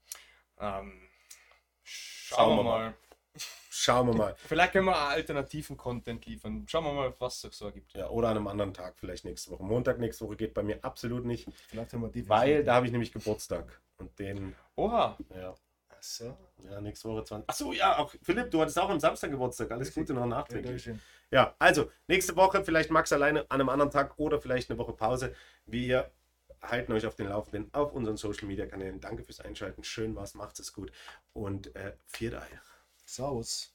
Ähm, 0.59 0.93
schauen, 1.82 2.38
Schauen 2.38 2.57
wir 2.57 2.57
wir 2.57 2.64
mal. 2.70 2.93
Schauen 3.76 4.05
wir 4.05 4.13
mal. 4.13 4.36
Vielleicht 4.38 4.74
können 4.74 4.86
wir 4.86 4.95
alternativen 4.95 5.76
Content 5.76 6.24
liefern. 6.28 6.63
Schauen 6.67 6.84
wir 6.86 6.93
mal, 6.93 7.13
was 7.17 7.41
sich 7.41 7.53
so 7.53 7.65
ergibt. 7.65 7.91
Ja, 7.93 8.07
oder 8.07 8.30
an 8.30 8.38
einem 8.38 8.47
anderen 8.47 8.71
Tag 8.71 8.93
vielleicht 8.99 9.26
nächste 9.26 9.49
Woche. 9.49 9.63
Montag 9.63 9.97
nächste 9.97 10.26
Woche 10.28 10.36
geht 10.36 10.53
bei 10.53 10.61
mir 10.61 10.78
absolut 10.84 11.26
nicht. 11.26 11.49
Vielleicht 11.69 11.91
haben 11.91 12.01
wir 12.01 12.09
die 12.09 12.30
Weil 12.30 12.63
da 12.63 12.76
habe 12.76 12.86
ich 12.86 12.91
nämlich 12.91 13.11
Geburtstag. 13.11 13.82
Und 13.97 14.17
den, 14.19 14.53
Oha, 14.76 15.17
ja, 15.36 15.55
Achso. 15.89 16.38
ja 16.69 16.82
nächste 16.82 17.09
Woche 17.09 17.24
20. 17.24 17.49
Achso, 17.49 17.74
ja, 17.74 17.97
auch 17.97 18.13
Philipp, 18.21 18.51
du 18.51 18.61
hattest 18.61 18.78
auch 18.78 18.89
am 18.89 18.99
Samstag 18.99 19.32
Geburtstag. 19.32 19.71
Alles 19.71 19.91
Gute 19.91 20.13
noch 20.13 20.21
Ja, 20.21 20.28
nachträglich. 20.28 20.65
Dankeschön. 20.84 21.01
Ja, 21.32 21.55
also 21.57 21.89
nächste 22.07 22.36
Woche 22.36 22.63
vielleicht 22.63 22.91
Max 22.91 23.11
alleine 23.11 23.41
an 23.49 23.59
einem 23.59 23.69
anderen 23.69 23.89
Tag 23.89 24.19
oder 24.19 24.39
vielleicht 24.39 24.69
eine 24.69 24.78
Woche 24.78 24.93
Pause. 24.93 25.34
Wir 25.65 26.11
halten 26.61 26.91
euch 26.93 27.07
auf 27.07 27.15
den 27.15 27.28
Laufenden 27.28 27.74
auf 27.74 27.93
unseren 27.93 28.17
Social 28.17 28.47
Media 28.47 28.67
Kanälen. 28.67 29.01
Danke 29.01 29.24
fürs 29.24 29.39
Einschalten. 29.39 29.84
Schön 29.84 30.15
war's, 30.15 30.36
macht 30.36 30.59
es 30.59 30.74
gut. 30.74 30.91
Und 31.34 31.76
äh, 31.76 31.93
viert 32.05 32.36
Servus. 33.14 33.72